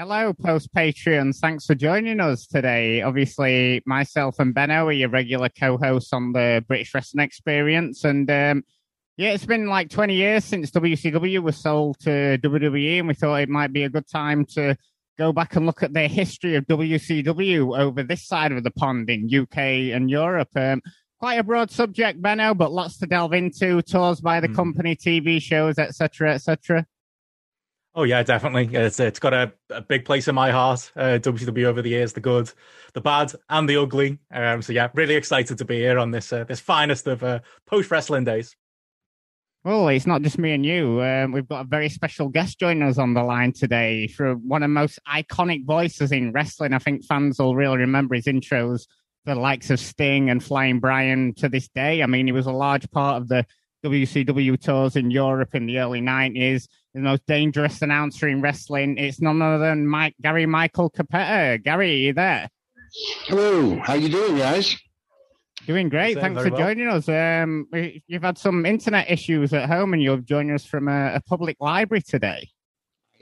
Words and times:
Hello, 0.00 0.32
post 0.32 0.72
Patreons. 0.72 1.40
Thanks 1.40 1.66
for 1.66 1.74
joining 1.74 2.20
us 2.20 2.46
today. 2.46 3.02
Obviously, 3.02 3.82
myself 3.84 4.38
and 4.38 4.54
Benno 4.54 4.86
are 4.86 4.92
your 4.92 5.10
regular 5.10 5.50
co 5.50 5.76
hosts 5.76 6.14
on 6.14 6.32
the 6.32 6.64
British 6.66 6.94
Wrestling 6.94 7.22
Experience. 7.22 8.02
And 8.04 8.30
um, 8.30 8.64
yeah, 9.18 9.32
it's 9.32 9.44
been 9.44 9.66
like 9.66 9.90
20 9.90 10.14
years 10.14 10.46
since 10.46 10.70
WCW 10.70 11.42
was 11.42 11.58
sold 11.58 11.98
to 12.00 12.38
WWE, 12.38 13.00
and 13.00 13.08
we 13.08 13.12
thought 13.12 13.42
it 13.42 13.50
might 13.50 13.74
be 13.74 13.82
a 13.82 13.90
good 13.90 14.08
time 14.08 14.46
to 14.54 14.74
go 15.18 15.34
back 15.34 15.54
and 15.56 15.66
look 15.66 15.82
at 15.82 15.92
the 15.92 16.08
history 16.08 16.54
of 16.56 16.64
WCW 16.64 17.78
over 17.78 18.02
this 18.02 18.26
side 18.26 18.52
of 18.52 18.64
the 18.64 18.70
pond 18.70 19.10
in 19.10 19.28
UK 19.30 19.58
and 19.94 20.08
Europe. 20.08 20.48
Um, 20.56 20.80
quite 21.18 21.34
a 21.34 21.44
broad 21.44 21.70
subject, 21.70 22.22
Benno, 22.22 22.54
but 22.54 22.72
lots 22.72 22.96
to 23.00 23.06
delve 23.06 23.34
into. 23.34 23.82
Tours 23.82 24.22
by 24.22 24.40
the 24.40 24.48
mm. 24.48 24.56
company, 24.56 24.96
TV 24.96 25.42
shows, 25.42 25.78
etc., 25.78 26.36
etc. 26.36 26.86
Oh 28.00 28.04
yeah, 28.04 28.22
definitely. 28.22 28.70
It's 28.72 28.98
it's 28.98 29.18
got 29.18 29.34
a, 29.34 29.52
a 29.68 29.82
big 29.82 30.06
place 30.06 30.26
in 30.26 30.34
my 30.34 30.50
heart. 30.50 30.90
Uh, 30.96 31.18
WCW 31.20 31.64
over 31.64 31.82
the 31.82 31.90
years, 31.90 32.14
the 32.14 32.20
good, 32.20 32.50
the 32.94 33.02
bad, 33.02 33.30
and 33.50 33.68
the 33.68 33.76
ugly. 33.76 34.18
Um, 34.30 34.62
so 34.62 34.72
yeah, 34.72 34.88
really 34.94 35.16
excited 35.16 35.58
to 35.58 35.66
be 35.66 35.80
here 35.80 35.98
on 35.98 36.10
this 36.10 36.32
uh, 36.32 36.44
this 36.44 36.60
finest 36.60 37.06
of 37.06 37.22
uh, 37.22 37.40
post 37.66 37.90
wrestling 37.90 38.24
days. 38.24 38.56
Well, 39.64 39.88
it's 39.88 40.06
not 40.06 40.22
just 40.22 40.38
me 40.38 40.52
and 40.52 40.64
you. 40.64 41.02
Um, 41.02 41.32
we've 41.32 41.46
got 41.46 41.66
a 41.66 41.68
very 41.68 41.90
special 41.90 42.28
guest 42.28 42.58
joining 42.58 42.84
us 42.84 42.96
on 42.96 43.12
the 43.12 43.22
line 43.22 43.52
today 43.52 44.06
for 44.06 44.32
one 44.32 44.62
of 44.62 44.70
the 44.70 44.72
most 44.72 44.98
iconic 45.06 45.66
voices 45.66 46.10
in 46.10 46.32
wrestling. 46.32 46.72
I 46.72 46.78
think 46.78 47.04
fans 47.04 47.38
will 47.38 47.54
really 47.54 47.80
remember 47.80 48.14
his 48.14 48.24
intros, 48.24 48.86
the 49.26 49.34
likes 49.34 49.68
of 49.68 49.78
Sting 49.78 50.30
and 50.30 50.42
Flying 50.42 50.80
Brian 50.80 51.34
to 51.34 51.50
this 51.50 51.68
day. 51.68 52.02
I 52.02 52.06
mean, 52.06 52.24
he 52.24 52.32
was 52.32 52.46
a 52.46 52.50
large 52.50 52.90
part 52.92 53.20
of 53.20 53.28
the 53.28 53.44
WCW 53.84 54.58
tours 54.58 54.96
in 54.96 55.10
Europe 55.10 55.54
in 55.54 55.66
the 55.66 55.78
early 55.78 56.00
90s. 56.00 56.66
The 56.94 57.00
most 57.00 57.24
dangerous 57.26 57.82
announcer 57.82 58.26
in 58.26 58.40
wrestling. 58.40 58.98
It's 58.98 59.20
none 59.20 59.40
other 59.40 59.58
than 59.58 59.86
Mike, 59.86 60.16
Gary 60.20 60.46
Michael 60.46 60.90
Cappetta. 60.90 61.62
Gary, 61.62 61.92
are 61.92 61.98
you 61.98 62.12
there? 62.12 62.48
Hello. 63.26 63.78
How 63.78 63.94
you 63.94 64.08
doing, 64.08 64.36
guys? 64.36 64.76
Doing 65.66 65.88
great. 65.88 66.18
Thanks 66.18 66.42
for 66.42 66.50
well. 66.50 66.58
joining 66.58 66.88
us. 66.88 67.08
Um, 67.08 67.68
you've 68.08 68.22
had 68.22 68.38
some 68.38 68.66
internet 68.66 69.08
issues 69.08 69.52
at 69.52 69.68
home, 69.68 69.92
and 69.92 70.02
you've 70.02 70.24
joined 70.24 70.50
us 70.50 70.64
from 70.64 70.88
a, 70.88 71.14
a 71.14 71.20
public 71.20 71.56
library 71.60 72.02
today. 72.02 72.48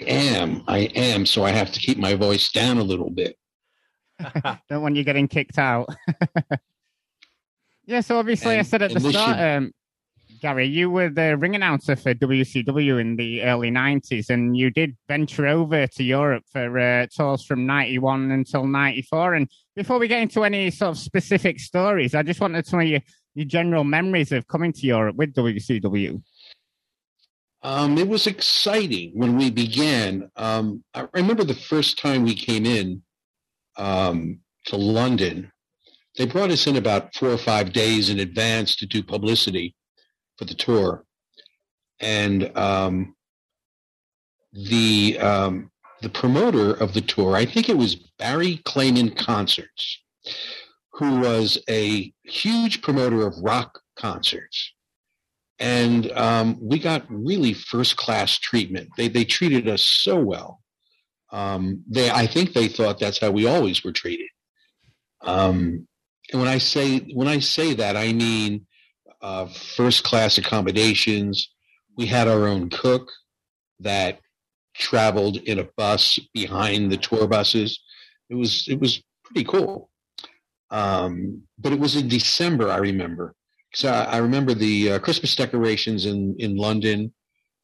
I 0.01 0.05
am. 0.05 0.62
I 0.67 0.79
am. 0.95 1.27
So 1.27 1.45
I 1.45 1.51
have 1.51 1.70
to 1.73 1.81
keep 1.81 1.98
my 1.98 2.14
voice 2.14 2.51
down 2.51 2.79
a 2.79 2.83
little 2.83 3.11
bit. 3.11 3.37
Don't 4.70 4.83
want 4.83 4.97
you 4.97 5.05
getting 5.05 5.29
kicked 5.29 5.59
out. 5.59 5.89
yeah. 7.85 8.01
So 8.01 8.19
obviously, 8.19 8.53
and, 8.53 8.61
I 8.61 8.62
said 8.62 8.83
at 8.83 8.95
the 8.95 9.01
start, 9.01 9.37
should... 9.37 9.45
um, 9.45 9.73
Gary, 10.41 10.67
you 10.67 10.91
were 10.91 11.08
the 11.08 11.36
ring 11.36 11.55
announcer 11.55 11.97
for 11.97 12.14
WCW 12.14 13.00
in 13.00 13.17
the 13.17 13.42
early 13.42 13.70
90s, 13.70 14.31
and 14.31 14.56
you 14.56 14.70
did 14.70 14.97
venture 15.08 15.47
over 15.47 15.86
to 15.86 16.05
Europe 16.05 16.45
for 16.53 16.78
uh, 16.78 17.06
tours 17.14 17.45
from 17.45 17.67
91 17.67 18.30
until 18.30 18.67
94. 18.67 19.34
And 19.34 19.50
before 19.75 19.98
we 19.98 20.06
get 20.06 20.22
into 20.22 20.45
any 20.45 20.70
sort 20.70 20.91
of 20.91 20.98
specific 20.98 21.58
stories, 21.58 22.14
I 22.14 22.22
just 22.22 22.41
wanted 22.41 22.64
to 22.67 22.77
know 22.77 22.83
your, 22.83 23.00
your 23.34 23.47
general 23.47 23.84
memories 23.84 24.30
of 24.30 24.47
coming 24.47 24.72
to 24.72 24.86
Europe 24.86 25.17
with 25.17 25.34
WCW. 25.34 26.22
Um, 27.62 27.98
it 27.98 28.06
was 28.06 28.27
exciting 28.27 29.12
when 29.14 29.36
we 29.36 29.50
began. 29.50 30.30
Um, 30.36 30.84
I 30.95 31.08
remember 31.14 31.42
the 31.42 31.55
first 31.55 31.98
time 31.98 32.23
we 32.23 32.34
came 32.34 32.64
in 32.64 33.02
um, 33.77 34.41
to 34.67 34.77
London. 34.77 35.50
They 36.17 36.27
brought 36.27 36.50
us 36.50 36.67
in 36.67 36.77
about 36.77 37.14
four 37.14 37.30
or 37.30 37.39
five 37.39 37.73
days 37.73 38.11
in 38.11 38.20
advance 38.20 38.77
to 38.77 38.86
do 38.86 39.02
publicity 39.02 39.75
for 40.39 40.44
the 40.44 40.55
tour, 40.55 41.05
and 42.00 42.56
um, 42.56 43.14
the 44.53 45.19
um, 45.20 45.70
the 46.00 46.08
promoter 46.08 46.72
of 46.72 46.95
the 46.95 47.00
tour, 47.00 47.36
I 47.36 47.45
think 47.45 47.69
it 47.69 47.77
was 47.77 47.97
Barry 48.19 48.58
Clayman 48.64 49.17
Concerts, 49.17 50.00
who 50.92 51.20
was 51.20 51.58
a 51.69 52.12
huge 52.22 52.83
promoter 52.83 53.27
of 53.27 53.34
rock 53.42 53.80
concerts, 53.96 54.73
and 55.58 56.11
um, 56.13 56.58
we 56.63 56.79
got 56.79 57.05
really 57.08 57.52
first 57.52 57.96
class 57.96 58.39
treatment. 58.39 58.90
They 58.96 59.08
they 59.08 59.24
treated 59.24 59.68
us 59.68 59.83
so 59.83 60.18
well. 60.18 60.61
Um, 61.30 61.83
they 61.89 62.11
I 62.11 62.27
think 62.27 62.52
they 62.52 62.68
thought 62.68 63.01
that's 63.01 63.18
how 63.18 63.33
we 63.33 63.46
always 63.46 63.84
were 63.84 63.92
treated. 63.92 64.29
Um, 65.20 65.89
and 66.30 66.40
when 66.40 66.48
I 66.48 66.58
say 66.58 66.98
when 67.13 67.27
I 67.29 67.40
say 67.40 67.74
that, 67.74 67.96
I 67.96 68.13
mean 68.13 68.67
uh, 69.20 69.46
first 69.46 70.05
class 70.05 70.39
accommodations. 70.39 71.48
We 71.96 72.06
had 72.06 72.29
our 72.29 72.46
own 72.46 72.70
cook 72.70 73.11
that 73.80 74.20
traveled 74.74 75.36
in 75.36 75.58
a 75.58 75.68
bus 75.77 76.18
behind 76.33 76.90
the 76.90 76.96
tour 76.96 77.27
buses. 77.27 77.80
It 78.30 78.34
was 78.34 78.67
it 78.68 78.80
was 78.80 79.02
pretty 79.24 79.45
cool. 79.45 79.90
Um, 80.70 81.42
but 81.58 81.73
it 81.73 81.80
was 81.80 81.96
in 81.96 82.08
December, 82.08 82.70
I 82.70 82.77
remember. 82.77 83.34
So 83.74 83.90
I, 83.90 84.05
I 84.05 84.17
remember 84.18 84.55
the 84.55 84.92
uh, 84.92 84.98
Christmas 84.98 85.34
decorations 85.34 86.07
in 86.07 86.36
in 86.39 86.57
London. 86.57 87.12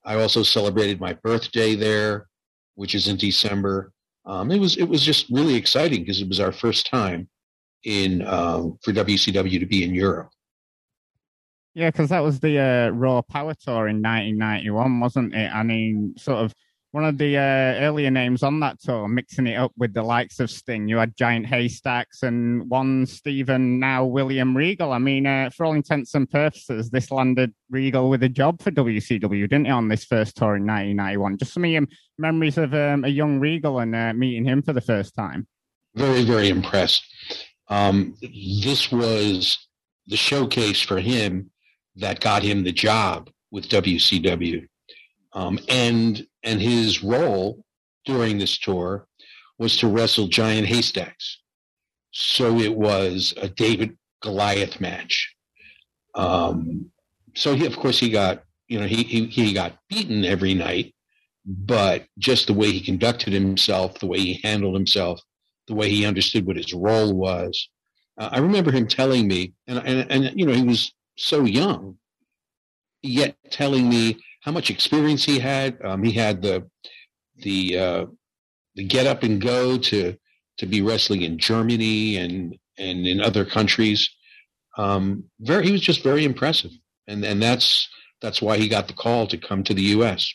I 0.05 0.21
also 0.21 0.43
celebrated 0.43 1.01
my 1.01 1.15
birthday 1.15 1.75
there, 1.75 2.29
which 2.75 2.95
is 2.95 3.09
in 3.09 3.17
December. 3.17 3.93
Um, 4.27 4.51
it 4.51 4.59
was 4.59 4.77
it 4.77 4.85
was 4.85 5.03
just 5.03 5.27
really 5.31 5.55
exciting 5.55 6.01
because 6.01 6.21
it 6.21 6.29
was 6.29 6.41
our 6.41 6.53
first 6.53 6.87
time 6.87 7.29
in 7.85 8.27
um, 8.27 8.79
for 8.83 8.93
WCW 8.93 9.61
to 9.61 9.67
be 9.67 9.85
in 9.85 9.95
Europe. 9.95 10.31
Yeah, 11.75 11.91
because 11.91 12.11
that 12.11 12.21
was 12.21 12.39
the 12.39 12.59
uh, 12.59 12.89
Raw 12.91 13.23
Power 13.23 13.55
Tour 13.55 13.89
in 13.89 14.01
1991, 14.01 15.01
wasn't 15.01 15.35
it? 15.35 15.53
I 15.53 15.65
mean, 15.65 16.15
sort 16.17 16.39
of 16.39 16.55
one 16.93 17.05
of 17.05 17.19
the 17.19 17.37
uh, 17.37 17.83
earlier 17.83 18.13
names 18.13 18.45
on 18.45 18.61
that 18.61 18.81
tour, 18.81 19.09
mixing 19.09 19.49
it 19.49 19.57
up 19.57 19.73
with 19.77 19.93
the 19.93 20.03
likes 20.05 20.39
of 20.39 20.49
Sting. 20.49 20.87
You 20.87 20.99
had 20.99 21.17
Giant 21.17 21.45
Haystacks 21.47 22.23
and 22.23 22.71
one 22.71 23.05
Stephen, 23.07 23.81
now 23.81 24.05
William 24.05 24.57
Regal. 24.57 24.93
I 24.93 24.99
mean, 24.99 25.27
uh, 25.27 25.51
for 25.51 25.67
all 25.67 25.73
intents 25.73 26.15
and 26.15 26.31
purposes, 26.31 26.91
this 26.91 27.11
landed 27.11 27.53
Regal 27.69 28.09
with 28.09 28.23
a 28.23 28.29
job 28.29 28.63
for 28.63 28.71
WCW, 28.71 29.43
didn't 29.49 29.67
it, 29.67 29.71
on 29.71 29.89
this 29.89 30.05
first 30.05 30.37
tour 30.37 30.55
in 30.55 30.65
1991? 30.65 31.39
Just 31.39 31.55
some 31.55 31.65
your 31.65 31.83
memories 32.17 32.59
of 32.59 32.73
um, 32.75 33.03
a 33.03 33.09
young 33.09 33.41
Regal 33.41 33.81
and 33.81 33.97
uh, 33.97 34.13
meeting 34.13 34.45
him 34.45 34.63
for 34.63 34.73
the 34.73 34.81
first 34.81 35.17
time. 35.17 35.49
Very, 35.97 36.23
very 36.23 36.49
impressed. 36.49 37.05
Um, 37.67 38.15
this 38.21 38.93
was 38.93 39.59
the 40.07 40.17
showcase 40.17 40.81
for 40.81 41.01
him 41.01 41.51
that 41.97 42.21
got 42.21 42.43
him 42.43 42.65
the 42.65 42.73
job 42.73 43.31
with 43.51 43.69
WCW. 43.69 44.67
Um, 45.33 45.59
and 45.69 46.27
and 46.43 46.61
his 46.61 47.03
role 47.03 47.65
during 48.05 48.39
this 48.39 48.59
tour 48.59 49.07
was 49.59 49.77
to 49.79 49.89
wrestle 49.89 50.29
giant 50.29 50.67
haystacks. 50.67 51.41
So 52.13 52.59
it 52.59 52.75
was 52.75 53.35
a 53.37 53.49
David 53.49 53.97
Goliath 54.23 54.81
match. 54.81 55.35
Um, 56.15 56.91
so 57.35 57.55
he, 57.55 57.67
of 57.67 57.77
course, 57.77 57.99
he 57.99 58.11
got 58.11 58.45
you 58.69 58.79
know 58.81 58.87
he, 58.87 59.03
he 59.03 59.27
he 59.27 59.53
got 59.53 59.79
beaten 59.89 60.25
every 60.25 60.55
night, 60.55 60.95
but 61.45 62.07
just 62.19 62.47
the 62.47 62.55
way 62.55 62.71
he 62.71 62.81
conducted 62.81 63.33
himself, 63.33 63.99
the 63.99 64.07
way 64.07 64.19
he 64.19 64.41
handled 64.43 64.75
himself, 64.75 65.21
the 65.67 65.75
way 65.75 65.91
he 65.91 66.07
understood 66.07 66.47
what 66.47 66.57
his 66.57 66.73
role 66.73 67.13
was. 67.13 67.69
Uh, 68.17 68.29
I 68.33 68.39
remember 68.39 68.71
him 68.71 68.87
telling 68.87 69.27
me, 69.27 69.55
and, 69.67 69.79
and 69.79 70.11
and 70.11 70.39
you 70.39 70.47
know 70.47 70.53
he 70.53 70.63
was 70.63 70.93
so 71.17 71.45
young, 71.45 71.99
yet 73.03 73.37
telling 73.51 73.89
me 73.89 74.19
how 74.43 74.53
much 74.53 74.71
experience 74.71 75.25
he 75.25 75.39
had. 75.39 75.79
Um, 75.85 76.03
he 76.03 76.13
had 76.13 76.43
the 76.43 76.69
the 77.37 77.79
uh, 77.79 78.07
the 78.75 78.85
get 78.85 79.07
up 79.07 79.23
and 79.23 79.41
go 79.41 79.79
to 79.79 80.17
to 80.59 80.67
be 80.67 80.83
wrestling 80.83 81.23
in 81.23 81.39
Germany 81.39 82.17
and 82.17 82.57
and 82.79 83.07
in 83.07 83.21
other 83.21 83.45
countries. 83.45 84.09
Um, 84.77 85.25
very, 85.41 85.65
he 85.67 85.73
was 85.73 85.81
just 85.81 86.03
very 86.03 86.25
impressive, 86.25 86.73
and 87.07 87.25
and 87.25 87.43
that's 87.43 87.89
that's 88.21 88.43
why 88.43 88.57
he 88.57 88.69
got 88.69 88.89
the 88.89 88.95
call 88.95 89.27
to 89.29 89.39
come 89.39 89.63
to 89.65 89.75
the 89.75 89.83
U.S. 89.83 90.33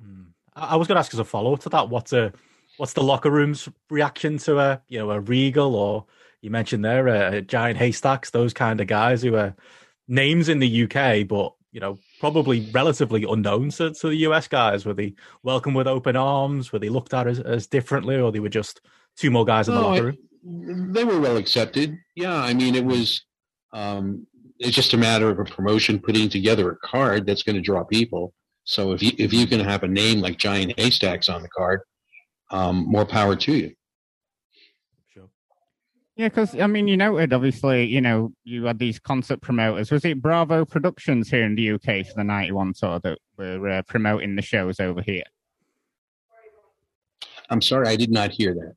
Hmm. 0.00 0.22
I 0.54 0.76
was 0.76 0.88
going 0.88 0.96
to 0.96 1.00
ask 1.00 1.12
as 1.12 1.20
a 1.20 1.24
follow 1.24 1.52
up 1.54 1.60
to 1.60 1.68
that, 1.70 1.88
what's 1.88 2.12
a 2.12 2.32
what's 2.78 2.94
the 2.94 3.02
locker 3.02 3.30
room's 3.30 3.68
reaction 3.90 4.38
to 4.38 4.58
a 4.58 4.82
you 4.88 4.98
know 4.98 5.10
a 5.10 5.20
Regal 5.20 5.74
or 5.74 6.06
you 6.42 6.50
mentioned 6.50 6.84
there, 6.84 7.08
uh, 7.08 7.40
giant 7.40 7.78
haystacks, 7.78 8.30
those 8.30 8.52
kind 8.52 8.80
of 8.80 8.88
guys 8.88 9.22
who 9.22 9.36
are 9.36 9.54
names 10.08 10.48
in 10.48 10.58
the 10.58 10.84
UK, 10.84 11.26
but 11.26 11.54
you 11.70 11.80
know 11.80 11.98
probably 12.20 12.68
relatively 12.72 13.24
unknown 13.24 13.70
to, 13.70 13.94
to 13.94 14.08
the 14.08 14.16
US 14.16 14.48
guys. 14.48 14.84
Were 14.84 14.92
they 14.92 15.14
welcomed 15.42 15.76
with 15.76 15.86
open 15.86 16.16
arms? 16.16 16.72
Were 16.72 16.80
they 16.80 16.90
looked 16.90 17.14
at 17.14 17.26
as, 17.26 17.40
as 17.40 17.66
differently, 17.68 18.16
or 18.16 18.32
they 18.32 18.40
were 18.40 18.48
just 18.48 18.80
two 19.16 19.30
more 19.30 19.44
guys 19.44 19.68
in 19.68 19.74
the 19.74 19.80
locker 19.80 20.04
room? 20.04 20.18
I, 20.18 20.92
they 20.92 21.04
were 21.04 21.20
well 21.20 21.36
accepted. 21.36 21.96
Yeah, 22.16 22.36
I 22.36 22.52
mean 22.52 22.74
it 22.74 22.84
was. 22.84 23.24
Um, 23.72 24.26
it's 24.58 24.76
just 24.76 24.92
a 24.92 24.98
matter 24.98 25.28
of 25.28 25.38
a 25.40 25.44
promotion 25.44 25.98
putting 25.98 26.28
together 26.28 26.70
a 26.70 26.76
card 26.76 27.26
that's 27.26 27.42
going 27.42 27.56
to 27.56 27.62
draw 27.62 27.82
people. 27.84 28.34
So 28.64 28.92
if 28.92 29.02
you 29.02 29.12
if 29.16 29.32
you 29.32 29.46
can 29.46 29.60
have 29.60 29.84
a 29.84 29.88
name 29.88 30.20
like 30.20 30.38
Giant 30.38 30.78
Haystacks 30.78 31.28
on 31.28 31.42
the 31.42 31.48
card, 31.48 31.80
um, 32.50 32.84
more 32.86 33.06
power 33.06 33.36
to 33.36 33.52
you. 33.52 33.74
Yeah, 36.22 36.28
because 36.28 36.56
I 36.56 36.68
mean, 36.68 36.86
you 36.86 36.96
noted 36.96 37.32
obviously, 37.32 37.84
you 37.84 38.00
know, 38.00 38.32
you 38.44 38.66
had 38.66 38.78
these 38.78 39.00
concert 39.00 39.40
promoters. 39.40 39.90
Was 39.90 40.04
it 40.04 40.22
Bravo 40.22 40.64
Productions 40.64 41.28
here 41.28 41.42
in 41.42 41.56
the 41.56 41.72
UK 41.72 42.06
for 42.06 42.14
the 42.14 42.22
'91 42.22 42.74
tour 42.74 43.00
that 43.00 43.18
were 43.36 43.68
uh, 43.68 43.82
promoting 43.88 44.36
the 44.36 44.42
shows 44.42 44.78
over 44.78 45.02
here? 45.02 45.24
I'm 47.50 47.60
sorry, 47.60 47.88
I 47.88 47.96
did 47.96 48.12
not 48.12 48.30
hear 48.30 48.54
that. 48.54 48.74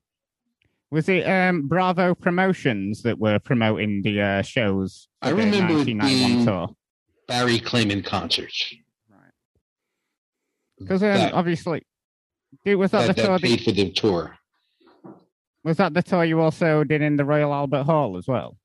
Was 0.90 1.08
it 1.08 1.22
um, 1.30 1.68
Bravo 1.68 2.16
Promotions 2.16 3.04
that 3.04 3.20
were 3.20 3.38
promoting 3.38 4.02
the 4.02 4.22
uh, 4.22 4.42
shows? 4.42 5.08
I 5.22 5.30
remember 5.30 5.82
it 5.82 5.86
being 5.86 6.46
Barry 7.28 7.60
Clayman 7.60 8.04
concerts. 8.04 8.74
Right. 9.08 9.20
Because 10.80 11.04
um, 11.04 11.30
obviously, 11.32 11.86
it 12.66 12.74
was 12.74 12.90
that, 12.90 13.06
that 13.06 13.16
the 13.18 13.22
tour 13.22 13.38
that 13.38 13.48
paid 13.48 13.62
for 13.62 13.72
the 13.72 13.92
tour. 13.92 14.36
Was 15.66 15.78
that 15.78 15.96
the 15.96 16.04
tour 16.04 16.24
you 16.24 16.40
also 16.42 16.84
did 16.84 17.02
in 17.02 17.16
the 17.18 17.26
Royal 17.26 17.52
Albert 17.52 17.86
Hall 17.86 18.18
as 18.18 18.28
well? 18.28 18.56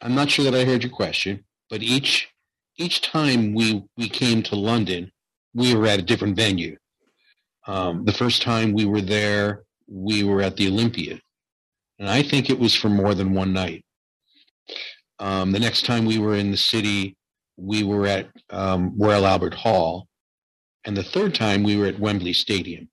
I'm 0.00 0.14
not 0.14 0.30
sure 0.30 0.44
that 0.44 0.54
I 0.54 0.64
heard 0.64 0.84
your 0.84 0.92
question, 0.92 1.44
but 1.68 1.82
each 1.82 2.28
each 2.76 3.02
time 3.02 3.52
we 3.52 3.82
we 3.96 4.08
came 4.08 4.44
to 4.44 4.54
London, 4.54 5.10
we 5.54 5.74
were 5.74 5.88
at 5.88 5.98
a 5.98 6.02
different 6.02 6.36
venue. 6.36 6.76
Um, 7.66 8.04
the 8.04 8.12
first 8.12 8.42
time 8.42 8.72
we 8.72 8.84
were 8.84 9.00
there, 9.00 9.64
we 9.88 10.22
were 10.22 10.40
at 10.40 10.56
the 10.56 10.68
Olympia, 10.68 11.18
and 11.98 12.08
I 12.08 12.22
think 12.22 12.48
it 12.48 12.60
was 12.60 12.76
for 12.76 12.90
more 12.90 13.12
than 13.12 13.34
one 13.34 13.52
night. 13.52 13.84
Um, 15.18 15.50
the 15.50 15.58
next 15.58 15.84
time 15.84 16.04
we 16.04 16.18
were 16.18 16.36
in 16.36 16.52
the 16.52 16.56
city, 16.56 17.16
we 17.56 17.82
were 17.82 18.06
at 18.06 18.28
um, 18.50 18.94
Royal 18.96 19.26
Albert 19.26 19.54
Hall, 19.54 20.06
and 20.84 20.96
the 20.96 21.02
third 21.02 21.34
time 21.34 21.64
we 21.64 21.76
were 21.76 21.86
at 21.86 21.98
Wembley 21.98 22.34
Stadium. 22.34 22.88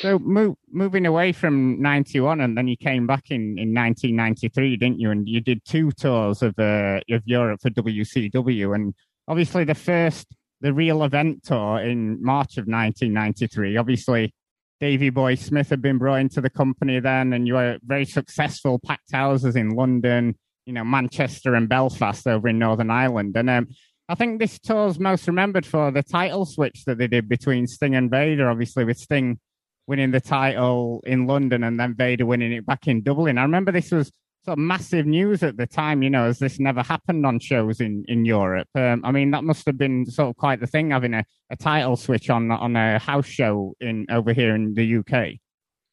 So 0.00 0.18
move, 0.18 0.56
moving 0.70 1.06
away 1.06 1.32
from 1.32 1.80
'91, 1.80 2.40
and 2.40 2.56
then 2.56 2.66
you 2.66 2.76
came 2.76 3.06
back 3.06 3.30
in, 3.30 3.58
in 3.58 3.72
1993, 3.72 4.76
didn't 4.76 5.00
you? 5.00 5.10
And 5.10 5.28
you 5.28 5.40
did 5.40 5.64
two 5.64 5.92
tours 5.92 6.42
of 6.42 6.58
uh, 6.58 7.00
of 7.10 7.22
Europe 7.24 7.60
for 7.62 7.70
WCW, 7.70 8.74
and 8.74 8.94
obviously 9.28 9.64
the 9.64 9.74
first, 9.74 10.26
the 10.60 10.72
real 10.72 11.04
event 11.04 11.44
tour 11.44 11.78
in 11.80 12.22
March 12.22 12.56
of 12.56 12.66
1993. 12.66 13.76
Obviously, 13.76 14.34
Davy 14.80 15.10
Boy 15.10 15.36
Smith 15.36 15.70
had 15.70 15.80
been 15.80 15.98
brought 15.98 16.20
into 16.20 16.40
the 16.40 16.50
company 16.50 16.98
then, 16.98 17.32
and 17.32 17.46
you 17.46 17.54
were 17.54 17.78
very 17.84 18.04
successful, 18.04 18.80
packed 18.80 19.12
houses 19.12 19.54
in 19.54 19.70
London, 19.70 20.36
you 20.66 20.72
know, 20.72 20.84
Manchester 20.84 21.54
and 21.54 21.68
Belfast 21.68 22.26
over 22.26 22.48
in 22.48 22.58
Northern 22.58 22.90
Ireland, 22.90 23.36
and 23.36 23.48
um, 23.48 23.68
I 24.08 24.14
think 24.14 24.38
this 24.38 24.58
tour's 24.58 24.98
most 24.98 25.26
remembered 25.26 25.64
for 25.64 25.90
the 25.90 26.02
title 26.02 26.44
switch 26.44 26.84
that 26.84 26.98
they 26.98 27.06
did 27.06 27.28
between 27.28 27.66
Sting 27.66 27.94
and 27.94 28.10
Vader, 28.10 28.50
obviously 28.50 28.84
with 28.84 28.98
Sting 28.98 29.38
winning 29.86 30.10
the 30.10 30.20
title 30.20 31.02
in 31.06 31.26
London 31.26 31.64
and 31.64 31.78
then 31.78 31.94
Vader 31.94 32.26
winning 32.26 32.52
it 32.52 32.66
back 32.66 32.86
in 32.86 33.02
Dublin. 33.02 33.38
I 33.38 33.42
remember 33.42 33.72
this 33.72 33.90
was 33.90 34.10
sort 34.44 34.58
of 34.58 34.62
massive 34.62 35.06
news 35.06 35.42
at 35.42 35.56
the 35.56 35.66
time, 35.66 36.02
you 36.02 36.10
know, 36.10 36.24
as 36.24 36.38
this 36.38 36.60
never 36.60 36.82
happened 36.82 37.24
on 37.24 37.38
shows 37.38 37.80
in, 37.80 38.04
in 38.08 38.24
Europe. 38.24 38.68
Um, 38.74 39.02
I 39.04 39.10
mean, 39.10 39.30
that 39.30 39.44
must 39.44 39.66
have 39.66 39.78
been 39.78 40.06
sort 40.06 40.30
of 40.30 40.36
quite 40.36 40.60
the 40.60 40.66
thing 40.66 40.90
having 40.90 41.14
a, 41.14 41.24
a 41.50 41.56
title 41.56 41.96
switch 41.96 42.30
on 42.30 42.50
on 42.50 42.76
a 42.76 42.98
house 42.98 43.26
show 43.26 43.74
in 43.80 44.06
over 44.10 44.32
here 44.32 44.54
in 44.54 44.74
the 44.74 44.98
UK. 44.98 45.34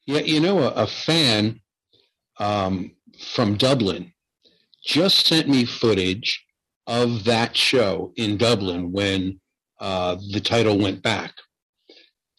Yeah, 0.06 0.22
you 0.22 0.40
know, 0.40 0.60
a, 0.60 0.72
a 0.72 0.88
fan 0.88 1.62
um, 2.40 2.92
from 3.20 3.56
Dublin 3.56 4.12
just 4.84 5.28
sent 5.28 5.48
me 5.48 5.66
footage 5.66 6.44
of 6.88 7.24
that 7.26 7.56
show 7.56 8.12
in 8.18 8.38
Dublin 8.38 8.92
when 8.92 9.40
uh, 9.80 10.18
the 10.32 10.40
title 10.40 10.78
went 10.78 11.02
back 11.02 11.34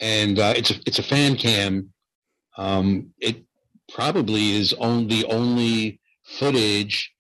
and 0.02 0.38
uh, 0.38 0.52
it's 0.54 0.70
a 0.70 0.74
it's 0.84 0.98
a 0.98 1.02
fan 1.02 1.36
cam. 1.36 1.92
Um, 2.58 3.14
it 3.18 3.44
probably 3.90 4.56
is 4.56 4.74
only 4.74 5.22
the 5.22 5.26
only 5.28 6.00
footage 6.24 7.10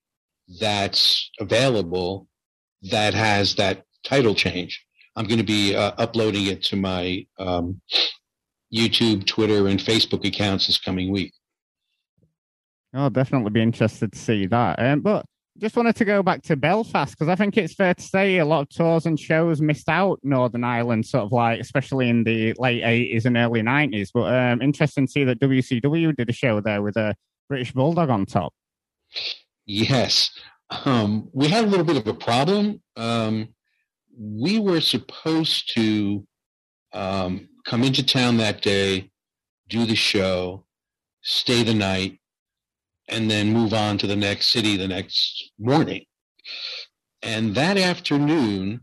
that's 0.60 1.30
available 1.40 2.26
that 2.82 3.14
has 3.14 3.54
that 3.54 3.84
title 4.04 4.34
change. 4.34 4.84
I'm 5.14 5.26
going 5.26 5.38
to 5.38 5.44
be 5.44 5.76
uh, 5.76 5.92
uploading 5.96 6.46
it 6.46 6.62
to 6.64 6.76
my 6.76 7.26
um, 7.38 7.80
YouTube, 8.74 9.26
Twitter, 9.26 9.68
and 9.68 9.78
Facebook 9.78 10.26
accounts 10.26 10.66
this 10.66 10.78
coming 10.78 11.12
week. 11.12 11.32
I'll 12.94 13.10
definitely 13.10 13.50
be 13.50 13.62
interested 13.62 14.12
to 14.12 14.18
see 14.18 14.46
that. 14.46 14.78
Um, 14.78 15.00
but 15.00 15.24
just 15.58 15.76
wanted 15.76 15.96
to 15.96 16.04
go 16.04 16.22
back 16.22 16.42
to 16.42 16.56
Belfast 16.56 17.12
because 17.12 17.28
I 17.28 17.36
think 17.36 17.56
it's 17.56 17.74
fair 17.74 17.94
to 17.94 18.02
say 18.02 18.38
a 18.38 18.44
lot 18.44 18.62
of 18.62 18.68
tours 18.70 19.06
and 19.06 19.20
shows 19.20 19.60
missed 19.60 19.88
out 19.88 20.18
Northern 20.22 20.64
Ireland, 20.64 21.06
sort 21.06 21.24
of 21.24 21.32
like, 21.32 21.60
especially 21.60 22.08
in 22.08 22.24
the 22.24 22.54
late 22.58 22.82
80s 22.82 23.26
and 23.26 23.36
early 23.36 23.62
90s. 23.62 24.10
But 24.12 24.34
um, 24.34 24.62
interesting 24.62 25.06
to 25.06 25.12
see 25.12 25.24
that 25.24 25.40
WCW 25.40 26.16
did 26.16 26.30
a 26.30 26.32
show 26.32 26.60
there 26.60 26.82
with 26.82 26.96
a 26.96 27.14
British 27.48 27.72
Bulldog 27.72 28.08
on 28.08 28.24
top. 28.24 28.54
Yes. 29.66 30.30
Um, 30.84 31.28
we 31.32 31.48
had 31.48 31.64
a 31.64 31.68
little 31.68 31.84
bit 31.84 31.98
of 31.98 32.06
a 32.06 32.14
problem. 32.14 32.82
Um, 32.96 33.48
we 34.18 34.58
were 34.58 34.80
supposed 34.80 35.74
to 35.74 36.26
um, 36.92 37.48
come 37.66 37.84
into 37.84 38.04
town 38.04 38.38
that 38.38 38.62
day, 38.62 39.10
do 39.68 39.84
the 39.84 39.94
show, 39.94 40.64
stay 41.20 41.62
the 41.62 41.74
night, 41.74 42.18
and 43.12 43.30
then 43.30 43.52
move 43.52 43.74
on 43.74 43.98
to 43.98 44.06
the 44.06 44.16
next 44.16 44.50
city 44.50 44.76
the 44.76 44.88
next 44.88 45.52
morning. 45.58 46.04
And 47.22 47.54
that 47.54 47.76
afternoon, 47.76 48.80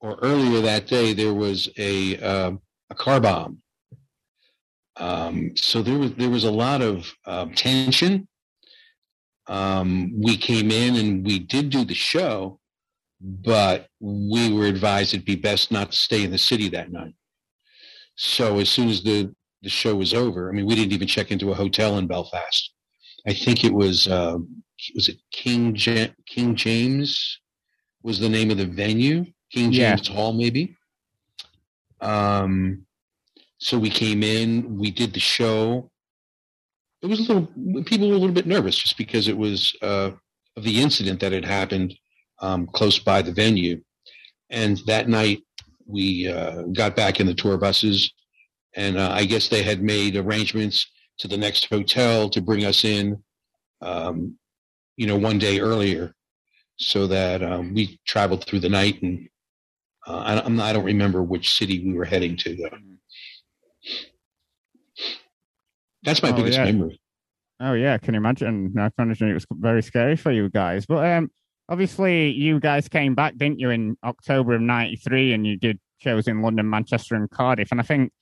or 0.00 0.18
earlier 0.22 0.60
that 0.62 0.86
day, 0.86 1.12
there 1.12 1.34
was 1.34 1.68
a 1.76 2.18
uh, 2.18 2.52
a 2.90 2.94
car 2.94 3.20
bomb. 3.20 3.58
Um, 4.96 5.52
so 5.56 5.82
there 5.82 5.98
was 5.98 6.14
there 6.14 6.30
was 6.30 6.44
a 6.44 6.50
lot 6.50 6.80
of 6.80 7.12
uh, 7.26 7.46
tension. 7.54 8.28
Um, 9.46 10.12
we 10.18 10.36
came 10.36 10.70
in 10.70 10.96
and 10.96 11.26
we 11.26 11.38
did 11.38 11.68
do 11.68 11.84
the 11.84 11.94
show, 11.94 12.60
but 13.20 13.88
we 14.00 14.52
were 14.52 14.66
advised 14.66 15.12
it'd 15.12 15.26
be 15.26 15.36
best 15.36 15.70
not 15.70 15.90
to 15.92 15.96
stay 15.96 16.22
in 16.22 16.30
the 16.30 16.38
city 16.38 16.70
that 16.70 16.90
night. 16.90 17.14
So 18.14 18.58
as 18.58 18.70
soon 18.70 18.88
as 18.88 19.02
the 19.02 19.34
the 19.62 19.70
show 19.70 19.96
was 19.96 20.14
over, 20.14 20.48
I 20.48 20.52
mean, 20.52 20.66
we 20.66 20.74
didn't 20.74 20.92
even 20.92 21.08
check 21.08 21.30
into 21.30 21.50
a 21.50 21.54
hotel 21.54 21.98
in 21.98 22.06
Belfast. 22.06 22.73
I 23.26 23.32
think 23.32 23.64
it 23.64 23.72
was 23.72 24.06
uh, 24.06 24.38
was 24.94 25.08
it 25.08 25.16
King 25.30 25.74
ja- 25.76 26.12
King 26.26 26.54
James 26.54 27.40
was 28.02 28.18
the 28.20 28.28
name 28.28 28.50
of 28.50 28.58
the 28.58 28.66
venue, 28.66 29.24
King 29.50 29.72
James 29.72 30.08
yeah. 30.08 30.14
Hall, 30.14 30.32
maybe. 30.32 30.76
Um, 32.00 32.84
so 33.58 33.78
we 33.78 33.88
came 33.88 34.22
in, 34.22 34.78
we 34.78 34.90
did 34.90 35.14
the 35.14 35.20
show. 35.20 35.90
It 37.00 37.06
was 37.06 37.20
a 37.20 37.22
little 37.22 37.82
people 37.84 38.08
were 38.08 38.14
a 38.14 38.18
little 38.18 38.34
bit 38.34 38.46
nervous 38.46 38.76
just 38.76 38.98
because 38.98 39.28
it 39.28 39.36
was 39.36 39.74
uh, 39.82 40.10
of 40.56 40.62
the 40.62 40.80
incident 40.80 41.20
that 41.20 41.32
had 41.32 41.44
happened 41.44 41.94
um, 42.40 42.66
close 42.66 42.98
by 42.98 43.22
the 43.22 43.32
venue, 43.32 43.80
and 44.50 44.80
that 44.86 45.08
night 45.08 45.42
we 45.86 46.28
uh, 46.28 46.62
got 46.72 46.96
back 46.96 47.20
in 47.20 47.26
the 47.26 47.34
tour 47.34 47.56
buses, 47.56 48.12
and 48.74 48.96
uh, 48.98 49.10
I 49.12 49.24
guess 49.24 49.48
they 49.48 49.62
had 49.62 49.82
made 49.82 50.16
arrangements 50.16 50.86
to 51.18 51.28
the 51.28 51.36
next 51.36 51.66
hotel 51.66 52.28
to 52.30 52.40
bring 52.40 52.64
us 52.64 52.84
in, 52.84 53.22
um, 53.80 54.36
you 54.96 55.06
know, 55.06 55.16
one 55.16 55.38
day 55.38 55.60
earlier, 55.60 56.14
so 56.76 57.06
that 57.06 57.42
um, 57.42 57.74
we 57.74 58.00
traveled 58.06 58.44
through 58.44 58.60
the 58.60 58.68
night. 58.68 59.00
And 59.02 59.28
uh, 60.06 60.18
I, 60.18 60.48
not, 60.48 60.64
I 60.64 60.72
don't 60.72 60.84
remember 60.84 61.22
which 61.22 61.54
city 61.54 61.84
we 61.84 61.94
were 61.94 62.04
heading 62.04 62.36
to 62.38 62.56
though. 62.56 62.70
That's 66.02 66.22
my 66.22 66.30
oh, 66.30 66.34
biggest 66.34 66.58
yeah. 66.58 66.64
memory. 66.64 67.00
Oh 67.60 67.72
yeah, 67.74 67.96
can 67.98 68.14
you 68.14 68.18
imagine? 68.18 68.74
I 68.76 68.90
can 68.90 69.06
imagine 69.06 69.30
it 69.30 69.34
was 69.34 69.46
very 69.52 69.82
scary 69.82 70.16
for 70.16 70.32
you 70.32 70.50
guys. 70.50 70.86
But 70.86 71.10
um, 71.10 71.30
obviously, 71.68 72.30
you 72.30 72.60
guys 72.60 72.88
came 72.88 73.14
back, 73.14 73.36
didn't 73.36 73.60
you, 73.60 73.70
in 73.70 73.96
October 74.04 74.54
of 74.54 74.60
'93, 74.60 75.32
and 75.32 75.46
you 75.46 75.56
did 75.56 75.78
shows 75.98 76.28
in 76.28 76.42
London, 76.42 76.68
Manchester, 76.68 77.14
and 77.14 77.30
Cardiff. 77.30 77.70
And 77.70 77.80
I 77.80 77.84
think 77.84 78.12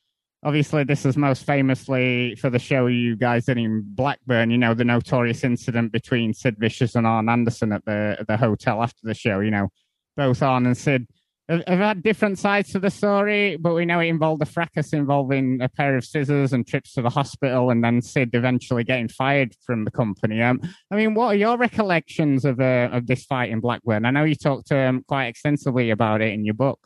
obviously 0.42 0.84
this 0.84 1.04
is 1.06 1.16
most 1.16 1.44
famously 1.44 2.34
for 2.36 2.50
the 2.50 2.58
show 2.58 2.86
you 2.86 3.16
guys 3.16 3.46
did 3.46 3.58
in 3.58 3.82
Blackburn. 3.84 4.50
You 4.50 4.58
know 4.58 4.74
the 4.74 4.84
notorious 4.84 5.44
incident 5.44 5.92
between 5.92 6.34
Sid 6.34 6.56
Vicious 6.58 6.94
and 6.94 7.06
Arn 7.06 7.28
Anderson 7.28 7.72
at 7.72 7.84
the 7.84 8.16
at 8.20 8.26
the 8.26 8.36
hotel 8.36 8.82
after 8.82 9.00
the 9.02 9.14
show. 9.14 9.40
You 9.40 9.50
know, 9.50 9.68
both 10.16 10.42
Arn 10.42 10.66
and 10.66 10.76
Sid 10.76 11.06
have, 11.48 11.62
have 11.66 11.78
had 11.78 12.02
different 12.02 12.38
sides 12.38 12.70
to 12.72 12.78
the 12.78 12.90
story, 12.90 13.56
but 13.56 13.74
we 13.74 13.84
know 13.84 14.00
it 14.00 14.06
involved 14.06 14.42
a 14.42 14.46
fracas 14.46 14.92
involving 14.92 15.60
a 15.60 15.68
pair 15.68 15.96
of 15.96 16.04
scissors 16.04 16.52
and 16.52 16.66
trips 16.66 16.92
to 16.94 17.02
the 17.02 17.10
hospital, 17.10 17.70
and 17.70 17.82
then 17.82 18.02
Sid 18.02 18.30
eventually 18.34 18.84
getting 18.84 19.08
fired 19.08 19.54
from 19.64 19.84
the 19.84 19.90
company. 19.90 20.42
Um, 20.42 20.60
I 20.90 20.96
mean, 20.96 21.14
what 21.14 21.26
are 21.26 21.36
your 21.36 21.56
recollections 21.56 22.44
of 22.44 22.60
uh, 22.60 22.88
of 22.92 23.06
this 23.06 23.24
fight 23.24 23.50
in 23.50 23.60
Blackburn? 23.60 24.04
I 24.04 24.10
know 24.10 24.24
you 24.24 24.34
talked 24.34 24.68
to 24.68 24.78
um, 24.78 25.04
quite 25.06 25.26
extensively 25.26 25.90
about 25.90 26.20
it 26.20 26.32
in 26.32 26.44
your 26.44 26.54
book. 26.54 26.80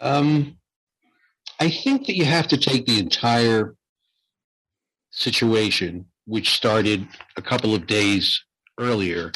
Um, 0.00 0.56
I 1.62 1.70
think 1.70 2.08
that 2.08 2.16
you 2.16 2.24
have 2.24 2.48
to 2.48 2.56
take 2.56 2.86
the 2.86 2.98
entire 2.98 3.76
situation, 5.12 6.06
which 6.24 6.50
started 6.50 7.06
a 7.36 7.42
couple 7.42 7.72
of 7.72 7.86
days 7.86 8.42
earlier, 8.80 9.30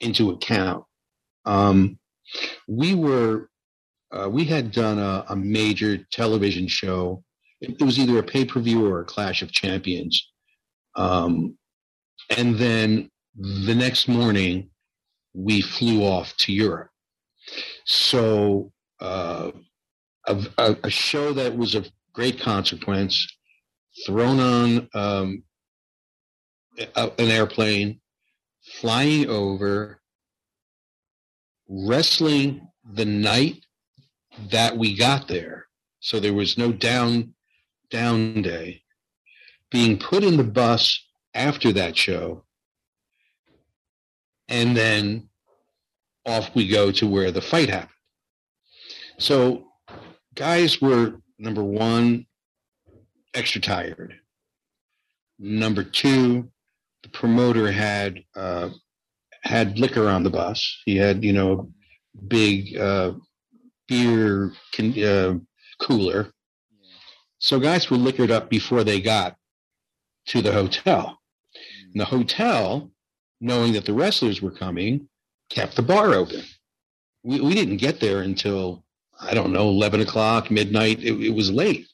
into 0.00 0.28
account. 0.28 0.84
Um, 1.46 1.98
we 2.68 2.94
were 2.94 3.48
uh, 4.12 4.28
we 4.28 4.44
had 4.44 4.70
done 4.70 4.98
a, 4.98 5.24
a, 5.30 5.36
major 5.36 5.96
television 6.12 6.68
show. 6.68 7.24
It, 7.62 7.82
was 7.82 7.98
either 7.98 8.18
a 8.18 8.22
pay 8.22 8.44
per 8.44 8.60
view 8.60 8.86
or 8.86 9.00
a 9.00 9.06
Clash 9.06 9.40
of 9.40 9.50
Champions, 9.50 10.30
um, 10.94 11.56
and 12.36 12.56
then 12.56 13.10
the 13.34 13.74
next 13.74 14.08
morning 14.08 14.68
we 15.32 15.62
flew 15.62 16.02
off 16.02 16.36
to 16.40 16.52
Europe. 16.52 16.90
So 17.86 18.72
uh, 19.00 19.52
a, 20.26 20.46
a, 20.58 20.76
a, 20.84 20.90
show 20.90 21.32
that 21.32 21.56
was 21.56 21.74
of 21.74 21.88
great 22.12 22.40
consequence, 22.40 23.26
thrown 24.04 24.40
on 24.40 24.88
um, 24.94 25.42
an 26.96 27.10
airplane, 27.18 28.00
flying 28.80 29.28
over, 29.28 30.00
wrestling 31.68 32.68
the 32.92 33.04
night 33.04 33.64
that 34.50 34.76
we 34.76 34.96
got 34.96 35.28
there. 35.28 35.66
So 36.00 36.20
there 36.20 36.34
was 36.34 36.58
no 36.58 36.72
down 36.72 37.34
down 37.90 38.42
day. 38.42 38.82
Being 39.70 39.98
put 39.98 40.22
in 40.22 40.36
the 40.36 40.44
bus 40.44 41.04
after 41.34 41.72
that 41.72 41.96
show, 41.96 42.44
and 44.48 44.76
then 44.76 45.28
off 46.24 46.54
we 46.54 46.68
go 46.68 46.90
to 46.92 47.06
where 47.06 47.30
the 47.30 47.40
fight 47.40 47.68
happened. 47.68 47.90
So 49.18 49.65
guys 50.36 50.80
were 50.80 51.20
number 51.38 51.64
one, 51.64 52.26
extra 53.34 53.60
tired. 53.60 54.14
Number 55.38 55.82
two, 55.82 56.50
the 57.02 57.08
promoter 57.08 57.70
had 57.72 58.20
uh, 58.36 58.70
had 59.42 59.78
liquor 59.78 60.08
on 60.08 60.22
the 60.22 60.30
bus. 60.30 60.80
He 60.84 60.96
had, 60.96 61.24
you 61.24 61.32
know, 61.32 61.72
a 62.16 62.22
big 62.22 62.76
uh, 62.76 63.12
beer 63.88 64.52
con- 64.74 65.02
uh, 65.02 65.34
cooler. 65.80 66.30
So 67.38 67.60
guys 67.60 67.90
were 67.90 67.96
liquored 67.96 68.30
up 68.30 68.48
before 68.48 68.82
they 68.82 69.00
got 69.00 69.36
to 70.28 70.42
the 70.42 70.52
hotel. 70.52 71.18
And 71.92 72.00
the 72.00 72.06
hotel, 72.06 72.90
knowing 73.40 73.72
that 73.74 73.84
the 73.84 73.92
wrestlers 73.92 74.40
were 74.40 74.50
coming, 74.50 75.08
kept 75.50 75.76
the 75.76 75.82
bar 75.82 76.14
open. 76.14 76.42
We, 77.22 77.40
we 77.40 77.54
didn't 77.54 77.76
get 77.76 78.00
there 78.00 78.22
until, 78.22 78.84
I 79.20 79.34
don't 79.34 79.52
know, 79.52 79.68
11 79.68 80.00
o'clock, 80.00 80.50
midnight. 80.50 81.02
It, 81.02 81.20
it 81.20 81.34
was 81.34 81.50
late. 81.50 81.86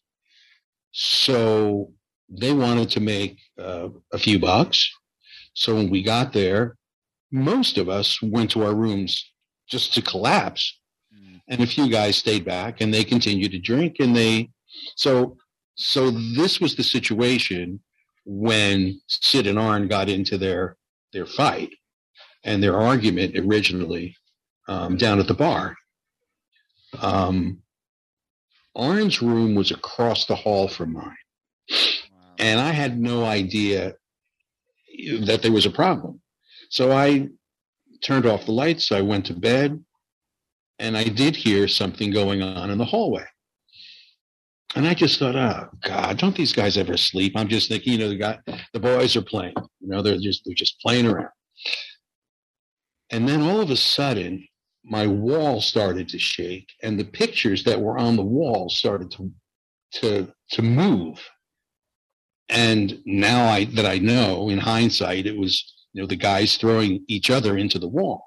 So 0.91 1.93
they 2.29 2.53
wanted 2.53 2.91
to 2.91 3.01
make 3.01 3.39
uh, 3.59 3.89
a 4.13 4.19
few 4.19 4.39
bucks. 4.39 4.91
So 5.55 5.75
when 5.75 5.91
we 5.91 6.03
got 6.03 6.33
there, 6.33 6.77
most 7.31 7.79
of 7.79 7.89
us 7.89 8.21
went 8.23 8.51
to 8.53 8.65
our 8.65 8.75
rooms 8.75 9.33
just 9.69 9.95
to 9.95 10.03
collapse. 10.03 10.79
Mm. 11.15 11.41
And 11.49 11.61
a 11.63 11.67
few 11.67 11.91
guys 11.91 12.17
stayed 12.17 12.45
back 12.45 12.81
and 12.81 12.93
they 12.93 13.05
continued 13.05 13.53
to 13.53 13.59
drink 13.59 13.97
and 14.01 14.15
they 14.15 14.51
so 14.97 15.37
so 15.75 16.11
this 16.11 16.61
was 16.61 16.77
the 16.77 16.83
situation 16.83 17.81
when 18.25 19.01
Sid 19.09 19.47
and 19.47 19.59
Arn 19.59 19.89
got 19.89 20.09
into 20.09 20.37
their 20.37 20.77
their 21.13 21.27
fight 21.27 21.71
and 22.45 22.63
their 22.63 22.79
argument 22.79 23.37
originally 23.39 24.17
um, 24.69 24.97
down 24.97 25.19
at 25.19 25.29
the 25.29 25.35
bar. 25.35 25.77
Um, 27.01 27.63
Arn's 28.75 29.23
room 29.23 29.55
was 29.55 29.71
across 29.71 30.27
the 30.27 30.37
hall 30.37 30.69
from 30.69 30.95
mine. 30.95 31.17
Wow. 31.71 31.77
And 32.39 32.61
I 32.61 32.71
had 32.71 32.99
no 32.99 33.25
idea 33.25 33.95
that 35.21 35.41
there 35.43 35.53
was 35.53 35.67
a 35.67 35.71
problem. 35.71 36.21
So 36.71 36.93
I 36.93 37.29
turned 38.03 38.27
off 38.27 38.47
the 38.47 38.53
lights. 38.53 38.93
I 38.93 39.03
went 39.03 39.27
to 39.27 39.35
bed 39.35 39.83
and 40.79 40.97
I 40.97 41.05
did 41.05 41.37
hear 41.37 41.69
something 41.69 42.11
going 42.11 42.43
on 42.43 42.71
in 42.71 42.79
the 42.79 42.85
hallway. 42.85 43.25
And 44.75 44.87
I 44.89 44.95
just 44.95 45.19
thought, 45.19 45.37
oh 45.37 45.69
God, 45.83 46.17
don't 46.17 46.35
these 46.35 46.53
guys 46.53 46.79
ever 46.79 46.97
sleep? 46.97 47.35
I'm 47.37 47.49
just 47.49 47.69
thinking, 47.69 47.93
you 47.93 47.99
know, 47.99 48.09
the 48.09 48.17
guy, 48.17 48.39
the 48.73 48.81
boys 48.81 49.15
are 49.17 49.23
playing. 49.23 49.55
You 49.81 49.89
know, 49.89 50.01
they're 50.01 50.19
just 50.19 50.43
they're 50.45 50.55
just 50.55 50.81
playing 50.81 51.07
around. 51.07 51.29
And 53.11 53.29
then 53.29 53.43
all 53.43 53.61
of 53.61 53.71
a 53.71 53.77
sudden, 53.77 54.49
my 54.85 55.07
wall 55.07 55.61
started 55.61 56.09
to 56.09 56.19
shake, 56.19 56.69
and 56.83 56.99
the 56.99 57.05
pictures 57.05 57.65
that 57.65 57.81
were 57.81 57.99
on 57.99 58.17
the 58.17 58.23
wall 58.23 58.69
started 58.69 59.11
to 59.13 59.31
to 59.93 60.33
to 60.51 60.63
move. 60.63 61.21
And 62.49 63.01
now 63.07 63.47
I 63.49 63.65
that 63.67 63.87
I 63.87 63.99
know 63.99 64.49
in 64.49 64.59
hindsight, 64.59 65.27
it 65.27 65.37
was 65.37 65.87
you 65.93 66.03
know 66.03 66.07
the 66.07 66.17
guys 66.17 66.57
throwing 66.57 67.05
each 67.09 67.31
other 67.31 67.57
into 67.57 67.79
the 67.79 67.89
wall, 67.89 68.27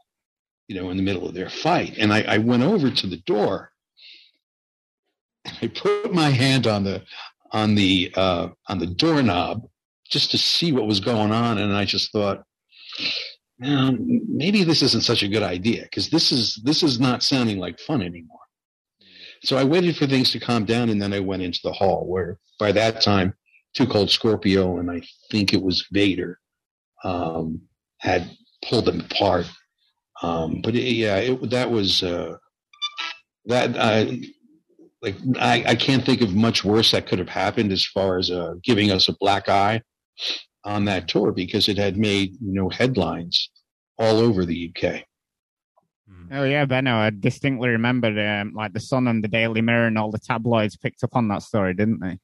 you 0.67 0.75
know, 0.75 0.89
in 0.89 0.97
the 0.97 1.03
middle 1.03 1.27
of 1.27 1.33
their 1.33 1.49
fight. 1.49 1.95
And 1.97 2.13
I, 2.13 2.21
I 2.23 2.37
went 2.37 2.63
over 2.63 2.89
to 2.89 3.07
the 3.07 3.17
door. 3.17 3.71
and 5.45 5.57
I 5.61 5.67
put 5.67 6.13
my 6.13 6.29
hand 6.29 6.67
on 6.67 6.83
the 6.83 7.03
on 7.51 7.75
the 7.75 8.11
uh, 8.15 8.49
on 8.67 8.79
the 8.79 8.87
doorknob 8.87 9.67
just 10.09 10.31
to 10.31 10.37
see 10.37 10.71
what 10.71 10.87
was 10.87 10.99
going 10.99 11.31
on, 11.31 11.57
and 11.57 11.73
I 11.73 11.85
just 11.85 12.11
thought, 12.11 12.43
um, 13.63 14.21
maybe 14.27 14.63
this 14.63 14.81
isn't 14.81 15.03
such 15.03 15.23
a 15.23 15.27
good 15.27 15.43
idea 15.43 15.83
because 15.83 16.09
this 16.09 16.31
is 16.31 16.59
this 16.63 16.83
is 16.83 16.99
not 16.99 17.23
sounding 17.23 17.57
like 17.57 17.79
fun 17.79 18.01
anymore. 18.01 18.39
So 19.43 19.57
I 19.57 19.63
waited 19.63 19.95
for 19.95 20.07
things 20.07 20.31
to 20.31 20.39
calm 20.39 20.65
down, 20.65 20.89
and 20.89 21.01
then 21.01 21.13
I 21.13 21.19
went 21.19 21.43
into 21.43 21.59
the 21.63 21.71
hall 21.71 22.05
where, 22.05 22.39
by 22.59 22.71
that 22.73 23.01
time, 23.01 23.33
Too 23.73 23.85
Cold 23.85 24.09
Scorpio 24.09 24.79
and 24.79 24.89
I 24.91 25.01
think 25.31 25.53
it 25.53 25.61
was 25.61 25.85
Vader 25.91 26.39
um, 27.03 27.61
had 27.99 28.29
pulled 28.67 28.85
them 28.85 29.01
apart. 29.01 29.49
Um, 30.21 30.61
but 30.61 30.75
it, 30.75 30.83
yeah, 30.93 31.17
it, 31.17 31.49
that 31.51 31.71
was 31.71 32.03
uh, 32.03 32.37
that. 33.45 33.77
I, 33.77 34.21
like 35.01 35.15
I, 35.39 35.63
I 35.67 35.75
can't 35.75 36.03
think 36.03 36.21
of 36.21 36.33
much 36.33 36.65
worse 36.65 36.91
that 36.91 37.05
could 37.05 37.19
have 37.19 37.29
happened 37.29 37.71
as 37.71 37.85
far 37.85 38.17
as 38.17 38.31
uh, 38.31 38.55
giving 38.63 38.91
us 38.91 39.07
a 39.07 39.15
black 39.19 39.47
eye 39.47 39.81
on 40.65 40.85
that 40.85 41.07
tour 41.07 41.31
because 41.31 41.69
it 41.69 41.77
had 41.77 41.97
made 41.97 42.33
you 42.41 42.53
know 42.53 42.69
headlines 42.69 43.49
all 43.97 44.17
over 44.17 44.45
the 44.45 44.71
UK. 44.75 45.03
Hmm. 46.09 46.33
Oh 46.33 46.43
yeah, 46.43 46.65
Benno, 46.65 46.95
I 46.95 47.11
distinctly 47.11 47.69
remember 47.69 48.07
um, 48.07 48.53
like 48.53 48.73
the 48.73 48.79
Sun 48.79 49.07
and 49.07 49.23
the 49.23 49.27
Daily 49.27 49.61
Mirror 49.61 49.87
and 49.87 49.97
all 49.97 50.11
the 50.11 50.19
tabloids 50.19 50.75
picked 50.75 51.03
up 51.03 51.15
on 51.15 51.27
that 51.29 51.43
story, 51.43 51.73
didn't 51.73 51.99
they? 51.99 52.19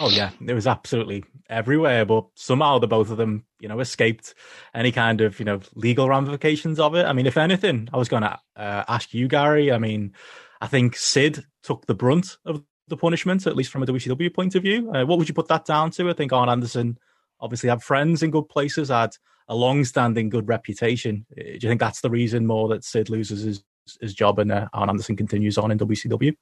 Oh 0.00 0.08
yeah, 0.08 0.30
it 0.46 0.54
was 0.54 0.66
absolutely 0.66 1.24
everywhere. 1.50 2.04
But 2.04 2.26
somehow 2.34 2.78
the 2.78 2.86
both 2.86 3.10
of 3.10 3.18
them, 3.18 3.44
you 3.60 3.68
know, 3.68 3.80
escaped 3.80 4.34
any 4.74 4.92
kind 4.92 5.20
of 5.20 5.38
you 5.38 5.44
know 5.44 5.60
legal 5.74 6.08
ramifications 6.08 6.80
of 6.80 6.94
it. 6.94 7.04
I 7.04 7.12
mean, 7.12 7.26
if 7.26 7.36
anything, 7.36 7.88
I 7.92 7.98
was 7.98 8.08
going 8.08 8.22
to 8.22 8.38
uh, 8.56 8.84
ask 8.88 9.12
you, 9.12 9.28
Gary. 9.28 9.70
I 9.70 9.78
mean, 9.78 10.14
I 10.60 10.66
think 10.66 10.96
Sid 10.96 11.44
took 11.62 11.86
the 11.86 11.94
brunt 11.94 12.38
of 12.44 12.62
the 12.88 12.96
punishment, 12.96 13.46
at 13.46 13.56
least 13.56 13.70
from 13.70 13.82
a 13.82 13.86
WCW 13.86 14.34
point 14.34 14.54
of 14.54 14.62
view. 14.62 14.90
Uh, 14.92 15.04
what 15.04 15.18
would 15.18 15.28
you 15.28 15.34
put 15.34 15.48
that 15.48 15.64
down 15.64 15.90
to? 15.92 16.08
I 16.08 16.14
think 16.14 16.32
Arn 16.32 16.48
Anderson 16.48 16.98
obviously 17.42 17.68
had 17.68 17.82
friends 17.82 18.22
in 18.22 18.30
good 18.30 18.48
places, 18.48 18.88
had 18.88 19.14
a 19.48 19.54
long-standing 19.54 20.30
good 20.30 20.48
reputation. 20.48 21.26
Uh, 21.32 21.42
do 21.42 21.58
you 21.60 21.68
think 21.68 21.80
that's 21.80 22.00
the 22.00 22.08
reason 22.08 22.46
more 22.46 22.68
that 22.68 22.84
Sid 22.84 23.10
loses 23.10 23.42
his 23.42 23.64
his 24.00 24.14
job 24.14 24.38
and 24.38 24.52
uh, 24.52 24.68
Arn 24.72 24.88
Anderson 24.88 25.16
continues 25.16 25.58
on 25.58 25.72
in 25.72 25.78
WCW? 25.78 26.36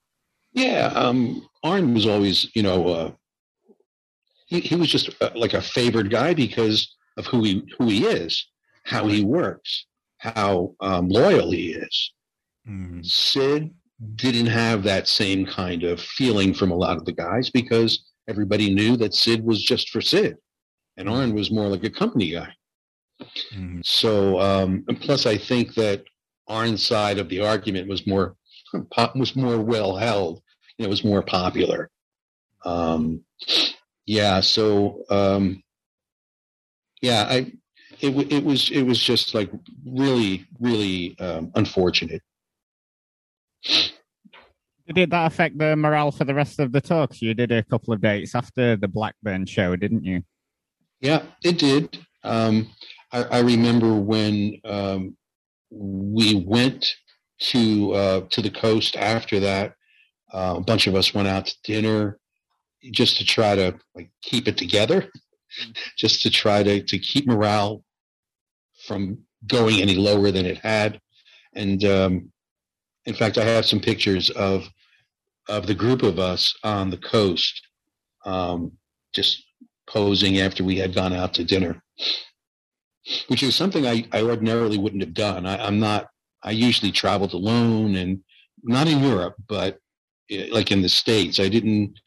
Yeah, 0.53 0.93
um, 0.95 1.49
Arn 1.65 1.95
was 1.95 2.07
always, 2.07 2.51
you 2.55 2.63
know, 2.63 2.89
uh, 2.89 3.11
he, 4.47 4.61
he 4.61 4.77
was 4.77 4.91
just 4.91 5.11
uh, 5.23 5.31
like 5.35 5.55
a 5.55 5.63
favored 5.63 6.11
guy 6.11 6.35
because 6.35 6.95
of 7.17 7.27
who 7.27 7.43
he 7.43 7.67
who 7.79 7.89
he 7.89 8.05
is, 8.05 8.47
how 8.85 9.07
he 9.07 9.25
works, 9.25 9.87
how 10.19 10.75
um, 10.81 11.09
loyal 11.09 11.51
he 11.51 11.73
is. 11.73 12.13
Mm. 12.69 13.05
Sid 13.05 13.71
didn't 14.17 14.47
have 14.47 14.83
that 14.83 15.09
same 15.09 15.47
kind 15.47 15.83
of 15.83 16.01
feeling 16.01 16.53
from 16.53 16.71
a 16.71 16.77
lot 16.77 16.97
of 16.99 17.05
the 17.07 17.13
guys 17.13 17.49
because 17.49 18.05
everybody 18.29 18.75
knew 18.75 18.97
that 18.97 19.15
Sid 19.15 19.45
was 19.45 19.63
just 19.63 19.89
for 19.91 20.01
Sid 20.01 20.37
and 21.01 21.09
Arn 21.09 21.35
was 21.35 21.51
more 21.51 21.67
like 21.67 21.83
a 21.83 21.91
company 21.91 22.33
guy. 22.33 22.53
Mm-hmm. 23.55 23.81
So, 23.83 24.39
um, 24.39 24.85
and 24.87 25.01
plus, 25.01 25.25
I 25.25 25.39
think 25.39 25.75
that 25.75 26.05
Arn's 26.47 26.87
side 26.87 27.19
of 27.19 27.29
the 27.29 27.41
argument 27.41 27.89
was 27.89 28.07
more 28.07 28.37
was 29.15 29.35
more 29.35 29.59
well 29.59 29.97
held. 29.97 30.43
It 30.79 30.89
was 30.89 31.03
more 31.03 31.23
popular. 31.23 31.91
Um, 32.65 33.25
yeah. 34.07 34.41
So, 34.41 35.03
um, 35.11 35.63
yeah, 37.01 37.27
I 37.29 37.53
it 38.01 38.33
it 38.33 38.45
was 38.45 38.71
it 38.71 38.83
was 38.83 39.03
just 39.03 39.35
like 39.35 39.51
really 39.87 40.47
really 40.61 41.19
um, 41.19 41.51
unfortunate. 41.55 42.23
Did 44.93 45.11
that 45.11 45.27
affect 45.27 45.57
the 45.57 45.77
morale 45.77 46.11
for 46.11 46.25
the 46.25 46.35
rest 46.35 46.59
of 46.59 46.73
the 46.73 46.81
talks? 46.81 47.23
You 47.23 47.33
did 47.33 47.53
a 47.53 47.63
couple 47.63 47.95
of 47.95 48.03
dates 48.03 48.35
after 48.35 48.77
the 48.77 48.89
Blackburn 48.89 49.47
show, 49.47 49.77
didn't 49.77 50.05
you? 50.05 50.25
Yeah, 51.01 51.23
it 51.43 51.59
did. 51.59 51.99
Um, 52.23 52.71
I, 53.13 53.25
I, 53.25 53.39
remember 53.41 53.95
when 53.95 54.61
um, 54.65 55.17
we 55.71 56.35
went 56.47 56.95
to 57.41 57.93
uh, 57.93 58.21
to 58.31 58.43
the 58.43 58.51
coast 58.51 58.97
after 58.97 59.41
that. 59.41 59.75
Uh, 60.33 60.57
a 60.59 60.61
bunch 60.61 60.87
of 60.87 60.95
us 60.95 61.15
went 61.15 61.27
out 61.27 61.47
to 61.47 61.57
dinner 61.65 62.19
just 62.93 63.17
to 63.17 63.25
try 63.25 63.55
to 63.55 63.79
like 63.95 64.11
keep 64.23 64.47
it 64.47 64.59
together, 64.59 65.11
just 65.97 66.23
to 66.23 66.31
try 66.31 66.63
to 66.63 66.83
to 66.83 66.99
keep 66.99 67.27
morale 67.27 67.83
from 68.87 69.19
going 69.47 69.81
any 69.81 69.95
lower 69.95 70.31
than 70.31 70.45
it 70.45 70.59
had. 70.59 71.01
And 71.55 71.83
um, 71.85 72.33
in 73.07 73.15
fact, 73.15 73.39
I 73.39 73.45
have 73.45 73.65
some 73.65 73.81
pictures 73.81 74.29
of 74.31 74.69
of 75.49 75.67
the 75.67 75.75
group 75.75 76.03
of 76.03 76.19
us 76.19 76.55
on 76.63 76.91
the 76.91 76.99
coast, 76.99 77.67
um, 78.27 78.73
just 79.15 79.43
posing 79.91 80.39
after 80.39 80.65
we 80.65 80.77
had 80.77 80.95
gone 80.95 81.13
out 81.13 81.35
to 81.35 81.45
dinner, 81.45 81.83
which 83.29 83.43
is 83.43 83.55
something 83.55 83.87
I, 83.87 84.07
I 84.13 84.23
ordinarily 84.23 84.79
wouldn't 84.79 85.03
have 85.03 85.15
done. 85.15 85.47
I, 85.47 85.67
am 85.67 85.81
not 85.81 86.09
I 86.43 86.53
usually 86.53 86.93
traveled 86.93 87.35
alone 87.35 87.97
and 87.97 88.21
not 88.63 88.89
in 88.89 89.03
Europe, 89.03 89.35
but 89.49 89.79
eh, 90.31 90.49
like 90.51 90.71
in 90.71 90.83
the 90.83 90.89
States. 90.89 91.41
I 91.41 91.49
didn't 91.49 91.99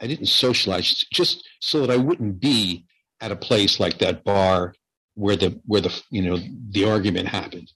I 0.00 0.06
didn't 0.06 0.26
socialize 0.26 1.04
just 1.12 1.48
so 1.60 1.80
that 1.80 1.90
I 1.90 1.96
wouldn't 1.96 2.40
be 2.40 2.84
at 3.20 3.32
a 3.32 3.36
place 3.36 3.80
like 3.80 3.98
that 3.98 4.24
bar 4.24 4.74
where 5.14 5.36
the 5.36 5.60
where 5.64 5.80
the 5.80 6.02
you 6.10 6.22
know 6.22 6.38
the 6.70 6.88
argument 6.88 7.28
happened, 7.28 7.70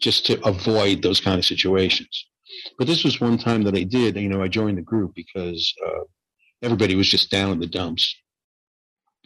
just 0.00 0.26
to 0.26 0.44
avoid 0.46 1.02
those 1.02 1.20
kind 1.20 1.38
of 1.38 1.44
situations. 1.44 2.26
But 2.78 2.86
this 2.86 3.04
was 3.04 3.20
one 3.20 3.38
time 3.38 3.62
that 3.62 3.76
I 3.76 3.84
did. 3.84 4.16
You 4.16 4.28
know, 4.28 4.42
I 4.42 4.48
joined 4.48 4.78
the 4.78 4.82
group 4.82 5.14
because 5.14 5.74
uh, 5.86 6.04
everybody 6.62 6.94
was 6.94 7.08
just 7.08 7.30
down 7.30 7.52
in 7.52 7.60
the 7.60 7.66
dumps. 7.66 8.14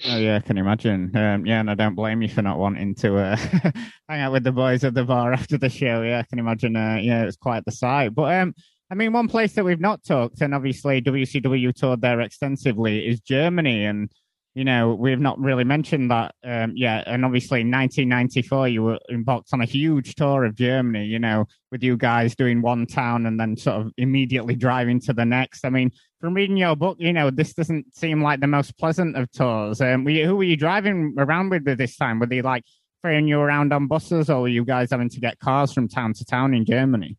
Oh 0.06 0.16
yeah, 0.16 0.36
I 0.36 0.40
can 0.40 0.56
imagine. 0.56 1.14
Um, 1.14 1.44
yeah, 1.44 1.60
and 1.60 1.70
I 1.70 1.74
don't 1.74 1.94
blame 1.94 2.22
you 2.22 2.28
for 2.28 2.40
not 2.40 2.58
wanting 2.58 2.94
to 2.96 3.18
uh, 3.18 3.36
hang 4.08 4.20
out 4.20 4.32
with 4.32 4.44
the 4.44 4.52
boys 4.52 4.82
at 4.82 4.94
the 4.94 5.04
bar 5.04 5.32
after 5.32 5.58
the 5.58 5.68
show. 5.68 6.02
Yeah, 6.02 6.20
I 6.20 6.22
can 6.22 6.38
imagine. 6.38 6.74
Uh, 6.74 6.98
yeah, 7.02 7.24
it's 7.24 7.36
quite 7.36 7.64
the 7.66 7.72
sight. 7.72 8.14
But 8.14 8.34
um, 8.34 8.54
I 8.90 8.94
mean, 8.94 9.12
one 9.12 9.28
place 9.28 9.52
that 9.54 9.64
we've 9.64 9.80
not 9.80 10.02
talked, 10.02 10.40
and 10.40 10.54
obviously 10.54 11.02
WCW 11.02 11.74
toured 11.74 12.00
there 12.00 12.20
extensively, 12.20 13.06
is 13.06 13.20
Germany. 13.20 13.84
And 13.84 14.10
you 14.54 14.64
know, 14.64 14.94
we've 14.94 15.20
not 15.20 15.38
really 15.38 15.62
mentioned 15.62 16.10
that 16.10 16.34
um, 16.44 16.72
yet. 16.74 17.04
And 17.06 17.24
obviously, 17.24 17.60
in 17.60 17.70
1994, 17.70 18.68
you 18.68 18.82
were 18.82 18.98
embarked 19.10 19.50
on 19.52 19.60
a 19.60 19.64
huge 19.64 20.16
tour 20.16 20.44
of 20.44 20.56
Germany, 20.56 21.06
you 21.06 21.20
know, 21.20 21.46
with 21.70 21.84
you 21.84 21.96
guys 21.96 22.34
doing 22.34 22.60
one 22.60 22.86
town 22.86 23.26
and 23.26 23.38
then 23.38 23.56
sort 23.56 23.80
of 23.80 23.92
immediately 23.96 24.56
driving 24.56 25.00
to 25.02 25.12
the 25.12 25.24
next. 25.24 25.64
I 25.64 25.70
mean, 25.70 25.92
from 26.20 26.34
reading 26.34 26.56
your 26.56 26.74
book, 26.74 26.96
you 26.98 27.12
know, 27.12 27.30
this 27.30 27.54
doesn't 27.54 27.94
seem 27.94 28.22
like 28.22 28.40
the 28.40 28.48
most 28.48 28.76
pleasant 28.76 29.16
of 29.16 29.30
tours. 29.30 29.80
Um, 29.80 30.04
were 30.04 30.10
you, 30.10 30.26
who 30.26 30.36
were 30.36 30.44
you 30.44 30.56
driving 30.56 31.14
around 31.16 31.50
with 31.50 31.64
this 31.64 31.96
time? 31.96 32.18
Were 32.18 32.26
they 32.26 32.42
like 32.42 32.64
ferrying 33.02 33.28
you 33.28 33.38
around 33.38 33.72
on 33.72 33.86
buses 33.86 34.28
or 34.28 34.42
were 34.42 34.48
you 34.48 34.64
guys 34.64 34.90
having 34.90 35.08
to 35.10 35.20
get 35.20 35.38
cars 35.38 35.72
from 35.72 35.88
town 35.88 36.12
to 36.14 36.24
town 36.24 36.54
in 36.54 36.64
Germany? 36.64 37.16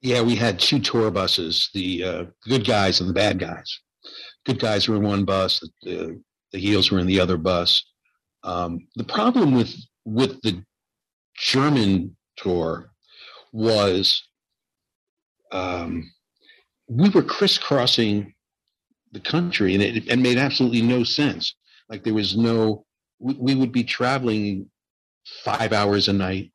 Yeah, 0.00 0.20
we 0.20 0.34
had 0.34 0.58
two 0.58 0.80
tour 0.80 1.12
buses, 1.12 1.70
the 1.74 2.04
uh, 2.04 2.24
good 2.48 2.66
guys 2.66 3.00
and 3.00 3.08
the 3.08 3.14
bad 3.14 3.38
guys. 3.38 3.78
Good 4.44 4.58
guys 4.58 4.88
were 4.88 4.96
in 4.96 5.04
one 5.04 5.24
bus, 5.24 5.60
the, 5.82 6.20
the 6.52 6.58
heels 6.58 6.90
were 6.90 6.98
in 6.98 7.06
the 7.06 7.20
other 7.20 7.36
bus. 7.36 7.84
Um, 8.44 8.86
the 8.96 9.04
problem 9.04 9.54
with 9.54 9.74
with 10.04 10.40
the 10.42 10.64
German 11.36 12.16
tour 12.36 12.92
was 13.52 14.22
um, 15.50 16.10
we 16.88 17.08
were 17.10 17.22
crisscrossing 17.22 18.34
the 19.12 19.20
country, 19.20 19.74
and 19.74 19.82
it, 19.82 20.08
it, 20.08 20.18
made 20.18 20.38
absolutely 20.38 20.82
no 20.82 21.04
sense. 21.04 21.54
Like 21.88 22.02
there 22.02 22.14
was 22.14 22.36
no, 22.36 22.84
we, 23.18 23.34
we 23.34 23.54
would 23.54 23.72
be 23.72 23.84
traveling 23.84 24.70
five 25.44 25.72
hours 25.72 26.08
a 26.08 26.12
night, 26.12 26.50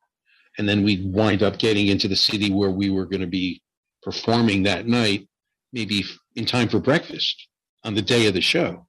and 0.58 0.68
then 0.68 0.82
we'd 0.82 1.12
wind 1.12 1.42
up 1.42 1.58
getting 1.58 1.86
into 1.86 2.08
the 2.08 2.16
city 2.16 2.50
where 2.50 2.70
we 2.70 2.90
were 2.90 3.06
going 3.06 3.20
to 3.20 3.28
be 3.28 3.62
performing 4.02 4.64
that 4.64 4.86
night, 4.86 5.28
maybe 5.72 6.02
in 6.34 6.44
time 6.44 6.68
for 6.68 6.80
breakfast 6.80 7.48
on 7.84 7.94
the 7.94 8.02
day 8.02 8.26
of 8.26 8.34
the 8.34 8.40
show 8.40 8.87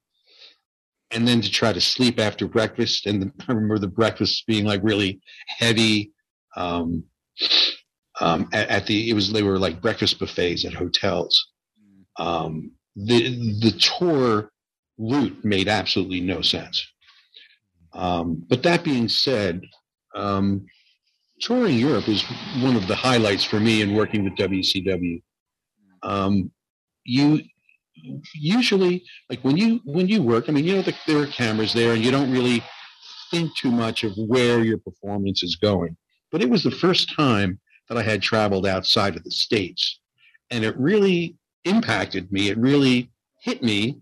and 1.12 1.28
then 1.28 1.42
to 1.42 1.50
try 1.50 1.74
to 1.74 1.82
sleep 1.82 2.20
after 2.20 2.48
breakfast. 2.48 3.06
And 3.06 3.32
I 3.48 3.51
remember 3.51 3.80
the 3.80 3.88
breakfast 3.88 4.46
being 4.48 4.66
like 4.66 4.82
really 4.84 5.22
heavy. 5.48 6.12
Um, 6.56 7.04
um, 8.22 8.50
at, 8.51 8.68
at, 8.70 8.86
the 8.86 9.10
it 9.10 9.13
was 9.13 9.32
they 9.32 9.44
were 9.44 9.60
like 9.60 9.82
breakfast 9.82 10.20
buffets 10.20 10.66
at 10.66 10.74
hotels. 10.74 11.48
Um, 12.18 12.72
the 12.96 13.30
the 13.62 13.72
tour 13.72 14.51
route 14.98 15.44
made 15.46 15.68
absolutely 15.70 16.20
no 16.20 16.42
sense. 16.42 16.86
Um, 17.94 18.44
but 18.48 18.63
that 18.63 18.84
being 18.84 19.08
said, 19.08 19.62
um, 20.16 20.66
touring 21.39 21.78
Europe 21.78 22.08
was 22.08 22.24
one 22.62 22.75
of 22.75 22.88
the 22.88 22.96
highlights 22.96 23.44
for 23.44 23.60
me 23.60 23.82
in 23.82 23.96
working 23.96 24.24
with 24.25 24.36
WCW. 24.36 25.22
Um, 26.04 26.51
you 27.06 27.42
usually 28.33 29.03
like 29.29 29.41
when 29.41 29.57
you 29.57 29.79
when 29.85 30.07
you 30.07 30.21
work 30.21 30.45
i 30.47 30.51
mean 30.51 30.65
you 30.65 30.75
know 30.75 30.81
the, 30.81 30.95
there 31.07 31.17
are 31.17 31.27
cameras 31.27 31.73
there 31.73 31.93
and 31.93 32.03
you 32.03 32.12
don't 32.12 32.31
really 32.31 32.63
think 33.29 33.55
too 33.55 33.71
much 33.71 34.03
of 34.03 34.13
where 34.15 34.63
your 34.63 34.77
performance 34.77 35.43
is 35.43 35.55
going. 35.55 35.95
But 36.31 36.41
it 36.41 36.49
was 36.49 36.63
the 36.63 36.71
first 36.71 37.15
time 37.15 37.59
that 37.88 37.97
i 37.97 38.03
had 38.03 38.21
traveled 38.21 38.67
outside 38.67 39.15
of 39.15 39.23
the 39.23 39.31
states 39.31 39.99
and 40.51 40.63
it 40.63 40.77
really 40.77 41.35
impacted 41.65 42.31
me. 42.31 42.49
It 42.49 42.57
really 42.57 43.12
hit 43.41 43.63
me 43.63 43.99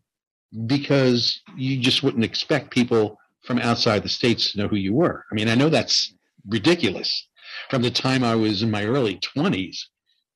because 0.66 1.42
you 1.56 1.80
just 1.80 2.04
wouldn't 2.04 2.24
expect 2.24 2.72
people 2.72 3.18
from 3.44 3.60
outside 3.60 4.04
the 4.04 4.10
states 4.10 4.52
to 4.52 4.58
know 4.58 4.68
who 4.68 4.76
you 4.76 4.94
were. 4.94 5.24
I 5.32 5.36
mean 5.36 5.50
i 5.50 5.56
know 5.56 5.70
that's 5.70 6.14
ridiculous. 6.48 7.28
From 7.70 7.82
the 7.82 7.92
time 7.92 8.24
i 8.24 8.36
was 8.36 8.62
in 8.62 8.72
my 8.72 8.86
early 8.86 9.20
20s 9.20 9.78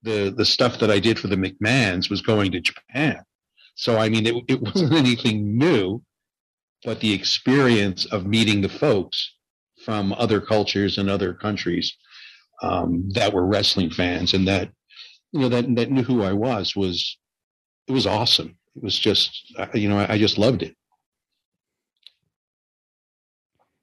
the 0.04 0.34
the 0.36 0.46
stuff 0.46 0.80
that 0.80 0.90
i 0.90 1.00
did 1.00 1.20
for 1.20 1.28
the 1.28 1.36
mcmahons 1.36 2.10
was 2.10 2.22
going 2.22 2.52
to 2.52 2.60
japan 2.60 3.22
so, 3.76 3.98
I 3.98 4.10
mean, 4.10 4.26
it, 4.28 4.36
it 4.48 4.62
wasn't 4.62 4.94
anything 4.94 5.58
new, 5.58 6.02
but 6.84 7.00
the 7.00 7.14
experience 7.14 8.06
of 8.06 8.26
meeting 8.26 8.62
the 8.62 8.70
folks 8.70 9.34
from 9.86 10.14
other 10.14 10.42
cultures 10.42 10.98
and 10.98 11.10
other 11.10 11.34
countries 11.34 11.96
um, 12.62 13.10
that 13.14 13.34
were 13.34 13.46
wrestling 13.46 13.90
fans 13.90 14.34
and 14.34 14.48
that, 14.48 14.70
you 15.32 15.40
know, 15.40 15.50
that, 15.50 15.76
that 15.76 15.92
knew 15.92 16.04
who 16.04 16.24
I 16.24 16.34
was, 16.34 16.76
was, 16.76 17.18
it 17.88 17.92
was 17.92 18.06
awesome. 18.06 18.58
It 18.76 18.84
was 18.84 18.98
just, 18.98 19.54
you 19.74 19.90
know, 19.90 19.98
I, 19.98 20.14
I 20.14 20.18
just 20.18 20.38
loved 20.38 20.62
it. 20.64 20.76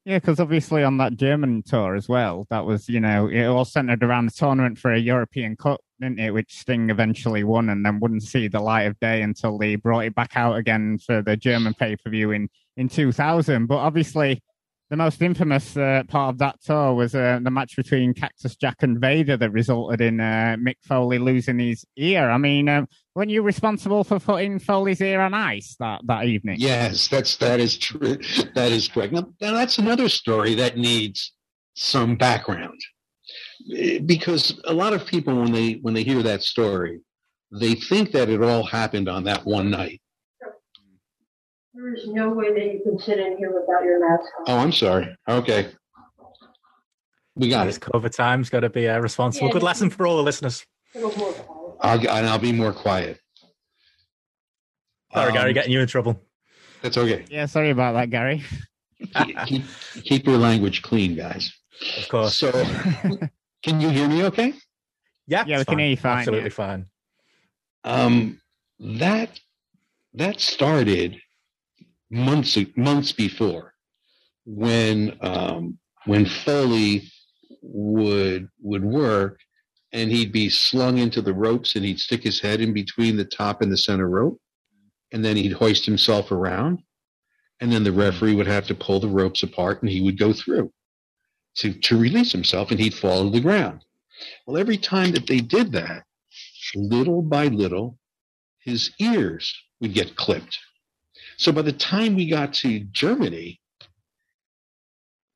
Yeah, 0.04 0.18
because 0.18 0.40
obviously 0.40 0.84
on 0.84 0.96
that 0.98 1.16
German 1.16 1.62
tour 1.62 1.94
as 1.94 2.08
well, 2.08 2.46
that 2.48 2.64
was, 2.64 2.88
you 2.88 3.00
know, 3.00 3.28
it 3.28 3.44
all 3.44 3.66
centered 3.66 4.02
around 4.02 4.26
the 4.26 4.32
tournament 4.32 4.78
for 4.78 4.92
a 4.92 4.98
European 4.98 5.54
Cup, 5.54 5.80
didn't 6.00 6.20
it? 6.20 6.32
Which 6.32 6.58
Sting 6.58 6.90
eventually 6.90 7.44
won 7.44 7.68
and 7.68 7.84
then 7.84 8.00
wouldn't 8.00 8.22
see 8.22 8.48
the 8.48 8.60
light 8.60 8.82
of 8.82 8.98
day 9.00 9.22
until 9.22 9.58
they 9.58 9.76
brought 9.76 10.04
it 10.04 10.14
back 10.14 10.36
out 10.36 10.56
again 10.56 10.98
for 10.98 11.22
the 11.22 11.36
German 11.36 11.74
pay 11.74 11.96
per 11.96 12.10
view 12.10 12.32
in, 12.32 12.48
in 12.76 12.88
2000. 12.88 13.66
But 13.66 13.76
obviously, 13.76 14.42
the 14.90 14.96
most 14.96 15.20
infamous 15.20 15.76
uh, 15.76 16.02
part 16.08 16.34
of 16.34 16.38
that 16.38 16.62
tour 16.62 16.94
was 16.94 17.14
uh, 17.14 17.38
the 17.42 17.50
match 17.50 17.76
between 17.76 18.14
Cactus 18.14 18.56
Jack 18.56 18.82
and 18.82 18.98
Vader 18.98 19.36
that 19.36 19.50
resulted 19.50 20.00
in 20.00 20.18
uh, 20.18 20.56
Mick 20.58 20.76
Foley 20.82 21.18
losing 21.18 21.58
his 21.58 21.84
ear. 21.96 22.30
I 22.30 22.38
mean, 22.38 22.68
um, 22.68 22.88
weren't 23.14 23.30
you 23.30 23.42
responsible 23.42 24.02
for 24.02 24.18
putting 24.18 24.58
Foley's 24.58 25.02
ear 25.02 25.20
on 25.20 25.34
ice 25.34 25.76
that, 25.78 26.00
that 26.06 26.24
evening? 26.24 26.56
Yes, 26.58 27.08
that's 27.08 27.36
that 27.36 27.60
is 27.60 27.76
true. 27.76 28.18
That 28.54 28.72
is 28.72 28.88
correct. 28.88 29.12
Now, 29.12 29.28
now 29.40 29.52
that's 29.52 29.78
another 29.78 30.08
story 30.08 30.54
that 30.54 30.76
needs 30.78 31.32
some 31.74 32.16
background 32.16 32.80
because 34.06 34.60
a 34.64 34.72
lot 34.72 34.92
of 34.92 35.06
people 35.06 35.40
when 35.40 35.52
they 35.52 35.74
when 35.82 35.94
they 35.94 36.02
hear 36.02 36.22
that 36.22 36.42
story, 36.42 37.00
they 37.50 37.74
think 37.74 38.12
that 38.12 38.28
it 38.28 38.42
all 38.42 38.64
happened 38.64 39.08
on 39.08 39.24
that 39.24 39.44
one 39.44 39.70
night. 39.70 40.00
There 41.74 41.94
is 41.94 42.08
no 42.08 42.30
way 42.30 42.52
that 42.52 42.72
you 42.72 42.80
can 42.82 42.98
sit 42.98 43.18
in 43.18 43.36
here 43.38 43.52
without 43.52 43.84
your 43.84 44.00
mask 44.00 44.30
on. 44.40 44.44
Oh, 44.48 44.58
I'm 44.58 44.72
sorry. 44.72 45.16
Okay. 45.28 45.68
We 47.36 47.48
got 47.48 47.66
this 47.66 47.76
it. 47.76 47.82
COVID 47.82 48.14
time's 48.14 48.50
got 48.50 48.60
to 48.60 48.70
be 48.70 48.88
uh, 48.88 48.98
responsible. 48.98 49.46
Yeah, 49.46 49.52
Good 49.52 49.62
lesson 49.62 49.90
for 49.90 50.06
all 50.06 50.16
the 50.16 50.22
listeners. 50.24 50.66
I'll, 50.96 52.00
and 52.00 52.26
I'll 52.26 52.38
be 52.38 52.52
more 52.52 52.72
quiet. 52.72 53.20
Sorry, 55.14 55.28
um, 55.28 55.34
Gary, 55.34 55.52
getting 55.52 55.72
you 55.72 55.80
in 55.80 55.86
trouble. 55.86 56.20
That's 56.82 56.96
okay. 56.96 57.24
Yeah, 57.30 57.46
sorry 57.46 57.70
about 57.70 57.92
that, 57.92 58.10
Gary. 58.10 58.44
keep, 59.46 59.64
keep, 60.02 60.26
your 60.26 60.38
language 60.38 60.82
clean, 60.82 61.14
guys. 61.14 61.52
Of 61.98 62.08
course. 62.08 62.34
So, 62.34 62.50
can 63.62 63.80
you 63.80 63.88
hear 63.90 64.08
me 64.08 64.24
okay? 64.24 64.54
Yeah, 65.26 65.44
yeah, 65.46 65.58
we 65.58 65.64
can 65.64 65.78
hear 65.78 65.88
you 65.88 65.96
fine. 65.96 66.18
Absolutely 66.18 66.50
yeah. 66.50 66.54
fine. 66.54 66.86
Um, 67.84 68.40
that 68.80 69.40
that 70.14 70.40
started 70.40 71.16
months 72.10 72.56
months 72.76 73.12
before 73.12 73.74
when 74.44 75.16
um, 75.20 75.78
when 76.06 76.24
Foley 76.24 77.10
would 77.62 78.48
would 78.60 78.84
work 78.84 79.38
and 79.92 80.10
he'd 80.10 80.32
be 80.32 80.48
slung 80.48 80.98
into 80.98 81.20
the 81.22 81.32
ropes 81.32 81.74
and 81.76 81.84
he'd 81.84 82.00
stick 82.00 82.22
his 82.22 82.40
head 82.40 82.60
in 82.60 82.72
between 82.72 83.16
the 83.16 83.24
top 83.24 83.62
and 83.62 83.72
the 83.72 83.76
center 83.76 84.08
rope 84.08 84.40
and 85.12 85.24
then 85.24 85.36
he'd 85.36 85.52
hoist 85.52 85.84
himself 85.84 86.30
around 86.30 86.78
and 87.60 87.72
then 87.72 87.84
the 87.84 87.92
referee 87.92 88.34
would 88.34 88.46
have 88.46 88.66
to 88.66 88.74
pull 88.74 89.00
the 89.00 89.08
ropes 89.08 89.42
apart 89.42 89.82
and 89.82 89.90
he 89.90 90.00
would 90.00 90.18
go 90.18 90.32
through 90.32 90.70
to, 91.58 91.72
to 91.72 91.98
release 91.98 92.32
himself 92.32 92.70
and 92.70 92.80
he'd 92.80 92.94
fall 92.94 93.24
to 93.24 93.30
the 93.30 93.40
ground 93.40 93.84
well 94.46 94.56
every 94.56 94.76
time 94.76 95.12
that 95.12 95.26
they 95.26 95.40
did 95.40 95.72
that 95.72 96.04
little 96.74 97.22
by 97.22 97.46
little 97.46 97.98
his 98.58 98.90
ears 98.98 99.54
would 99.80 99.94
get 99.94 100.16
clipped 100.16 100.58
so 101.38 101.52
by 101.52 101.62
the 101.62 101.72
time 101.72 102.16
we 102.16 102.28
got 102.28 102.52
to 102.54 102.80
Germany, 102.80 103.60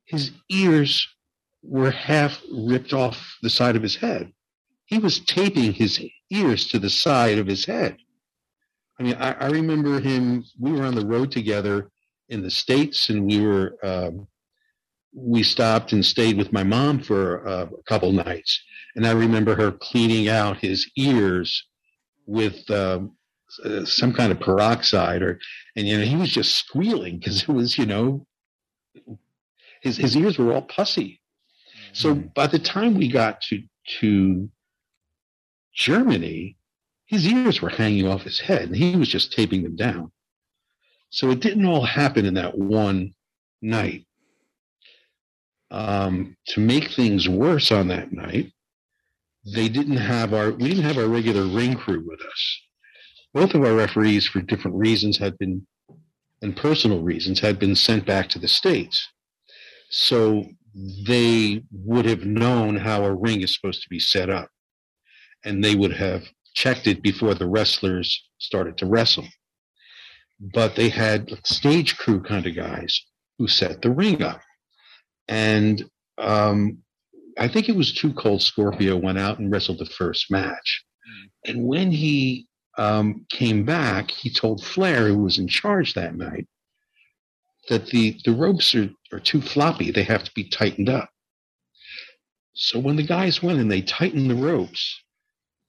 his 0.04 0.32
ears 0.50 1.08
were 1.62 1.92
half 1.92 2.42
ripped 2.52 2.92
off 2.92 3.36
the 3.40 3.48
side 3.50 3.76
of 3.76 3.82
his 3.82 3.94
head. 3.94 4.32
He 4.86 4.98
was 4.98 5.20
taping 5.20 5.72
his 5.72 6.04
ears 6.30 6.66
to 6.68 6.80
the 6.80 6.90
side 6.90 7.38
of 7.38 7.46
his 7.46 7.64
head. 7.64 7.96
I 8.98 9.04
mean, 9.04 9.14
I, 9.14 9.32
I 9.32 9.46
remember 9.46 10.00
him. 10.00 10.44
We 10.58 10.72
were 10.72 10.84
on 10.84 10.96
the 10.96 11.06
road 11.06 11.30
together 11.30 11.88
in 12.28 12.42
the 12.42 12.50
states, 12.50 13.08
and 13.08 13.24
we 13.24 13.40
were 13.40 13.76
um, 13.84 14.26
we 15.14 15.42
stopped 15.42 15.92
and 15.92 16.04
stayed 16.04 16.36
with 16.38 16.52
my 16.52 16.62
mom 16.62 16.98
for 17.00 17.46
uh, 17.46 17.66
a 17.66 17.82
couple 17.84 18.12
nights. 18.12 18.62
and 18.96 19.06
I 19.06 19.12
remember 19.12 19.54
her 19.54 19.72
cleaning 19.72 20.28
out 20.28 20.58
his 20.58 20.90
ears 20.96 21.64
with 22.26 22.68
um, 22.70 23.16
uh, 23.64 23.84
some 23.84 24.12
kind 24.12 24.32
of 24.32 24.40
peroxide, 24.40 25.22
or 25.22 25.38
and 25.76 25.86
you 25.86 25.98
know 25.98 26.04
he 26.04 26.16
was 26.16 26.30
just 26.30 26.54
squealing 26.54 27.18
because 27.18 27.42
it 27.42 27.48
was 27.48 27.76
you 27.78 27.86
know 27.86 28.26
his 29.80 29.96
his 29.98 30.16
ears 30.16 30.38
were 30.38 30.52
all 30.52 30.62
pussy. 30.62 31.20
So 31.92 32.14
Mm. 32.14 32.34
by 32.34 32.46
the 32.46 32.58
time 32.58 32.94
we 32.94 33.08
got 33.08 33.40
to 33.48 33.62
to 34.00 34.48
Germany, 35.74 36.56
his 37.06 37.26
ears 37.26 37.60
were 37.60 37.68
hanging 37.70 38.06
off 38.08 38.22
his 38.22 38.40
head, 38.40 38.62
and 38.62 38.76
he 38.76 38.96
was 38.96 39.08
just 39.08 39.32
taping 39.32 39.62
them 39.62 39.76
down. 39.76 40.12
So 41.10 41.30
it 41.30 41.40
didn't 41.40 41.66
all 41.66 41.84
happen 41.84 42.24
in 42.24 42.34
that 42.34 42.56
one 42.56 43.14
night. 43.60 44.06
Um, 45.72 46.36
to 46.48 46.60
make 46.60 46.90
things 46.90 47.28
worse 47.28 47.72
on 47.72 47.88
that 47.88 48.12
night, 48.12 48.52
they 49.54 49.68
didn't 49.68 49.96
have 49.96 50.34
our 50.34 50.52
we 50.52 50.68
didn't 50.68 50.84
have 50.84 50.98
our 50.98 51.08
regular 51.08 51.44
ring 51.46 51.74
crew 51.74 52.04
with 52.06 52.20
us. 52.20 52.60
Both 53.32 53.54
of 53.54 53.64
our 53.64 53.74
referees, 53.74 54.26
for 54.26 54.42
different 54.42 54.76
reasons, 54.76 55.16
had 55.16 55.38
been 55.38 55.66
and 56.42 56.54
personal 56.54 57.02
reasons, 57.02 57.40
had 57.40 57.58
been 57.58 57.74
sent 57.74 58.04
back 58.04 58.28
to 58.30 58.38
the 58.38 58.48
states. 58.48 59.08
So 59.88 60.44
they 61.06 61.62
would 61.72 62.04
have 62.04 62.24
known 62.24 62.76
how 62.76 63.04
a 63.04 63.14
ring 63.14 63.40
is 63.40 63.54
supposed 63.54 63.82
to 63.82 63.88
be 63.88 64.00
set 64.00 64.28
up, 64.28 64.50
and 65.44 65.64
they 65.64 65.74
would 65.74 65.92
have 65.94 66.24
checked 66.54 66.86
it 66.86 67.02
before 67.02 67.34
the 67.34 67.48
wrestlers 67.48 68.28
started 68.38 68.76
to 68.78 68.86
wrestle. 68.86 69.26
But 70.38 70.76
they 70.76 70.90
had 70.90 71.30
stage 71.46 71.96
crew 71.96 72.22
kind 72.22 72.46
of 72.46 72.54
guys 72.54 73.06
who 73.38 73.48
set 73.48 73.80
the 73.80 73.90
ring 73.90 74.22
up, 74.22 74.42
and 75.28 75.84
um, 76.18 76.78
I 77.38 77.48
think 77.48 77.68
it 77.68 77.76
was 77.76 77.92
Too 77.92 78.12
Cold 78.12 78.42
Scorpio 78.42 78.96
went 78.96 79.18
out 79.18 79.38
and 79.38 79.50
wrestled 79.50 79.78
the 79.78 79.86
first 79.86 80.30
match, 80.30 80.84
and 81.46 81.64
when 81.64 81.90
he 81.90 82.46
um, 82.78 83.26
came 83.30 83.64
back, 83.64 84.10
he 84.10 84.30
told 84.30 84.64
Flair, 84.64 85.08
who 85.08 85.18
was 85.18 85.38
in 85.38 85.48
charge 85.48 85.94
that 85.94 86.16
night, 86.16 86.46
that 87.68 87.86
the, 87.86 88.18
the 88.24 88.32
ropes 88.32 88.74
are, 88.74 88.90
are 89.12 89.20
too 89.20 89.40
floppy. 89.40 89.90
They 89.90 90.02
have 90.04 90.24
to 90.24 90.32
be 90.34 90.44
tightened 90.44 90.88
up. 90.88 91.10
So 92.54 92.78
when 92.78 92.96
the 92.96 93.02
guys 93.02 93.42
went 93.42 93.60
and 93.60 93.70
they 93.70 93.82
tightened 93.82 94.30
the 94.30 94.34
ropes, 94.34 95.02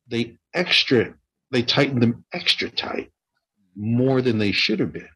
they 0.09 0.37
extra 0.53 1.13
they 1.53 1.61
tightened 1.61 2.01
them 2.01 2.25
extra 2.33 2.69
tight, 2.69 3.11
more 3.75 4.21
than 4.23 4.39
they 4.39 4.51
should 4.51 4.79
have 4.79 4.91
been. 4.91 5.07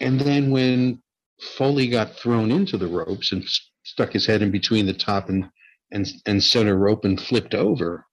And 0.00 0.20
then 0.20 0.50
when 0.50 1.02
Foley 1.40 1.88
got 1.88 2.16
thrown 2.16 2.50
into 2.50 2.76
the 2.76 2.86
ropes 2.86 3.32
and 3.32 3.44
stuck 3.84 4.12
his 4.12 4.26
head 4.26 4.42
in 4.42 4.50
between 4.50 4.86
the 4.86 4.94
top 4.94 5.28
and 5.28 5.50
and, 5.92 6.06
and 6.26 6.42
center 6.42 6.76
rope 6.76 7.04
and 7.04 7.20
flipped 7.20 7.54
over, 7.54 8.06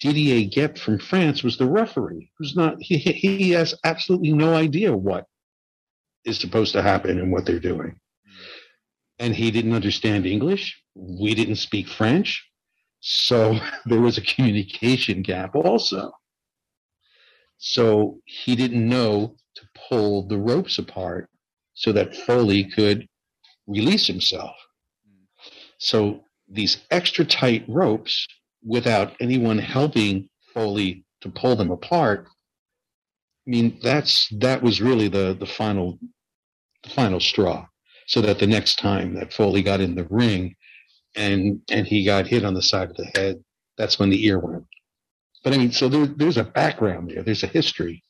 Didier 0.00 0.48
Gep 0.48 0.78
from 0.78 0.98
France 0.98 1.42
was 1.42 1.58
the 1.58 1.66
referee, 1.66 2.30
who's 2.38 2.56
not 2.56 2.76
he 2.80 2.96
he 2.96 3.12
he 3.12 3.50
has 3.50 3.74
absolutely 3.84 4.32
no 4.32 4.54
idea 4.54 4.96
what 4.96 5.26
is 6.24 6.38
supposed 6.38 6.72
to 6.72 6.82
happen 6.82 7.18
and 7.18 7.30
what 7.30 7.44
they're 7.44 7.60
doing. 7.60 8.00
And 9.18 9.34
he 9.34 9.50
didn't 9.50 9.74
understand 9.74 10.24
English. 10.24 10.80
We 10.94 11.34
didn't 11.34 11.56
speak 11.56 11.88
French. 11.88 12.46
So 13.00 13.58
there 13.84 14.00
was 14.00 14.16
a 14.16 14.22
communication 14.22 15.22
gap 15.22 15.54
also. 15.54 16.12
So 17.58 18.20
he 18.24 18.56
didn't 18.56 18.88
know 18.88 19.36
to 19.56 19.62
pull 19.88 20.26
the 20.26 20.38
ropes 20.38 20.78
apart 20.78 21.28
so 21.80 21.92
that 21.92 22.14
Foley 22.14 22.64
could 22.64 23.08
release 23.66 24.06
himself. 24.06 24.54
So 25.78 26.20
these 26.46 26.76
extra 26.90 27.24
tight 27.24 27.64
ropes 27.68 28.28
without 28.62 29.14
anyone 29.18 29.58
helping 29.58 30.28
Foley 30.52 31.06
to 31.22 31.30
pull 31.30 31.56
them 31.56 31.70
apart. 31.70 32.26
I 33.46 33.50
mean, 33.50 33.78
that's 33.82 34.28
that 34.40 34.62
was 34.62 34.82
really 34.82 35.08
the 35.08 35.34
the 35.40 35.46
final 35.46 35.98
the 36.82 36.90
final 36.90 37.18
straw. 37.18 37.66
So 38.06 38.20
that 38.20 38.40
the 38.40 38.46
next 38.46 38.78
time 38.78 39.14
that 39.14 39.32
Foley 39.32 39.62
got 39.62 39.80
in 39.80 39.94
the 39.94 40.06
ring 40.10 40.56
and 41.16 41.62
and 41.70 41.86
he 41.86 42.04
got 42.04 42.26
hit 42.26 42.44
on 42.44 42.52
the 42.52 42.60
side 42.60 42.90
of 42.90 42.96
the 42.96 43.10
head, 43.14 43.42
that's 43.78 43.98
when 43.98 44.10
the 44.10 44.22
ear 44.26 44.38
went. 44.38 44.66
But 45.42 45.54
I 45.54 45.56
mean, 45.56 45.72
so 45.72 45.88
there, 45.88 46.06
there's 46.06 46.36
a 46.36 46.44
background 46.44 47.10
there. 47.10 47.22
There's 47.22 47.42
a 47.42 47.46
history. 47.46 48.02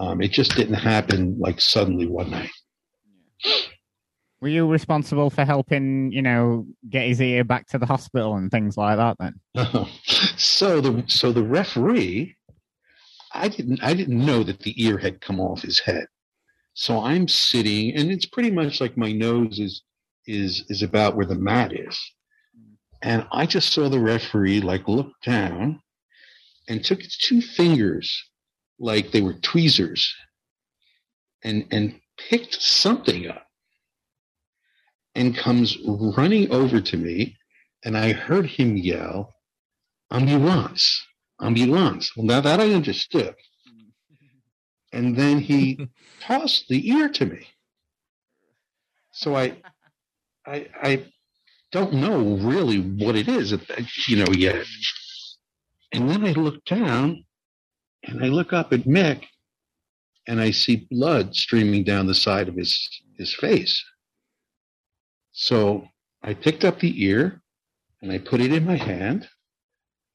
Um, 0.00 0.20
it 0.20 0.32
just 0.32 0.56
didn't 0.56 0.74
happen 0.74 1.38
like 1.38 1.60
suddenly 1.60 2.06
one 2.06 2.30
night. 2.30 2.50
Were 4.40 4.48
you 4.48 4.68
responsible 4.68 5.30
for 5.30 5.44
helping, 5.44 6.12
you 6.12 6.22
know, 6.22 6.66
get 6.88 7.08
his 7.08 7.20
ear 7.20 7.42
back 7.42 7.66
to 7.68 7.78
the 7.78 7.86
hospital 7.86 8.36
and 8.36 8.50
things 8.50 8.76
like 8.76 8.96
that 8.96 9.16
then? 9.18 9.40
so 10.36 10.80
the 10.80 11.04
so 11.08 11.32
the 11.32 11.42
referee, 11.42 12.36
I 13.32 13.48
didn't 13.48 13.82
I 13.82 13.94
didn't 13.94 14.24
know 14.24 14.44
that 14.44 14.60
the 14.60 14.80
ear 14.82 14.96
had 14.98 15.20
come 15.20 15.40
off 15.40 15.62
his 15.62 15.80
head. 15.80 16.06
So 16.74 17.00
I'm 17.00 17.26
sitting, 17.26 17.96
and 17.96 18.12
it's 18.12 18.26
pretty 18.26 18.52
much 18.52 18.80
like 18.80 18.96
my 18.96 19.10
nose 19.10 19.58
is 19.58 19.82
is 20.26 20.64
is 20.68 20.82
about 20.82 21.16
where 21.16 21.26
the 21.26 21.34
mat 21.34 21.72
is, 21.72 21.98
and 23.02 23.26
I 23.32 23.46
just 23.46 23.72
saw 23.72 23.88
the 23.88 23.98
referee 23.98 24.60
like 24.60 24.86
look 24.86 25.10
down, 25.24 25.80
and 26.68 26.84
took 26.84 27.02
his 27.02 27.16
two 27.16 27.40
fingers 27.42 28.24
like 28.78 29.10
they 29.10 29.20
were 29.20 29.34
tweezers, 29.34 30.14
and 31.42 31.66
and 31.72 32.00
picked 32.18 32.60
something 32.60 33.28
up, 33.28 33.46
and 35.14 35.36
comes 35.36 35.76
running 35.84 36.50
over 36.50 36.80
to 36.80 36.96
me, 36.96 37.36
and 37.84 37.96
I 37.96 38.12
heard 38.12 38.46
him 38.46 38.76
yell, 38.76 39.34
ambulance, 40.10 41.06
ambulance. 41.40 42.16
Well, 42.16 42.26
now 42.26 42.40
that 42.40 42.60
I 42.60 42.72
understood. 42.72 43.34
And 44.90 45.16
then 45.16 45.38
he 45.40 45.78
tossed 46.22 46.68
the 46.68 46.88
ear 46.88 47.10
to 47.10 47.26
me. 47.26 47.46
So 49.12 49.36
I, 49.36 49.60
I, 50.46 50.66
I 50.82 51.06
don't 51.72 51.92
know 51.94 52.36
really 52.36 52.78
what 52.78 53.16
it 53.16 53.28
is, 53.28 53.52
you 54.08 54.16
know, 54.16 54.32
yet. 54.32 54.64
And 55.92 56.08
then 56.08 56.24
I 56.24 56.32
look 56.32 56.64
down 56.64 57.24
and 58.02 58.24
I 58.24 58.28
look 58.28 58.52
up 58.52 58.72
at 58.72 58.84
Mick 58.84 59.24
and 60.28 60.40
I 60.40 60.50
see 60.50 60.86
blood 60.90 61.34
streaming 61.34 61.82
down 61.84 62.06
the 62.06 62.14
side 62.14 62.48
of 62.48 62.54
his, 62.54 62.88
his 63.16 63.34
face. 63.34 63.82
So 65.32 65.88
I 66.22 66.34
picked 66.34 66.64
up 66.64 66.78
the 66.78 67.02
ear 67.02 67.40
and 68.02 68.12
I 68.12 68.18
put 68.18 68.42
it 68.42 68.52
in 68.52 68.66
my 68.66 68.76
hand 68.76 69.26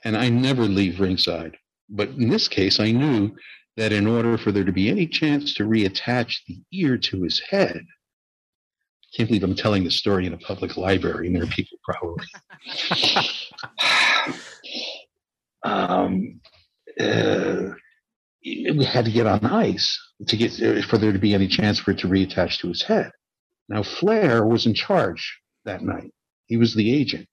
and 0.05 0.15
I 0.15 0.29
never 0.29 0.63
leave 0.63 0.99
ringside. 0.99 1.57
But 1.89 2.09
in 2.09 2.29
this 2.29 2.47
case, 2.47 2.79
I 2.79 2.91
knew 2.91 3.35
that 3.75 3.91
in 3.91 4.05
order 4.05 4.37
for 4.37 4.51
there 4.51 4.63
to 4.63 4.71
be 4.71 4.89
any 4.89 5.07
chance 5.07 5.55
to 5.55 5.63
reattach 5.63 6.37
the 6.47 6.61
ear 6.71 6.97
to 6.97 7.23
his 7.23 7.39
head, 7.39 7.81
I 7.81 9.17
can't 9.17 9.29
believe 9.29 9.43
I'm 9.43 9.55
telling 9.55 9.83
the 9.83 9.91
story 9.91 10.27
in 10.27 10.33
a 10.33 10.37
public 10.37 10.77
library, 10.77 11.27
and 11.27 11.35
there 11.35 11.43
are 11.43 11.47
people 11.47 11.77
probably. 11.83 12.25
um, 15.63 16.39
uh, 16.99 17.73
we 18.43 18.85
had 18.85 19.05
to 19.05 19.11
get 19.11 19.27
on 19.27 19.45
ice 19.45 19.99
to 20.27 20.37
get 20.37 20.53
for 20.85 20.97
there 20.97 21.13
to 21.13 21.19
be 21.19 21.33
any 21.33 21.47
chance 21.47 21.79
for 21.79 21.91
it 21.91 21.99
to 21.99 22.07
reattach 22.07 22.59
to 22.59 22.67
his 22.67 22.81
head. 22.81 23.11
Now 23.69 23.83
Flair 23.83 24.45
was 24.45 24.65
in 24.65 24.73
charge 24.73 25.39
that 25.65 25.81
night. 25.81 26.11
He 26.47 26.57
was 26.57 26.75
the 26.75 26.93
agent. 26.93 27.27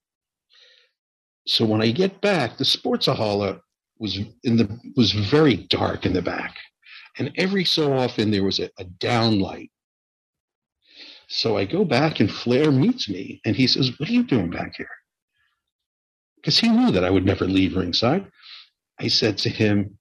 So 1.47 1.65
when 1.65 1.83
I 1.83 1.91
get 1.91 2.21
back, 2.21 2.59
the 2.59 2.65
Sporthalle 2.65 3.61
was 3.99 4.19
in 4.45 4.57
the 4.57 4.79
was 4.97 5.13
very 5.13 5.57
dark 5.57 6.07
in 6.07 6.13
the 6.13 6.23
back, 6.23 6.57
and 7.19 7.33
every 7.37 7.65
so 7.65 7.93
often 7.93 8.31
there 8.31 8.45
was 8.45 8.61
a, 8.61 8.71
a 8.79 8.85
downlight. 8.85 9.71
So 11.29 11.57
I 11.57 11.65
go 11.65 11.85
back, 11.85 12.21
and 12.21 12.31
Flair 12.31 12.71
meets 12.71 13.09
me, 13.09 13.41
and 13.45 13.57
he 13.57 13.67
says, 13.67 13.99
"What 13.99 14.09
are 14.09 14.13
you 14.13 14.23
doing 14.23 14.51
back 14.51 14.77
here?" 14.77 14.89
Because 16.37 16.59
he 16.59 16.69
knew 16.69 16.91
that 16.93 17.05
I 17.05 17.11
would 17.11 17.27
never 17.27 17.47
leave 17.47 17.77
ringside. 17.77 18.27
I 18.99 19.09
said 19.09 19.39
to 19.39 19.49
him, 19.49 19.99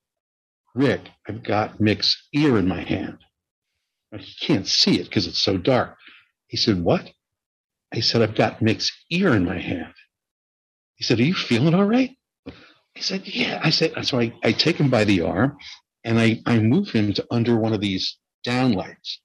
"Rick, 0.76 1.10
I've 1.28 1.44
got 1.44 1.80
Mick's 1.80 2.28
ear 2.34 2.58
in 2.58 2.68
my 2.68 2.82
hand. 2.82 3.20
He 4.18 4.34
can't 4.46 4.68
see 4.68 5.00
it 5.00 5.06
because 5.06 5.28
it's 5.28 5.42
so 5.42 5.58
dark." 5.58 5.98
He 6.48 6.58
said, 6.58 6.84
"What?" 6.84 7.12
I 7.94 8.02
said, 8.02 8.22
"I've 8.22 8.36
got 8.36 8.62
Mick's 8.62 8.92
ear 9.12 9.36
in 9.36 9.46
my 9.46 9.60
hand." 9.60 9.94
He 10.96 11.06
said, 11.06 11.20
Are 11.20 11.24
you 11.24 11.34
feeling 11.34 11.74
all 11.74 11.86
right? 11.86 12.12
I 12.48 13.00
said, 13.00 13.28
Yeah. 13.28 13.60
I 13.64 13.70
said, 13.72 13.94
So 14.06 14.20
I, 14.20 14.34
I 14.44 14.52
take 14.52 14.78
him 14.78 14.90
by 14.90 15.06
the 15.06 15.22
arm 15.22 15.58
and 16.04 16.20
I, 16.20 16.42
I 16.46 16.60
move 16.60 16.90
him 16.92 17.14
to 17.14 17.26
under 17.32 17.58
one 17.58 17.74
of 17.74 17.82
these 17.82 18.18
downlights. 18.46 19.18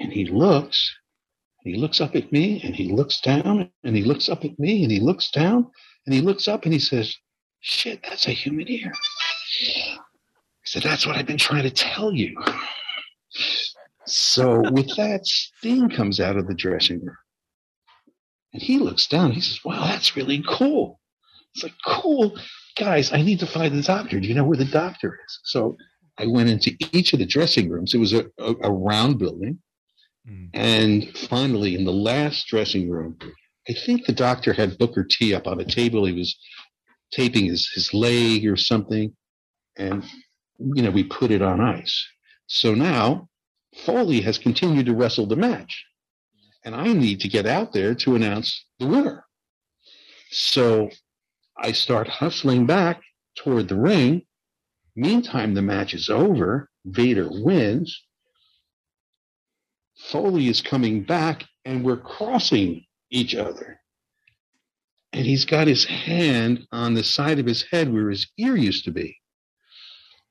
And 0.00 0.12
he 0.12 0.26
looks, 0.26 0.94
he 1.62 1.76
looks 1.76 2.00
up 2.00 2.16
at 2.16 2.32
me 2.32 2.60
and 2.64 2.76
he 2.76 2.92
looks 2.92 3.20
down 3.20 3.70
and 3.84 3.96
he 3.96 4.04
looks 4.04 4.28
up 4.28 4.44
at 4.44 4.58
me 4.58 4.82
and 4.82 4.92
he 4.92 5.00
looks 5.00 5.30
down 5.30 5.70
and 6.06 6.14
he 6.14 6.20
looks 6.20 6.48
up 6.48 6.64
and 6.64 6.72
he 6.72 6.80
says, 6.80 7.16
Shit, 7.60 8.02
that's 8.02 8.26
a 8.28 8.32
human 8.32 8.68
ear. 8.68 8.92
I 10.66 10.68
said, 10.68 10.82
That's 10.82 11.06
what 11.06 11.16
I've 11.16 11.26
been 11.26 11.38
trying 11.38 11.62
to 11.62 11.70
tell 11.70 12.12
you. 12.12 12.36
So 14.06 14.60
with 14.70 14.96
that, 14.96 15.24
Sting 15.24 15.88
comes 15.90 16.18
out 16.18 16.36
of 16.36 16.48
the 16.48 16.54
dressing 16.54 17.04
room. 17.04 17.16
And 18.52 18.62
he 18.62 18.78
looks 18.78 19.06
down. 19.06 19.32
He 19.32 19.40
says, 19.40 19.60
Wow, 19.64 19.84
that's 19.84 20.16
really 20.16 20.42
cool. 20.48 20.98
It's 21.54 21.62
like, 21.62 21.74
cool. 21.86 22.36
Guys, 22.76 23.12
I 23.12 23.22
need 23.22 23.40
to 23.40 23.46
find 23.46 23.78
the 23.78 23.82
doctor. 23.82 24.20
Do 24.20 24.26
you 24.26 24.34
know 24.34 24.44
where 24.44 24.58
the 24.58 24.64
doctor 24.64 25.18
is? 25.26 25.40
So 25.44 25.76
I 26.18 26.26
went 26.26 26.50
into 26.50 26.72
each 26.92 27.12
of 27.12 27.20
the 27.20 27.26
dressing 27.26 27.70
rooms. 27.70 27.94
It 27.94 27.98
was 27.98 28.12
a, 28.12 28.26
a, 28.38 28.54
a 28.64 28.70
round 28.70 29.18
building. 29.18 29.58
Mm. 30.28 30.50
And 30.52 31.16
finally, 31.16 31.74
in 31.74 31.84
the 31.84 31.92
last 31.92 32.46
dressing 32.48 32.90
room, 32.90 33.18
I 33.68 33.72
think 33.72 34.04
the 34.04 34.12
doctor 34.12 34.52
had 34.52 34.78
Booker 34.78 35.04
T 35.08 35.34
up 35.34 35.46
on 35.46 35.60
a 35.60 35.64
table. 35.64 36.04
He 36.04 36.12
was 36.12 36.36
taping 37.12 37.46
his, 37.46 37.70
his 37.74 37.94
leg 37.94 38.46
or 38.46 38.56
something. 38.56 39.14
And, 39.78 40.04
you 40.58 40.82
know, 40.82 40.90
we 40.90 41.04
put 41.04 41.30
it 41.30 41.42
on 41.42 41.60
ice. 41.60 42.06
So 42.46 42.74
now 42.74 43.28
Foley 43.84 44.20
has 44.22 44.38
continued 44.38 44.86
to 44.86 44.94
wrestle 44.94 45.26
the 45.26 45.36
match. 45.36 45.84
And 46.64 46.74
I 46.74 46.92
need 46.92 47.20
to 47.20 47.28
get 47.28 47.46
out 47.46 47.72
there 47.72 47.94
to 47.94 48.16
announce 48.16 48.64
the 48.78 48.86
winner. 48.86 49.24
So 50.30 50.90
I 51.56 51.72
start 51.72 52.08
hustling 52.08 52.66
back 52.66 53.02
toward 53.36 53.68
the 53.68 53.76
ring. 53.76 54.22
Meantime, 54.96 55.54
the 55.54 55.62
match 55.62 55.94
is 55.94 56.08
over. 56.08 56.68
Vader 56.84 57.28
wins. 57.30 58.02
Foley 59.96 60.48
is 60.48 60.60
coming 60.60 61.04
back, 61.04 61.44
and 61.64 61.84
we're 61.84 61.96
crossing 61.96 62.84
each 63.10 63.34
other. 63.34 63.80
And 65.12 65.24
he's 65.24 65.44
got 65.44 65.66
his 65.66 65.84
hand 65.84 66.66
on 66.72 66.94
the 66.94 67.04
side 67.04 67.38
of 67.38 67.46
his 67.46 67.62
head 67.62 67.92
where 67.92 68.10
his 68.10 68.26
ear 68.38 68.56
used 68.56 68.84
to 68.84 68.90
be. 68.90 69.16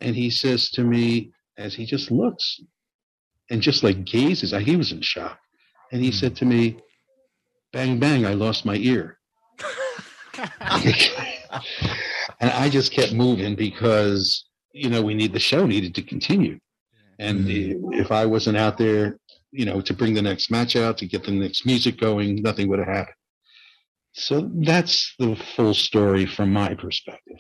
And 0.06 0.16
he 0.16 0.30
says 0.30 0.70
to 0.72 0.84
me, 0.84 1.32
as 1.58 1.74
he 1.74 1.86
just 1.86 2.12
looks 2.12 2.60
and 3.50 3.62
just 3.62 3.84
like 3.84 4.06
gazes, 4.06 4.52
he 4.52 4.76
was 4.76 4.92
in 4.92 5.02
shock. 5.02 5.40
And 5.92 6.02
he 6.02 6.12
said 6.12 6.36
to 6.38 6.46
me, 6.46 6.78
Bang, 7.74 8.00
bang, 8.00 8.26
I 8.26 8.36
lost 8.36 8.66
my 8.66 8.76
ear. 8.76 9.18
and 12.40 12.52
I 12.52 12.70
just 12.70 12.94
kept 12.94 13.12
moving 13.12 13.56
because, 13.56 14.46
you 14.72 14.90
know, 14.90 15.02
we 15.02 15.14
need 15.14 15.34
the 15.34 15.40
show 15.40 15.66
needed 15.66 15.94
to 15.96 16.02
continue. 16.02 16.60
And 17.20 17.46
mm-hmm. 17.46 17.94
if 17.94 18.12
I 18.12 18.26
wasn't 18.26 18.58
out 18.58 18.78
there, 18.78 19.20
you 19.52 19.66
know, 19.66 19.82
to 19.82 19.94
bring 19.94 20.14
the 20.14 20.22
next 20.22 20.52
match 20.52 20.76
out, 20.76 20.98
to 21.00 21.06
get 21.06 21.26
the 21.26 21.32
next 21.32 21.66
music 21.66 22.00
going, 22.00 22.42
nothing 22.42 22.70
would 22.70 22.80
have 22.80 22.88
happened. 22.88 23.16
So 24.14 24.50
that's 24.54 25.14
the 25.20 25.36
full 25.36 25.74
story 25.74 26.26
from 26.26 26.54
my 26.54 26.76
perspective. 26.76 27.40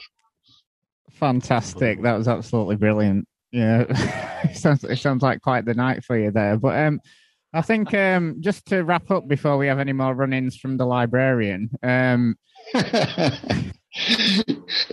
Fantastic. 1.16 2.02
That 2.02 2.18
was 2.18 2.28
absolutely 2.28 2.76
brilliant. 2.76 3.28
Yeah. 3.52 3.86
it 4.44 4.58
sounds 4.58 4.84
it 4.84 4.98
sounds 4.98 5.24
like 5.24 5.42
quite 5.42 5.66
the 5.66 5.74
night 5.74 6.04
for 6.04 6.18
you 6.18 6.32
there. 6.32 6.58
But 6.58 6.78
um 6.78 7.00
I 7.54 7.62
think 7.62 7.94
um 7.94 8.38
just 8.42 8.66
to 8.68 8.84
wrap 8.84 9.10
up 9.12 9.28
before 9.28 9.58
we 9.58 9.68
have 9.68 9.80
any 9.80 9.94
more 9.94 10.14
run 10.14 10.34
ins 10.34 10.58
from 10.58 10.78
the 10.78 10.86
librarian, 10.86 11.70
um 11.84 12.36
it 12.74 13.74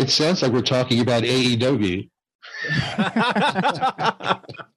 sounds 0.08 0.42
like 0.42 0.52
we're 0.52 0.62
talking 0.62 1.00
about 1.00 1.24
AEW. 1.24 2.08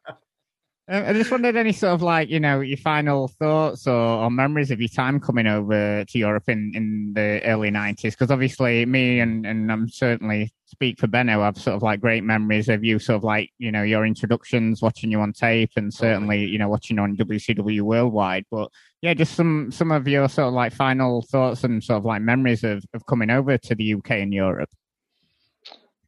I 0.88 1.14
just 1.14 1.32
wondered 1.32 1.56
any 1.56 1.72
sort 1.72 1.94
of 1.94 2.04
like, 2.04 2.30
you 2.30 2.40
know, 2.40 2.60
your 2.60 2.78
final 2.78 3.28
thoughts 3.28 3.88
or, 3.88 3.96
or 3.96 4.30
memories 4.30 4.70
of 4.70 4.80
your 4.80 4.90
time 4.90 5.20
coming 5.20 5.48
over 5.48 6.06
to 6.06 6.20
Europe 6.20 6.48
in, 6.48 6.74
in 6.76 7.14
the 7.16 7.42
early 7.44 7.72
90s. 7.72 8.12
Because 8.12 8.30
obviously, 8.30 8.86
me 8.86 9.20
and, 9.20 9.48
and 9.48 9.72
I'm 9.72 9.90
certainly 9.90 10.54
speak 10.68 11.00
for 11.00 11.08
Benno, 11.08 11.42
have 11.42 11.58
sort 11.58 11.76
of 11.76 11.82
like 11.82 12.02
great 12.02 12.24
memories 12.24 12.70
of 12.70 12.84
you, 12.84 13.00
sort 13.00 13.18
of 13.18 13.24
like, 13.24 13.50
you 13.58 13.72
know, 13.72 13.82
your 13.82 14.06
introductions, 14.06 14.84
watching 14.84 15.10
you 15.10 15.22
on 15.22 15.34
tape, 15.34 15.72
and 15.76 15.92
certainly, 15.92 16.46
you 16.46 16.60
know, 16.60 16.70
watching 16.70 16.98
you 16.98 17.04
on 17.04 17.18
WCW 17.18 17.82
Worldwide. 17.82 18.46
But 18.52 18.70
yeah, 19.02 19.16
just 19.16 19.34
some 19.34 19.72
some 19.72 19.92
of 19.92 20.08
your 20.08 20.30
sort 20.30 20.50
of 20.50 20.54
like 20.54 20.72
final 20.72 21.24
thoughts 21.24 21.64
and 21.64 21.84
sort 21.84 21.98
of 21.98 22.06
like 22.06 22.22
memories 22.22 22.64
of, 22.64 22.84
of 22.94 23.04
coming 23.08 23.32
over 23.32 23.58
to 23.58 23.74
the 23.74 23.96
UK 23.96 24.12
and 24.12 24.34
Europe. 24.34 24.70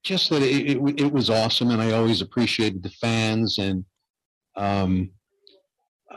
Just 0.03 0.29
that 0.29 0.43
it, 0.43 0.77
it, 0.77 1.01
it 1.01 1.11
was 1.11 1.31
awesome, 1.31 1.71
and 1.71 1.81
I 1.81 1.93
always 1.93 2.21
appreciated 2.21 2.83
the 2.83 2.91
fans 2.91 3.57
and 3.57 3.83
um, 4.57 5.11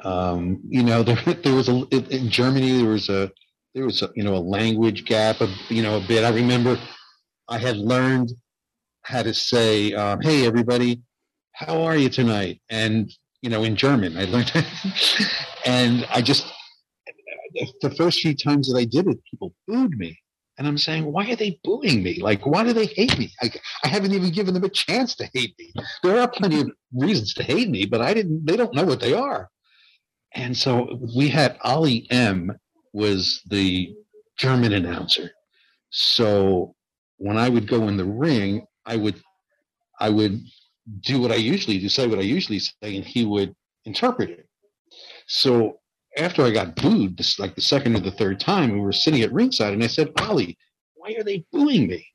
um, 0.02 0.60
you 0.68 0.82
know, 0.82 1.02
there 1.04 1.16
there 1.16 1.54
was 1.54 1.68
a 1.68 1.86
in 1.92 2.30
Germany 2.30 2.78
there 2.78 2.90
was 2.90 3.08
a 3.08 3.30
there 3.74 3.84
was 3.84 4.02
a, 4.02 4.10
you 4.14 4.24
know 4.24 4.34
a 4.34 4.38
language 4.38 5.04
gap, 5.04 5.40
a, 5.40 5.48
you 5.68 5.82
know, 5.82 5.98
a 5.98 6.00
bit. 6.00 6.24
I 6.24 6.30
remember 6.30 6.78
I 7.48 7.58
had 7.58 7.76
learned 7.76 8.32
how 9.02 9.22
to 9.22 9.34
say, 9.34 9.92
um, 9.94 10.20
"Hey, 10.20 10.46
everybody, 10.46 11.02
how 11.52 11.82
are 11.82 11.96
you 11.96 12.08
tonight?" 12.08 12.60
And 12.70 13.12
you 13.42 13.50
know, 13.50 13.62
in 13.62 13.76
German, 13.76 14.16
I 14.16 14.24
learned, 14.24 14.52
and 15.66 16.06
I 16.10 16.20
just 16.22 16.46
the 17.82 17.90
first 17.90 18.20
few 18.20 18.34
times 18.34 18.72
that 18.72 18.78
I 18.78 18.84
did 18.84 19.06
it, 19.08 19.18
people 19.30 19.54
booed 19.66 19.96
me. 19.98 20.18
And 20.60 20.68
I'm 20.68 20.76
saying, 20.76 21.10
why 21.10 21.30
are 21.30 21.36
they 21.36 21.58
booing 21.64 22.02
me? 22.02 22.20
Like, 22.20 22.44
why 22.44 22.64
do 22.64 22.74
they 22.74 22.84
hate 22.84 23.18
me? 23.18 23.32
I, 23.40 23.50
I 23.82 23.88
haven't 23.88 24.12
even 24.12 24.30
given 24.30 24.52
them 24.52 24.62
a 24.62 24.68
chance 24.68 25.14
to 25.14 25.30
hate 25.32 25.54
me. 25.58 25.72
There 26.02 26.20
are 26.20 26.28
plenty 26.28 26.60
of 26.60 26.70
reasons 26.92 27.32
to 27.34 27.42
hate 27.42 27.70
me, 27.70 27.86
but 27.86 28.02
I 28.02 28.12
didn't. 28.12 28.44
They 28.44 28.58
don't 28.58 28.74
know 28.74 28.84
what 28.84 29.00
they 29.00 29.14
are. 29.14 29.48
And 30.34 30.54
so 30.54 31.00
we 31.16 31.28
had 31.28 31.56
Ali 31.64 32.06
M 32.10 32.52
was 32.92 33.40
the 33.46 33.94
German 34.36 34.74
announcer. 34.74 35.30
So 35.88 36.74
when 37.16 37.38
I 37.38 37.48
would 37.48 37.66
go 37.66 37.88
in 37.88 37.96
the 37.96 38.04
ring, 38.04 38.66
I 38.84 38.96
would 38.96 39.18
I 39.98 40.10
would 40.10 40.42
do 41.00 41.22
what 41.22 41.32
I 41.32 41.36
usually 41.36 41.78
do, 41.78 41.88
say 41.88 42.06
what 42.06 42.18
I 42.18 42.22
usually 42.22 42.58
say, 42.58 42.96
and 42.96 43.04
he 43.04 43.24
would 43.24 43.56
interpret 43.86 44.28
it. 44.28 44.46
So 45.26 45.79
after 46.20 46.44
I 46.44 46.50
got 46.50 46.76
booed, 46.76 47.16
this 47.16 47.38
like 47.38 47.54
the 47.54 47.62
second 47.62 47.96
or 47.96 48.00
the 48.00 48.10
third 48.10 48.38
time, 48.40 48.72
we 48.72 48.80
were 48.80 48.92
sitting 48.92 49.22
at 49.22 49.32
ringside, 49.32 49.72
and 49.72 49.82
I 49.82 49.86
said, 49.86 50.12
"Ali, 50.18 50.58
why 50.94 51.14
are 51.18 51.24
they 51.24 51.44
booing 51.50 51.86
me?" 51.86 52.06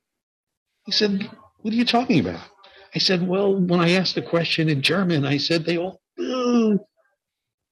He 0.84 0.92
said, 0.92 1.28
"What 1.58 1.74
are 1.74 1.76
you 1.76 1.84
talking 1.84 2.20
about?" 2.20 2.48
I 2.94 2.98
said, 2.98 3.26
"Well, 3.26 3.54
when 3.54 3.80
I 3.80 3.90
asked 3.90 4.14
the 4.14 4.22
question 4.22 4.68
in 4.68 4.80
German, 4.80 5.26
I 5.26 5.38
said 5.38 5.64
they 5.64 5.76
all 5.76 6.00
boo." 6.16 6.78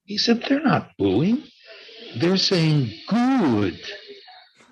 He 0.04 0.18
said, 0.18 0.42
"They're 0.42 0.62
not 0.62 0.90
booing; 0.98 1.44
they're 2.16 2.36
saying 2.36 2.92
good." 3.08 3.80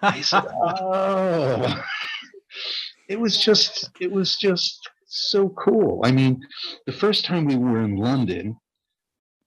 I 0.02 0.20
said, 0.20 0.44
"Oh." 0.62 1.84
it 3.08 3.20
was 3.20 3.38
just, 3.38 3.90
it 4.00 4.10
was 4.10 4.36
just 4.36 4.90
so 5.06 5.50
cool. 5.50 6.00
I 6.04 6.10
mean, 6.10 6.40
the 6.86 6.92
first 6.92 7.24
time 7.24 7.44
we 7.44 7.56
were 7.56 7.82
in 7.82 7.96
London, 7.96 8.56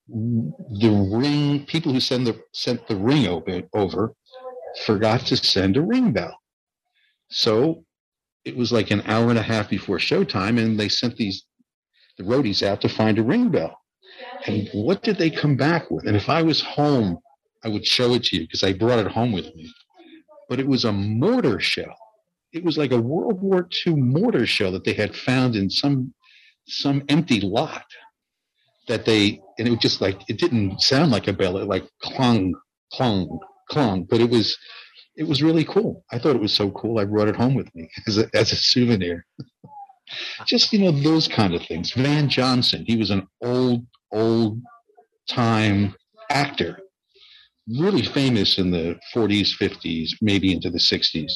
the 0.08 1.10
ring 1.12 1.66
people 1.66 1.92
who 1.92 2.00
send 2.00 2.28
the 2.28 2.40
sent 2.54 2.88
the 2.88 2.96
ring 2.96 3.28
over, 3.28 3.62
over 3.74 4.14
forgot 4.86 5.22
to 5.28 5.38
send 5.38 5.78
a 5.78 5.82
ring 5.82 6.12
bell. 6.12 6.38
So 7.30 7.84
it 8.44 8.56
was 8.56 8.72
like 8.72 8.92
an 8.92 9.02
hour 9.06 9.30
and 9.30 9.40
a 9.40 9.44
half 9.44 9.70
before 9.70 9.98
showtime, 9.98 10.60
and 10.62 10.80
they 10.80 10.90
sent 10.90 11.16
these 11.16 11.46
the 12.18 12.24
roadies 12.24 12.64
out 12.66 12.82
to 12.82 12.90
find 12.90 13.20
a 13.20 13.24
ring 13.24 13.50
bell. 13.50 13.78
And 14.46 14.70
what 14.74 15.04
did 15.04 15.18
they 15.18 15.30
come 15.30 15.58
back 15.58 15.90
with? 15.92 16.08
And 16.08 16.16
if 16.16 16.30
I 16.30 16.42
was 16.44 16.62
home, 16.62 17.20
I 17.64 17.68
would 17.68 17.86
show 17.86 18.14
it 18.14 18.24
to 18.26 18.38
you 18.38 18.44
because 18.44 18.64
I 18.64 18.74
brought 18.74 19.00
it 19.00 19.12
home 19.12 19.32
with 19.32 19.54
me. 19.56 19.74
But 20.48 20.60
it 20.60 20.68
was 20.68 20.86
a 20.86 20.92
mortar 20.92 21.60
shell. 21.60 21.98
It 22.54 22.64
was 22.64 22.78
like 22.78 22.92
a 22.92 23.02
World 23.02 23.42
War 23.42 23.68
II 23.86 23.96
mortar 23.96 24.46
shell 24.46 24.72
that 24.74 24.86
they 24.86 24.94
had 24.94 25.16
found 25.16 25.56
in 25.56 25.70
some 25.70 26.14
some 26.68 27.04
empty 27.10 27.42
lot 27.42 27.86
that 28.88 29.06
they 29.06 29.40
and 29.58 29.68
it 29.68 29.72
was 29.72 29.80
just 29.80 30.02
like 30.02 30.22
it 30.30 30.38
didn't 30.38 30.82
sound 30.82 31.12
like 31.12 31.28
a 31.28 31.34
bell 31.34 31.58
it 31.58 31.68
like 31.68 31.88
clung 32.02 32.54
clung 32.94 33.40
clung 33.70 34.04
but 34.04 34.22
it 34.22 34.30
was 34.30 34.58
it 35.18 35.26
was 35.26 35.42
really 35.42 35.64
cool. 35.64 36.04
I 36.12 36.20
thought 36.20 36.36
it 36.36 36.42
was 36.42 36.54
so 36.54 36.72
cool 36.72 37.00
i 37.00 37.06
brought 37.06 37.30
it 37.30 37.36
home 37.36 37.56
with 37.56 37.74
me 37.74 37.90
as 38.08 38.18
a, 38.18 38.30
as 38.34 38.52
a 38.52 38.56
souvenir. 38.56 39.26
Just 40.46 40.72
you 40.72 40.80
know 40.80 40.92
those 40.92 41.28
kind 41.28 41.54
of 41.54 41.64
things. 41.64 41.92
Van 41.94 42.30
johnson 42.30 42.84
he 42.86 42.98
was 42.98 43.12
an 43.12 43.28
old 43.42 43.86
old 44.12 44.62
time 45.28 45.96
actor 46.30 46.80
really 47.80 48.04
famous 48.04 48.60
in 48.60 48.70
the 48.70 48.96
40s 49.14 49.50
50s 49.60 50.12
maybe 50.22 50.54
into 50.54 50.70
the 50.70 50.78
60s 50.78 51.32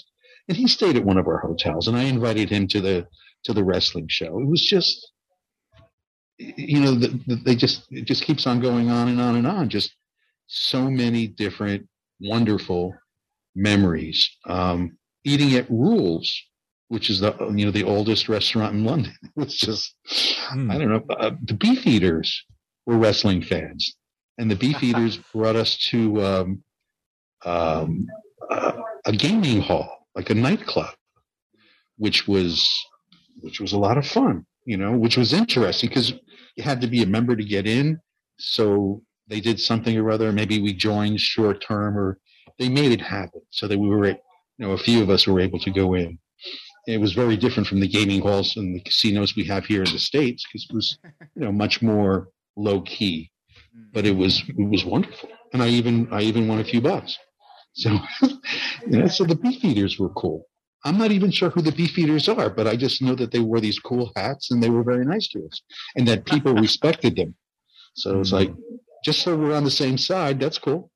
and 0.47 0.55
he 0.55 0.67
stayed 0.67 0.95
at 0.95 1.03
one 1.03 1.17
of 1.17 1.27
our 1.27 1.39
hotels 1.39 1.87
and 1.87 1.97
i 1.97 2.03
invited 2.03 2.49
him 2.49 2.67
to 2.67 2.79
the 2.79 3.07
to 3.43 3.53
the 3.53 3.63
wrestling 3.63 4.07
show. 4.09 4.39
It 4.39 4.47
was 4.47 4.63
just 4.63 5.11
you 6.39 6.79
know, 6.79 6.95
the, 6.95 7.07
the, 7.27 7.35
they 7.35 7.55
just 7.55 7.83
it 7.91 8.05
just 8.05 8.23
keeps 8.23 8.47
on 8.47 8.61
going 8.61 8.89
on 8.89 9.09
and 9.09 9.19
on 9.19 9.35
and 9.35 9.45
on. 9.45 9.69
Just 9.69 9.93
so 10.47 10.89
many 10.89 11.27
different 11.27 11.87
wonderful 12.21 12.95
memories. 13.55 14.29
Um, 14.47 14.97
eating 15.25 15.53
at 15.55 15.69
Rules, 15.69 16.33
which 16.87 17.09
is 17.09 17.19
the 17.19 17.35
you 17.53 17.65
know 17.65 17.71
the 17.71 17.83
oldest 17.83 18.29
restaurant 18.29 18.73
in 18.73 18.85
London. 18.85 19.13
It 19.23 19.31
was 19.35 19.55
just 19.55 19.95
mm. 20.53 20.71
I 20.71 20.77
don't 20.77 20.89
know. 20.89 21.03
Uh, 21.15 21.31
the 21.43 21.53
Beef 21.53 21.85
Eaters 21.85 22.45
were 22.85 22.97
wrestling 22.97 23.41
fans, 23.41 23.95
and 24.37 24.49
the 24.49 24.55
Beef 24.55 24.81
Eaters 24.83 25.17
brought 25.33 25.57
us 25.57 25.77
to 25.89 26.23
um, 26.23 26.63
um, 27.45 28.07
uh, 28.49 28.73
a 29.05 29.11
gaming 29.11 29.61
hall, 29.61 30.07
like 30.15 30.29
a 30.29 30.35
nightclub, 30.35 30.95
which 31.97 32.29
was 32.29 32.73
which 33.41 33.59
was 33.59 33.73
a 33.73 33.77
lot 33.77 33.97
of 33.97 34.07
fun 34.07 34.45
you 34.65 34.77
know, 34.77 34.97
which 34.97 35.17
was 35.17 35.33
interesting 35.33 35.89
because 35.89 36.13
you 36.55 36.63
had 36.63 36.81
to 36.81 36.87
be 36.87 37.03
a 37.03 37.07
member 37.07 37.35
to 37.35 37.43
get 37.43 37.67
in. 37.67 37.99
So 38.37 39.01
they 39.27 39.39
did 39.39 39.59
something 39.59 39.97
or 39.97 40.11
other. 40.11 40.31
Maybe 40.31 40.61
we 40.61 40.73
joined 40.73 41.19
short 41.19 41.61
term 41.61 41.97
or 41.97 42.19
they 42.57 42.69
made 42.69 42.91
it 42.91 43.01
happen 43.01 43.41
so 43.49 43.67
that 43.67 43.77
we 43.77 43.87
were, 43.87 44.07
you 44.07 44.17
know, 44.57 44.71
a 44.71 44.77
few 44.77 45.01
of 45.01 45.09
us 45.09 45.27
were 45.27 45.39
able 45.39 45.59
to 45.59 45.71
go 45.71 45.93
in. 45.93 46.19
It 46.87 46.99
was 46.99 47.13
very 47.13 47.37
different 47.37 47.67
from 47.67 47.79
the 47.79 47.87
gaming 47.87 48.21
halls 48.21 48.57
and 48.57 48.75
the 48.75 48.81
casinos 48.81 49.35
we 49.35 49.43
have 49.45 49.65
here 49.65 49.83
in 49.83 49.91
the 49.91 49.99
states 49.99 50.45
because 50.45 50.67
it 50.69 50.73
was, 50.73 50.97
you 51.35 51.43
know, 51.43 51.51
much 51.51 51.81
more 51.81 52.29
low 52.55 52.81
key. 52.81 53.31
Mm-hmm. 53.75 53.89
But 53.93 54.05
it 54.05 54.15
was 54.15 54.43
it 54.47 54.69
was 54.69 54.85
wonderful, 54.85 55.29
and 55.53 55.61
I 55.61 55.67
even 55.67 56.07
I 56.11 56.21
even 56.21 56.47
won 56.47 56.59
a 56.59 56.63
few 56.63 56.81
bucks. 56.81 57.17
So, 57.73 57.97
you 58.21 58.99
know, 58.99 59.07
so 59.07 59.23
the 59.25 59.35
beefeaters 59.35 59.99
were 59.99 60.09
cool. 60.09 60.47
I'm 60.85 60.97
not 60.97 61.11
even 61.11 61.31
sure 61.31 61.49
who 61.49 61.61
the 61.61 61.71
beefeaters 61.71 62.29
are, 62.29 62.49
but 62.49 62.67
I 62.67 62.75
just 62.75 63.01
know 63.01 63.15
that 63.15 63.31
they 63.31 63.39
wore 63.39 63.59
these 63.59 63.79
cool 63.79 64.11
hats 64.15 64.51
and 64.51 64.63
they 64.63 64.69
were 64.69 64.83
very 64.83 65.05
nice 65.05 65.27
to 65.29 65.45
us, 65.45 65.61
and 65.95 66.07
that 66.07 66.25
people 66.25 66.53
respected 66.67 67.15
them. 67.15 67.35
So 67.95 68.19
it's 68.19 68.31
like, 68.31 68.53
just 69.03 69.21
so 69.21 69.35
we're 69.35 69.55
on 69.55 69.63
the 69.63 69.71
same 69.71 69.97
side, 69.97 70.39
that's 70.39 70.57
cool. 70.57 70.91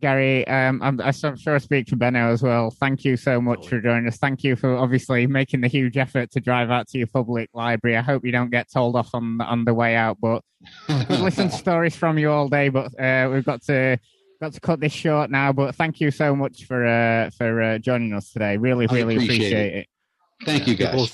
Gary, 0.00 0.46
um, 0.46 0.80
I'm, 0.82 1.00
I'm 1.00 1.36
sure 1.36 1.54
I 1.54 1.58
speak 1.58 1.88
for 1.88 1.96
Benno 1.96 2.30
as 2.30 2.42
well. 2.42 2.70
Thank 2.70 3.04
you 3.04 3.16
so 3.16 3.40
much 3.40 3.66
for 3.68 3.80
joining 3.80 4.06
us. 4.06 4.18
Thank 4.18 4.44
you 4.44 4.54
for 4.54 4.76
obviously 4.76 5.26
making 5.26 5.60
the 5.60 5.68
huge 5.68 5.96
effort 5.96 6.30
to 6.32 6.40
drive 6.40 6.70
out 6.70 6.88
to 6.88 6.98
your 6.98 7.08
public 7.08 7.50
library. 7.52 7.96
I 7.96 8.02
hope 8.02 8.24
you 8.24 8.30
don't 8.30 8.50
get 8.50 8.70
told 8.70 8.94
off 8.94 9.10
on 9.12 9.40
on 9.40 9.64
the 9.64 9.74
way 9.74 9.96
out. 9.96 10.18
But 10.20 10.42
we've 10.88 11.20
listened 11.20 11.50
to 11.50 11.56
stories 11.58 11.96
from 11.96 12.16
you 12.16 12.30
all 12.30 12.48
day, 12.48 12.68
but 12.68 12.98
uh, 13.00 13.28
we've 13.32 13.44
got 13.44 13.62
to 13.62 13.98
got 14.40 14.52
to 14.52 14.60
cut 14.60 14.80
this 14.80 14.92
short 14.92 15.30
now. 15.30 15.52
But 15.52 15.74
thank 15.74 16.00
you 16.00 16.10
so 16.10 16.34
much 16.34 16.64
for 16.64 16.86
uh, 16.86 17.30
for 17.30 17.62
uh, 17.62 17.78
joining 17.78 18.12
us 18.12 18.32
today. 18.32 18.56
Really, 18.56 18.86
really 18.86 19.16
appreciate, 19.16 19.36
appreciate 19.36 19.74
it. 19.74 19.78
it. 19.78 19.88
Thank 20.44 20.66
you, 20.68 20.76
guys. 20.76 21.12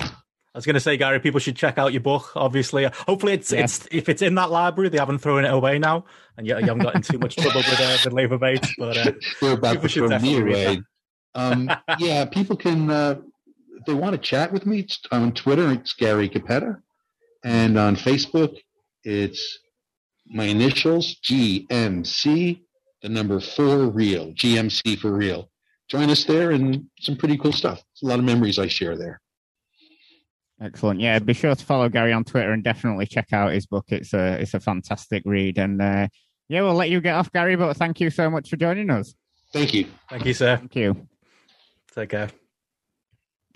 I 0.55 0.59
was 0.59 0.67
going 0.67 0.75
to 0.75 0.81
say, 0.81 0.97
Gary, 0.97 1.19
people 1.19 1.41
should 1.41 1.57
check 1.57 1.79
out 1.79 1.93
your 1.93 2.01
book. 2.01 2.31
Obviously, 2.37 2.85
hopefully, 2.85 3.33
it's 3.33 3.51
yes. 3.51 3.79
it's 3.79 3.89
if 3.91 4.09
it's 4.09 4.23
in 4.23 4.37
that 4.37 4.53
library, 4.53 4.89
they 4.89 4.99
haven't 4.99 5.19
thrown 5.19 5.45
it 5.45 5.53
away 5.53 5.81
now, 5.81 6.05
and 6.37 6.47
you, 6.47 6.55
you 6.55 6.67
haven't 6.67 6.83
got 6.83 6.95
in 6.95 7.03
too 7.03 7.19
much 7.19 7.35
trouble 7.35 7.59
with 7.59 7.81
uh, 7.81 7.99
with 8.05 8.13
Labour 8.13 8.39
Bates. 8.39 8.73
But 8.79 8.97
uh, 8.97 9.13
we're 9.43 9.55
about 9.55 9.83
to 9.83 9.89
throw 9.89 10.17
me 10.21 10.41
away. 10.41 10.83
Um, 11.35 11.69
yeah, 11.99 12.25
people 12.27 12.57
can 12.57 12.89
uh, 12.89 13.17
if 13.77 13.85
they 13.85 13.95
want 13.95 14.13
to 14.13 14.19
chat 14.19 14.53
with 14.53 14.65
me 14.65 14.81
it's 14.81 15.01
on 15.11 15.33
Twitter. 15.33 15.73
It's 15.73 15.93
Gary 15.93 16.29
Cappetta, 16.29 16.81
and 17.43 17.77
on 17.77 17.97
Facebook, 17.97 18.57
it's 19.03 19.59
my 20.27 20.45
initials 20.45 21.17
GMC, 21.17 22.61
the 23.05 23.11
number 23.11 23.39
four 23.39 23.87
real 23.91 24.33
GMC 24.33 24.99
for 24.99 25.13
real. 25.13 25.51
Join 25.89 26.09
us 26.09 26.25
there, 26.25 26.51
and 26.53 26.87
some 26.99 27.17
pretty 27.17 27.37
cool 27.37 27.53
stuff. 27.53 27.85
It's 27.93 28.03
a 28.03 28.07
lot 28.07 28.19
of 28.19 28.25
memories 28.25 28.59
I 28.59 28.67
share 28.67 28.97
there. 28.97 29.21
Excellent. 30.61 31.01
Yeah, 31.01 31.19
be 31.19 31.35
sure 31.35 31.55
to 31.55 31.65
follow 31.65 31.91
Gary 31.91 32.15
on 32.15 32.25
Twitter 32.25 32.53
and 32.53 32.65
definitely 32.65 33.07
check 33.07 33.33
out 33.33 33.53
his 33.53 33.67
book. 33.67 33.85
It's 33.89 34.15
a 34.15 34.41
it's 34.41 34.55
a 34.55 34.61
fantastic 34.61 35.23
read. 35.27 35.59
And 35.59 35.83
uh, 35.83 36.09
yeah, 36.49 36.63
we'll 36.63 36.75
let 36.75 36.89
you 36.89 37.03
get 37.03 37.15
off, 37.15 37.31
Gary. 37.31 37.57
But 37.57 37.77
thank 37.77 38.01
you 38.01 38.09
so 38.09 38.31
much 38.31 38.49
for 38.49 38.57
joining 38.57 38.89
us. 38.89 39.15
Thank 39.53 39.75
you. 39.75 39.87
Thank 40.09 40.25
you, 40.25 40.33
sir. 40.33 40.57
Thank 40.57 40.75
you. 40.75 41.07
Take 41.95 42.09
care. 42.09 42.31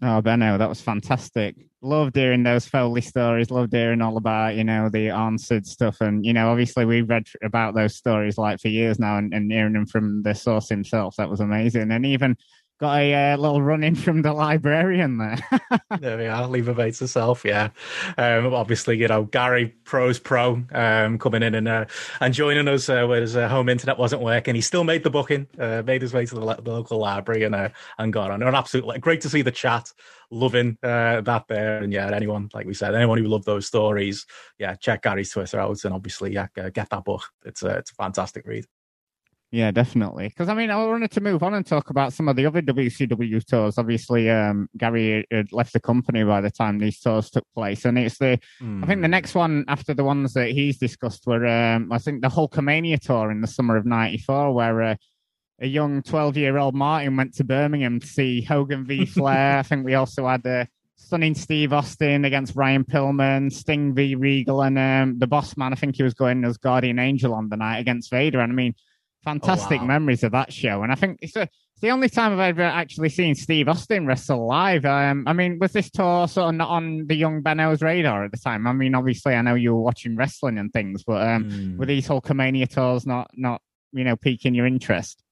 Oh, 0.01 0.21
Benno, 0.21 0.59
that 0.59 0.69
was 0.69 0.81
fantastic. 0.81 1.57
Loved 1.83 2.15
hearing 2.15 2.45
those 2.45 2.67
Foley 2.67 3.01
stories. 3.01 3.51
Loved 3.51 3.73
hearing 3.73 4.01
all 4.01 4.17
about, 4.17 4.55
you 4.55 4.63
know, 4.63 4.89
the 4.89 5.11
answered 5.11 5.67
stuff. 5.67 6.01
And, 6.01 6.25
you 6.25 6.33
know, 6.33 6.51
obviously 6.51 6.85
we've 6.85 7.09
read 7.09 7.27
about 7.43 7.75
those 7.75 7.97
stories 7.97 8.39
like 8.39 8.61
for 8.61 8.69
years 8.69 9.01
now 9.01 9.19
and, 9.19 9.35
and 9.35 9.51
hearing 9.51 9.73
them 9.73 9.87
from 9.87 10.23
the 10.23 10.35
source 10.35 10.69
himself. 10.69 11.17
That 11.17 11.29
was 11.29 11.41
amazing. 11.41 11.91
And 11.91 12.07
even 12.07 12.37
got 12.79 12.99
a 12.99 13.33
uh, 13.33 13.37
little 13.37 13.61
run 13.61 13.83
in 13.83 13.95
from 13.95 14.23
the 14.23 14.33
librarian 14.33 15.19
there. 15.19 15.39
there 16.01 16.17
we 16.17 16.27
are, 16.27 16.47
Lever 16.47 16.75
Bates 16.75 17.01
herself. 17.01 17.45
Yeah, 17.45 17.71
um, 18.17 18.55
obviously, 18.55 18.97
you 18.99 19.09
know 19.09 19.25
Gary 19.25 19.75
Pro's 19.85 20.19
Pro 20.19 20.63
um, 20.73 21.19
coming 21.19 21.43
in 21.43 21.55
and 21.55 21.69
uh, 21.69 21.85
and 22.21 22.33
joining 22.33 22.69
us 22.69 22.89
uh, 22.89 23.05
where 23.07 23.21
his 23.21 23.37
uh, 23.37 23.49
home 23.49 23.69
internet 23.69 23.99
wasn't 23.99 24.23
working. 24.23 24.55
He 24.55 24.61
still 24.61 24.85
made 24.85 25.03
the 25.03 25.11
booking, 25.11 25.47
uh, 25.59 25.83
made 25.85 26.03
his 26.03 26.15
way 26.15 26.25
to 26.27 26.35
the, 26.35 26.41
the 26.41 26.71
local 26.71 26.99
library, 26.99 27.45
and 27.45 27.55
uh, 27.55 27.69
and 27.99 28.13
got 28.13 28.31
on. 28.31 28.43
And 28.43 28.57
absolutely 28.57 28.99
great 28.99 29.21
to 29.23 29.29
see 29.29 29.43
the 29.43 29.53
chat. 29.53 29.93
Loving 30.31 30.77
that 30.83 31.45
there, 31.49 31.79
and 31.79 31.91
yeah, 31.91 32.11
anyone 32.11 32.51
like 32.53 32.67
we 32.67 32.75
said, 32.75 32.95
anyone 32.95 33.17
who 33.17 33.25
loved 33.25 33.47
those 33.47 33.67
stories, 33.67 34.27
yeah, 34.59 34.75
check 34.75 35.03
Gary's 35.03 35.31
Twitter 35.31 35.59
out, 35.59 35.83
and 35.85 35.95
obviously, 35.95 36.35
yeah, 36.35 36.49
get 36.55 36.91
that 36.91 37.05
book. 37.05 37.23
It's 37.47 37.63
it's 37.63 37.91
a 37.91 37.95
fantastic 37.95 38.47
read. 38.47 38.67
Yeah, 39.51 39.71
definitely. 39.71 40.29
Because 40.29 40.51
I 40.51 40.55
mean, 40.55 40.71
I 40.71 40.77
wanted 40.77 41.11
to 41.13 41.23
move 41.23 41.43
on 41.43 41.55
and 41.55 41.65
talk 41.65 41.89
about 41.89 42.13
some 42.13 42.29
of 42.29 42.37
the 42.37 42.45
other 42.45 42.61
WCW 42.61 43.45
tours. 43.47 43.79
Obviously, 43.79 44.29
um, 44.29 44.69
Gary 44.77 45.27
had 45.31 45.53
left 45.53 45.73
the 45.73 45.81
company 45.81 46.23
by 46.23 46.43
the 46.43 46.51
time 46.51 46.79
these 46.79 47.01
tours 47.01 47.31
took 47.31 47.45
place, 47.55 47.87
and 47.87 47.99
it's 47.99 48.19
the. 48.19 48.39
Mm. 48.61 48.85
I 48.85 48.87
think 48.87 49.01
the 49.01 49.07
hmm. 49.07 49.13
next 49.13 49.35
one 49.35 49.65
after 49.67 49.95
the 49.95 50.05
ones 50.05 50.35
that 50.35 50.51
he's 50.51 50.77
discussed 50.77 51.27
were, 51.27 51.47
um, 51.47 51.91
I 51.91 51.99
think, 51.99 52.21
the 52.21 52.29
Hulkamania 52.29 53.01
tour 53.01 53.31
in 53.31 53.41
the 53.41 53.47
summer 53.47 53.77
of 53.77 53.87
'94, 53.87 54.53
where 54.53 54.83
uh, 54.83 54.95
a 55.61 55.67
young 55.67 56.03
12-year-old 56.03 56.75
Martin 56.75 57.17
went 57.17 57.35
to 57.35 57.45
Birmingham 57.45 58.01
to 58.01 58.07
see 58.07 58.43
Hogan 58.43 58.87
v 58.87 59.07
Flair. 59.07 59.59
I 59.59 59.63
think 59.63 59.87
we 59.87 59.95
also 59.95 60.27
had 60.27 60.43
the. 60.43 60.51
Uh, 60.51 60.65
stunning 61.01 61.35
Steve 61.35 61.73
Austin 61.73 62.25
against 62.25 62.55
Brian 62.55 62.85
Pillman, 62.85 63.51
Sting 63.51 63.95
v 63.95 64.17
Regal, 64.17 64.61
and 64.63 64.77
um, 64.79 65.19
the 65.19 65.29
boss 65.29 65.57
man. 65.57 65.73
I 65.73 65.77
think 65.77 65.97
he 65.97 66.03
was 66.03 66.13
going 66.13 66.45
as 66.45 66.59
Guardian 66.59 66.99
Angel 66.99 67.33
on 67.33 67.49
the 67.49 67.57
night 67.57 67.79
against 67.79 68.11
Vader. 68.11 68.41
And 68.41 68.53
I 68.53 68.55
mean, 68.55 68.75
fantastic 69.25 69.79
oh, 69.79 69.83
wow. 69.83 69.89
memories 69.89 70.23
of 70.23 70.33
that 70.33 70.53
show. 70.53 70.83
And 70.83 70.93
I 70.93 70.95
think 70.95 71.19
it's, 71.21 71.37
a, 71.37 71.43
it's, 71.43 71.81
the 71.81 71.91
only 71.91 72.09
time 72.09 72.33
I've 72.33 72.39
ever 72.39 72.63
actually 72.63 73.09
seen 73.09 73.35
Steve 73.35 73.69
Austin 73.69 74.07
wrestle 74.07 74.47
live. 74.47 74.85
Um, 74.85 75.25
I 75.27 75.33
mean, 75.33 75.59
was 75.59 75.73
this 75.73 75.91
tour 75.91 76.29
sort 76.29 76.51
of 76.51 76.55
not 76.55 76.69
on 76.69 77.07
the 77.07 77.15
young 77.15 77.43
Benno's 77.43 77.83
radar 77.83 78.25
at 78.25 78.33
the 78.33 78.39
time? 78.39 78.67
I 78.67 78.73
mean, 78.73 78.95
obviously, 78.95 79.35
I 79.35 79.43
know 79.43 79.55
you 79.55 79.75
were 79.75 79.83
watching 79.83 80.17
wrestling 80.17 80.59
and 80.59 80.73
things, 80.73 81.05
but 81.05 81.27
um, 81.27 81.45
mm. 81.45 81.77
were 81.77 81.87
these 81.87 82.09
Hulkamania 82.09 82.69
tours 82.69 83.07
not, 83.07 83.31
not, 83.35 83.61
you 83.93 84.05
know, 84.05 84.17
piquing 84.17 84.55
your 84.55 84.67
interest? 84.67 85.23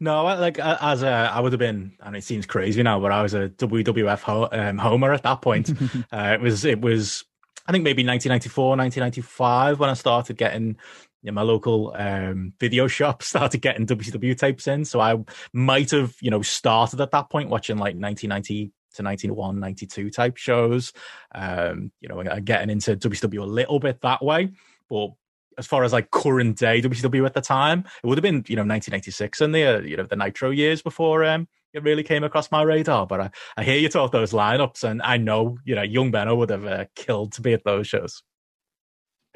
No, 0.00 0.24
like 0.24 0.58
as 0.58 1.02
a, 1.02 1.30
I 1.32 1.40
would 1.40 1.52
have 1.52 1.58
been, 1.58 1.92
and 2.00 2.16
it 2.16 2.24
seems 2.24 2.46
crazy 2.46 2.82
now, 2.82 3.00
but 3.00 3.12
I 3.12 3.22
was 3.22 3.34
a 3.34 3.48
WWF 3.50 4.20
ho- 4.20 4.48
um, 4.50 4.78
homer 4.78 5.12
at 5.12 5.22
that 5.22 5.40
point. 5.40 5.70
uh, 6.12 6.30
it 6.34 6.40
was, 6.40 6.64
it 6.64 6.80
was, 6.80 7.24
I 7.66 7.72
think 7.72 7.84
maybe 7.84 8.04
1994, 8.04 8.76
1995 8.76 9.78
when 9.78 9.90
I 9.90 9.94
started 9.94 10.36
getting 10.36 10.76
in 11.24 11.34
my 11.34 11.42
local 11.42 11.94
um, 11.96 12.52
video 12.60 12.86
shop 12.86 13.22
started 13.24 13.60
getting 13.60 13.86
WCW 13.86 14.36
tapes 14.36 14.66
in. 14.66 14.84
So 14.84 15.00
I 15.00 15.16
might 15.52 15.90
have, 15.90 16.14
you 16.20 16.30
know, 16.30 16.42
started 16.42 17.00
at 17.00 17.10
that 17.10 17.30
point 17.30 17.50
watching 17.50 17.76
like 17.76 17.96
1990 17.96 18.72
to 18.94 19.02
91, 19.02 19.60
92 19.60 20.10
type 20.10 20.36
shows, 20.36 20.92
um, 21.34 21.92
you 22.00 22.08
know, 22.08 22.22
getting 22.40 22.70
into 22.70 22.96
WCW 22.96 23.40
a 23.40 23.44
little 23.44 23.78
bit 23.78 24.00
that 24.02 24.24
way. 24.24 24.50
But 24.88 25.10
as 25.58 25.66
far 25.66 25.84
as 25.84 25.92
like 25.92 26.10
current 26.10 26.56
day 26.56 26.80
WCW 26.80 27.26
at 27.26 27.34
the 27.34 27.40
time, 27.40 27.84
it 28.02 28.06
would 28.06 28.18
have 28.18 28.22
been, 28.22 28.44
you 28.46 28.56
know, 28.56 28.62
1986 28.62 29.40
and 29.40 29.54
the, 29.54 29.64
uh, 29.64 29.80
you 29.80 29.96
know, 29.96 30.04
the 30.04 30.16
Nitro 30.16 30.50
years 30.50 30.82
before 30.82 31.24
um, 31.24 31.48
it 31.72 31.82
really 31.82 32.04
came 32.04 32.24
across 32.24 32.50
my 32.50 32.62
radar. 32.62 33.06
But 33.06 33.20
I, 33.20 33.30
I 33.56 33.64
hear 33.64 33.78
you 33.78 33.88
talk 33.88 34.12
those 34.12 34.32
lineups 34.32 34.84
and 34.84 35.02
I 35.02 35.16
know, 35.16 35.58
you 35.64 35.74
know, 35.74 35.82
young 35.82 36.10
Benno 36.10 36.36
would 36.36 36.50
have 36.50 36.64
uh, 36.64 36.84
killed 36.94 37.32
to 37.32 37.42
be 37.42 37.52
at 37.52 37.64
those 37.64 37.88
shows. 37.88 38.22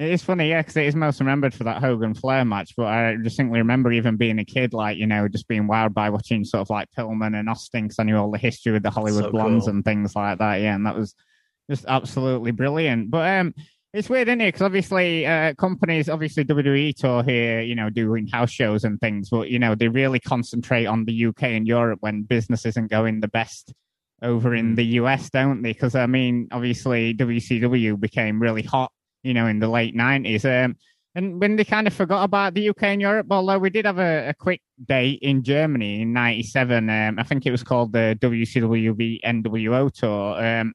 It 0.03 0.11
is 0.11 0.21
funny, 0.21 0.49
yeah, 0.49 0.61
because 0.61 0.75
it 0.75 0.85
is 0.85 0.95
most 0.95 1.21
remembered 1.21 1.53
for 1.53 1.63
that 1.63 1.81
Hogan 1.81 2.13
Flair 2.13 2.43
match. 2.43 2.73
But 2.75 2.87
I 2.87 3.15
distinctly 3.15 3.59
remember 3.59 3.91
even 3.93 4.17
being 4.17 4.37
a 4.37 4.43
kid, 4.43 4.73
like 4.73 4.97
you 4.97 5.07
know, 5.07 5.29
just 5.29 5.47
being 5.47 5.67
wowed 5.67 5.93
by 5.93 6.09
watching 6.09 6.43
sort 6.43 6.61
of 6.61 6.69
like 6.69 6.89
Pillman 6.97 7.39
and 7.39 7.47
Austin, 7.47 7.83
because 7.83 7.99
I 7.99 8.03
knew 8.03 8.17
all 8.17 8.31
the 8.31 8.37
history 8.37 8.73
with 8.73 8.83
the 8.83 8.89
Hollywood 8.89 9.25
so 9.25 9.31
Blondes 9.31 9.65
cool. 9.65 9.75
and 9.75 9.85
things 9.85 10.13
like 10.13 10.39
that. 10.39 10.55
Yeah, 10.59 10.75
and 10.75 10.85
that 10.85 10.95
was 10.95 11.15
just 11.69 11.85
absolutely 11.87 12.51
brilliant. 12.51 13.11
But 13.11 13.29
um, 13.29 13.53
it's 13.93 14.09
weird, 14.09 14.27
isn't 14.27 14.41
it? 14.41 14.47
Because 14.47 14.63
obviously, 14.63 15.25
uh, 15.25 15.53
companies, 15.53 16.09
obviously 16.09 16.43
WWE 16.43 16.95
tour 16.95 17.23
here, 17.23 17.61
you 17.61 17.75
know, 17.75 17.89
doing 17.89 18.27
house 18.27 18.51
shows 18.51 18.83
and 18.83 18.99
things, 18.99 19.29
but 19.29 19.49
you 19.49 19.59
know, 19.59 19.73
they 19.73 19.87
really 19.87 20.19
concentrate 20.19 20.85
on 20.85 21.05
the 21.05 21.27
UK 21.27 21.43
and 21.43 21.65
Europe 21.65 21.99
when 22.01 22.23
business 22.23 22.65
isn't 22.65 22.91
going 22.91 23.21
the 23.21 23.29
best 23.29 23.71
over 24.21 24.53
in 24.53 24.73
mm. 24.73 24.75
the 24.75 24.85
US, 24.99 25.29
don't 25.29 25.61
they? 25.61 25.71
Because 25.71 25.95
I 25.95 26.07
mean, 26.07 26.49
obviously, 26.51 27.13
WCW 27.13 27.97
became 27.97 28.41
really 28.41 28.63
hot 28.63 28.91
you 29.23 29.33
know, 29.33 29.47
in 29.47 29.59
the 29.59 29.67
late 29.67 29.95
90s. 29.95 30.45
Um, 30.45 30.75
and 31.15 31.39
when 31.39 31.55
they 31.55 31.63
kind 31.63 31.85
of 31.85 31.93
forgot 31.93 32.23
about 32.23 32.55
the 32.55 32.69
UK 32.69 32.83
and 32.83 33.01
Europe, 33.01 33.27
although 33.29 33.59
we 33.59 33.69
did 33.69 33.85
have 33.85 33.99
a, 33.99 34.29
a 34.29 34.33
quick 34.33 34.61
date 34.85 35.19
in 35.21 35.43
Germany 35.43 36.01
in 36.01 36.11
97, 36.11 36.89
um, 36.89 37.19
I 37.19 37.23
think 37.23 37.45
it 37.45 37.51
was 37.51 37.63
called 37.63 37.93
the 37.93 38.17
WCW 38.19 39.21
NWO 39.23 39.91
Tour. 39.93 40.43
Um, 40.43 40.73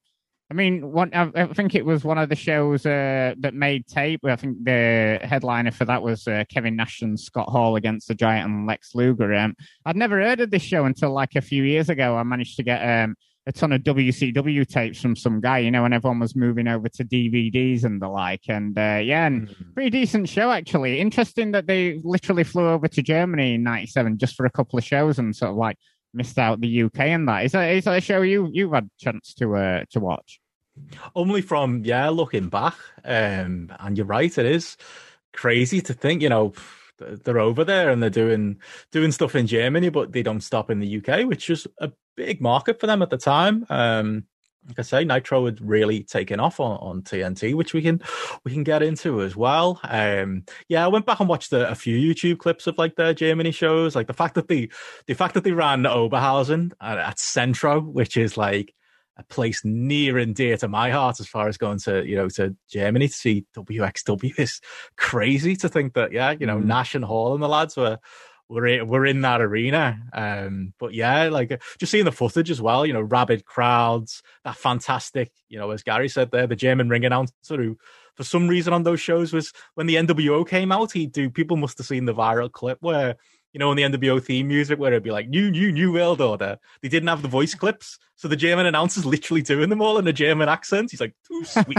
I 0.50 0.54
mean, 0.54 0.92
one, 0.92 1.10
I, 1.12 1.30
I, 1.34 1.46
think 1.52 1.74
it 1.74 1.84
was 1.84 2.04
one 2.04 2.16
of 2.16 2.30
the 2.30 2.36
shows 2.36 2.86
uh, 2.86 3.34
that 3.40 3.52
made 3.52 3.86
tape. 3.86 4.20
I 4.24 4.36
think 4.36 4.64
the 4.64 5.18
headliner 5.22 5.72
for 5.72 5.84
that 5.84 6.02
was 6.02 6.26
uh, 6.26 6.44
Kevin 6.48 6.74
Nash 6.74 7.02
and 7.02 7.20
Scott 7.20 7.50
Hall 7.50 7.76
against 7.76 8.08
the 8.08 8.14
Giant 8.14 8.48
and 8.48 8.66
Lex 8.66 8.94
Luger. 8.94 9.34
Um, 9.34 9.54
I'd 9.84 9.96
never 9.96 10.22
heard 10.22 10.40
of 10.40 10.50
this 10.50 10.62
show 10.62 10.86
until 10.86 11.12
like 11.12 11.36
a 11.36 11.42
few 11.42 11.64
years 11.64 11.90
ago. 11.90 12.16
I 12.16 12.22
managed 12.22 12.56
to 12.56 12.62
get 12.62 12.78
um, 12.78 13.16
a 13.48 13.52
ton 13.52 13.72
of 13.72 13.80
WCW 13.80 14.68
tapes 14.68 15.00
from 15.00 15.16
some 15.16 15.40
guy, 15.40 15.58
you 15.58 15.70
know, 15.70 15.82
when 15.82 15.94
everyone 15.94 16.20
was 16.20 16.36
moving 16.36 16.68
over 16.68 16.86
to 16.90 17.02
DVDs 17.02 17.82
and 17.82 18.00
the 18.00 18.06
like. 18.06 18.42
And 18.46 18.78
uh, 18.78 19.00
yeah, 19.02 19.26
and 19.26 19.48
mm. 19.48 19.74
pretty 19.74 19.88
decent 19.88 20.28
show 20.28 20.50
actually. 20.50 21.00
Interesting 21.00 21.52
that 21.52 21.66
they 21.66 21.98
literally 22.04 22.44
flew 22.44 22.68
over 22.68 22.86
to 22.88 23.02
Germany 23.02 23.54
in 23.54 23.62
'97 23.62 24.18
just 24.18 24.34
for 24.36 24.44
a 24.44 24.50
couple 24.50 24.78
of 24.78 24.84
shows 24.84 25.18
and 25.18 25.34
sort 25.34 25.52
of 25.52 25.56
like 25.56 25.78
missed 26.12 26.38
out 26.38 26.60
the 26.60 26.82
UK 26.82 27.00
and 27.00 27.26
that. 27.26 27.46
Is 27.46 27.52
that 27.52 27.72
is 27.72 27.84
that 27.84 27.96
a 27.96 28.00
show 28.02 28.20
you 28.20 28.50
you've 28.52 28.72
had 28.72 28.90
chance 28.98 29.32
to 29.34 29.56
uh, 29.56 29.84
to 29.92 30.00
watch? 30.00 30.40
Only 31.16 31.40
from 31.40 31.84
yeah, 31.86 32.10
looking 32.10 32.50
back, 32.50 32.76
um, 33.02 33.72
and 33.80 33.96
you're 33.96 34.06
right, 34.06 34.36
it 34.36 34.46
is 34.46 34.76
crazy 35.32 35.80
to 35.80 35.94
think, 35.94 36.20
you 36.20 36.28
know 36.28 36.52
they're 36.98 37.38
over 37.38 37.64
there 37.64 37.90
and 37.90 38.02
they're 38.02 38.10
doing 38.10 38.58
doing 38.90 39.12
stuff 39.12 39.36
in 39.36 39.46
Germany, 39.46 39.88
but 39.88 40.12
they 40.12 40.22
don't 40.22 40.40
stop 40.40 40.68
in 40.68 40.80
the 40.80 40.98
UK, 40.98 41.26
which 41.26 41.48
is 41.48 41.66
a 41.80 41.90
big 42.18 42.40
market 42.40 42.80
for 42.80 42.86
them 42.86 43.00
at 43.00 43.10
the 43.10 43.16
time. 43.16 43.64
Um, 43.70 44.24
like 44.66 44.80
I 44.80 44.82
say, 44.82 45.04
Nitro 45.04 45.46
had 45.46 45.60
really 45.60 46.02
taken 46.02 46.40
off 46.40 46.60
on, 46.60 46.76
on 46.78 47.02
TNT, 47.02 47.54
which 47.54 47.72
we 47.72 47.80
can 47.80 48.02
we 48.44 48.52
can 48.52 48.64
get 48.64 48.82
into 48.82 49.22
as 49.22 49.34
well. 49.34 49.80
Um, 49.84 50.44
yeah, 50.68 50.84
I 50.84 50.88
went 50.88 51.06
back 51.06 51.20
and 51.20 51.28
watched 51.28 51.52
a, 51.52 51.70
a, 51.70 51.74
few 51.74 51.96
YouTube 51.96 52.38
clips 52.38 52.66
of 52.66 52.76
like 52.76 52.96
their 52.96 53.14
Germany 53.14 53.50
shows, 53.50 53.96
like 53.96 54.08
the 54.08 54.12
fact 54.12 54.34
that 54.34 54.48
they 54.48 54.68
the 55.06 55.14
fact 55.14 55.34
that 55.34 55.44
they 55.44 55.52
ran 55.52 55.84
Oberhausen 55.84 56.72
at, 56.82 56.98
at 56.98 57.18
Centro, 57.18 57.80
which 57.80 58.16
is 58.18 58.36
like 58.36 58.74
a 59.16 59.22
place 59.24 59.62
near 59.64 60.18
and 60.18 60.34
dear 60.34 60.56
to 60.58 60.68
my 60.68 60.90
heart 60.90 61.18
as 61.18 61.28
far 61.28 61.48
as 61.48 61.56
going 61.56 61.78
to 61.78 62.06
you 62.06 62.16
know 62.16 62.28
to 62.28 62.54
Germany 62.70 63.08
to 63.08 63.14
see 63.14 63.46
WXW 63.56 64.38
is 64.38 64.60
crazy 64.96 65.56
to 65.56 65.68
think 65.68 65.94
that 65.94 66.12
yeah 66.12 66.34
you 66.38 66.46
know 66.46 66.58
mm. 66.58 66.64
Nash 66.64 66.94
and 66.94 67.04
Hall 67.04 67.32
and 67.32 67.42
the 67.42 67.48
lads 67.48 67.76
were 67.76 67.98
we're 68.48 68.66
in, 68.66 68.88
we're 68.88 69.06
in 69.06 69.20
that 69.22 69.40
arena. 69.40 70.00
Um, 70.12 70.72
but 70.78 70.94
yeah, 70.94 71.28
like 71.28 71.62
just 71.78 71.92
seeing 71.92 72.04
the 72.04 72.12
footage 72.12 72.50
as 72.50 72.60
well, 72.60 72.86
you 72.86 72.92
know, 72.92 73.00
rabid 73.00 73.44
crowds, 73.44 74.22
that 74.44 74.56
fantastic, 74.56 75.30
you 75.48 75.58
know, 75.58 75.70
as 75.70 75.82
Gary 75.82 76.08
said 76.08 76.30
there, 76.30 76.46
the 76.46 76.56
German 76.56 76.88
ring 76.88 77.04
announcer 77.04 77.32
who, 77.56 77.76
for 78.14 78.24
some 78.24 78.48
reason 78.48 78.72
on 78.72 78.82
those 78.82 79.00
shows 79.00 79.32
was 79.32 79.52
when 79.74 79.86
the 79.86 79.96
NWO 79.96 80.48
came 80.48 80.72
out, 80.72 80.92
he 80.92 81.06
do 81.06 81.30
people 81.30 81.56
must 81.56 81.78
have 81.78 81.86
seen 81.86 82.04
the 82.04 82.14
viral 82.14 82.50
clip 82.50 82.78
where 82.80 83.16
you 83.52 83.58
know, 83.58 83.70
on 83.70 83.76
the 83.76 83.82
NWO 83.82 84.22
theme 84.22 84.48
music 84.48 84.78
where 84.78 84.92
it'd 84.92 85.02
be 85.02 85.10
like 85.10 85.28
new, 85.28 85.50
new, 85.50 85.72
new 85.72 85.92
world 85.92 86.20
order. 86.20 86.58
They 86.82 86.88
didn't 86.88 87.08
have 87.08 87.22
the 87.22 87.28
voice 87.28 87.54
clips, 87.54 87.98
so 88.16 88.28
the 88.28 88.36
German 88.36 88.66
announcer's 88.66 89.06
literally 89.06 89.42
doing 89.42 89.70
them 89.70 89.80
all 89.80 89.98
in 89.98 90.06
a 90.06 90.12
German 90.12 90.48
accent. 90.48 90.90
He's 90.90 91.00
like, 91.00 91.14
too 91.26 91.44
sweet. 91.44 91.78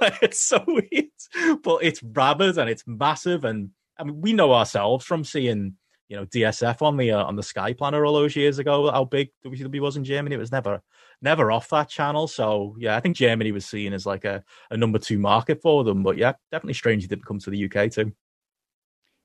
like, 0.00 0.18
it's 0.22 0.42
so 0.42 0.64
weird, 0.66 1.62
but 1.62 1.84
it's 1.84 2.02
rabid 2.02 2.56
and 2.58 2.70
it's 2.70 2.84
massive, 2.86 3.44
and 3.44 3.70
I 3.98 4.04
mean, 4.04 4.20
we 4.20 4.32
know 4.32 4.52
ourselves 4.52 5.04
from 5.04 5.24
seeing 5.24 5.76
you 6.12 6.18
know 6.18 6.26
DSF 6.26 6.82
on 6.82 6.98
the 6.98 7.10
uh, 7.10 7.24
on 7.24 7.36
the 7.36 7.42
Sky 7.42 7.72
Planner 7.72 8.04
all 8.04 8.12
those 8.12 8.36
years 8.36 8.58
ago. 8.58 8.90
How 8.90 9.06
big 9.06 9.30
WCW 9.46 9.80
was 9.80 9.96
in 9.96 10.04
Germany, 10.04 10.34
it 10.34 10.38
was 10.38 10.52
never 10.52 10.82
never 11.22 11.50
off 11.50 11.70
that 11.70 11.88
channel. 11.88 12.28
So 12.28 12.76
yeah, 12.78 12.96
I 12.98 13.00
think 13.00 13.16
Germany 13.16 13.50
was 13.50 13.64
seen 13.64 13.94
as 13.94 14.04
like 14.04 14.26
a, 14.26 14.44
a 14.70 14.76
number 14.76 14.98
two 14.98 15.18
market 15.18 15.62
for 15.62 15.84
them. 15.84 16.02
But 16.02 16.18
yeah, 16.18 16.34
definitely 16.50 16.74
strange 16.74 17.02
he 17.02 17.08
didn't 17.08 17.24
come 17.24 17.38
to 17.38 17.48
the 17.48 17.64
UK 17.64 17.90
too. 17.90 18.12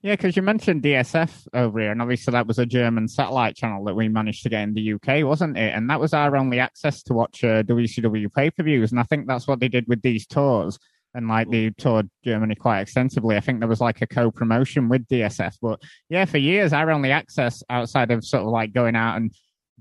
Yeah, 0.02 0.14
because 0.14 0.38
you 0.38 0.44
mentioned 0.44 0.82
DSF 0.82 1.48
over 1.54 1.78
here, 1.78 1.92
and 1.92 2.02
obviously 2.02 2.32
that 2.32 2.48
was 2.48 2.58
a 2.60 2.66
German 2.66 3.10
satellite 3.10 3.58
channel 3.58 3.84
that 3.84 3.96
we 3.96 4.08
managed 4.08 4.44
to 4.44 4.50
get 4.50 4.62
in 4.62 4.74
the 4.74 4.94
UK, 4.94 5.26
wasn't 5.26 5.58
it? 5.58 5.74
And 5.76 5.90
that 5.90 6.00
was 6.00 6.14
our 6.14 6.38
only 6.38 6.60
access 6.60 7.04
to 7.04 7.14
watch 7.14 7.44
uh, 7.44 7.64
WCW 7.64 8.34
pay 8.34 8.50
per 8.50 8.64
views. 8.64 8.92
And 8.92 9.00
I 9.02 9.04
think 9.04 9.28
that's 9.28 9.46
what 9.46 9.60
they 9.60 9.68
did 9.68 9.90
with 9.90 10.04
these 10.04 10.26
tours 10.26 10.80
and 11.18 11.28
like 11.28 11.50
they 11.50 11.72
toured 11.72 12.10
Germany 12.24 12.54
quite 12.54 12.82
extensively. 12.82 13.36
I 13.36 13.40
think 13.40 13.60
there 13.60 13.68
was 13.68 13.82
like 13.82 14.04
a 14.04 14.08
co 14.08 14.30
promotion 14.30 14.88
with 14.88 15.08
DSF, 15.08 15.58
but 15.62 15.82
yeah, 16.10 16.26
for 16.26 16.38
years 16.38 16.74
our 16.74 16.92
only 16.92 17.12
access 17.12 17.64
outside 17.72 18.12
of 18.12 18.24
sort 18.24 18.44
of 18.44 18.50
like 18.50 18.72
going 18.72 18.96
out 18.96 19.18
and 19.18 19.34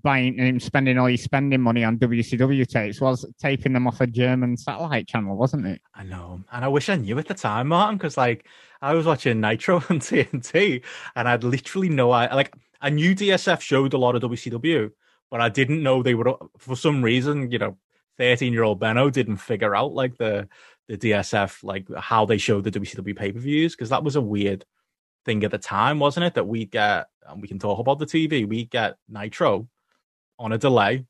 buying 0.03 0.41
and 0.41 0.63
spending 0.63 0.99
all 0.99 1.11
your 1.11 1.19
spending 1.19 1.61
money 1.61 1.85
on 1.85 1.99
WCW 1.99 2.67
tapes 2.67 3.03
was 3.03 3.31
taping 3.39 3.75
them 3.75 3.87
off 3.87 4.01
a 4.01 4.07
German 4.07 4.57
satellite 4.57 5.07
channel, 5.07 5.37
wasn't 5.37 5.67
it? 5.67 5.83
I 5.95 6.05
know, 6.05 6.41
and 6.51 6.65
I 6.65 6.69
wish 6.69 6.89
I 6.89 6.97
knew 6.97 7.19
at 7.19 7.29
the 7.29 7.35
time, 7.35 7.69
Martin, 7.69 7.99
because 7.99 8.17
like 8.17 8.47
I 8.81 8.95
was 8.95 9.05
watching 9.05 9.41
Nitro 9.41 9.77
on 9.91 10.01
TNT, 10.01 10.83
and 11.15 11.29
I'd 11.29 11.45
literally 11.45 11.91
no 11.91 12.13
I 12.13 12.35
like 12.35 12.55
I 12.81 12.89
knew 12.89 13.15
DSF 13.15 13.61
showed 13.61 13.93
a 13.93 13.99
lot 13.99 14.17
of 14.17 14.23
WCW, 14.23 14.91
but 15.31 15.43
I 15.43 15.51
didn't 15.51 15.83
know 15.83 16.03
they 16.03 16.15
were 16.15 16.35
for 16.57 16.77
some 16.77 17.03
reason, 17.03 17.51
you 17.51 17.59
know. 17.59 17.77
13 18.19 18.51
year 18.51 18.63
old 18.63 18.81
Benno 18.81 19.11
didn't 19.11 19.37
figure 19.37 19.77
out 19.77 19.93
like 19.93 20.17
the 20.17 20.49
the 20.89 20.97
DSF, 20.97 21.65
like 21.65 21.87
how 21.97 22.25
they 22.25 22.39
showed 22.39 22.65
the 22.65 22.71
WCW 22.71 23.17
pay 23.17 23.33
per 23.33 23.39
views, 23.39 23.75
because 23.75 23.91
that 23.91 24.05
was 24.05 24.17
a 24.17 24.21
weird 24.21 24.65
thing 25.25 25.45
at 25.45 25.51
the 25.51 25.59
time, 25.59 25.99
wasn't 25.99 26.25
it? 26.25 26.35
That 26.35 26.47
we 26.47 26.65
get, 26.65 27.07
and 27.29 27.43
we 27.43 27.49
can 27.49 27.59
talk 27.59 27.79
about 27.79 27.99
the 27.99 28.07
TV, 28.07 28.49
we 28.49 28.65
get 28.65 28.97
Nitro 29.09 29.69
on 30.39 30.53
a 30.53 30.59
delay, 30.59 31.05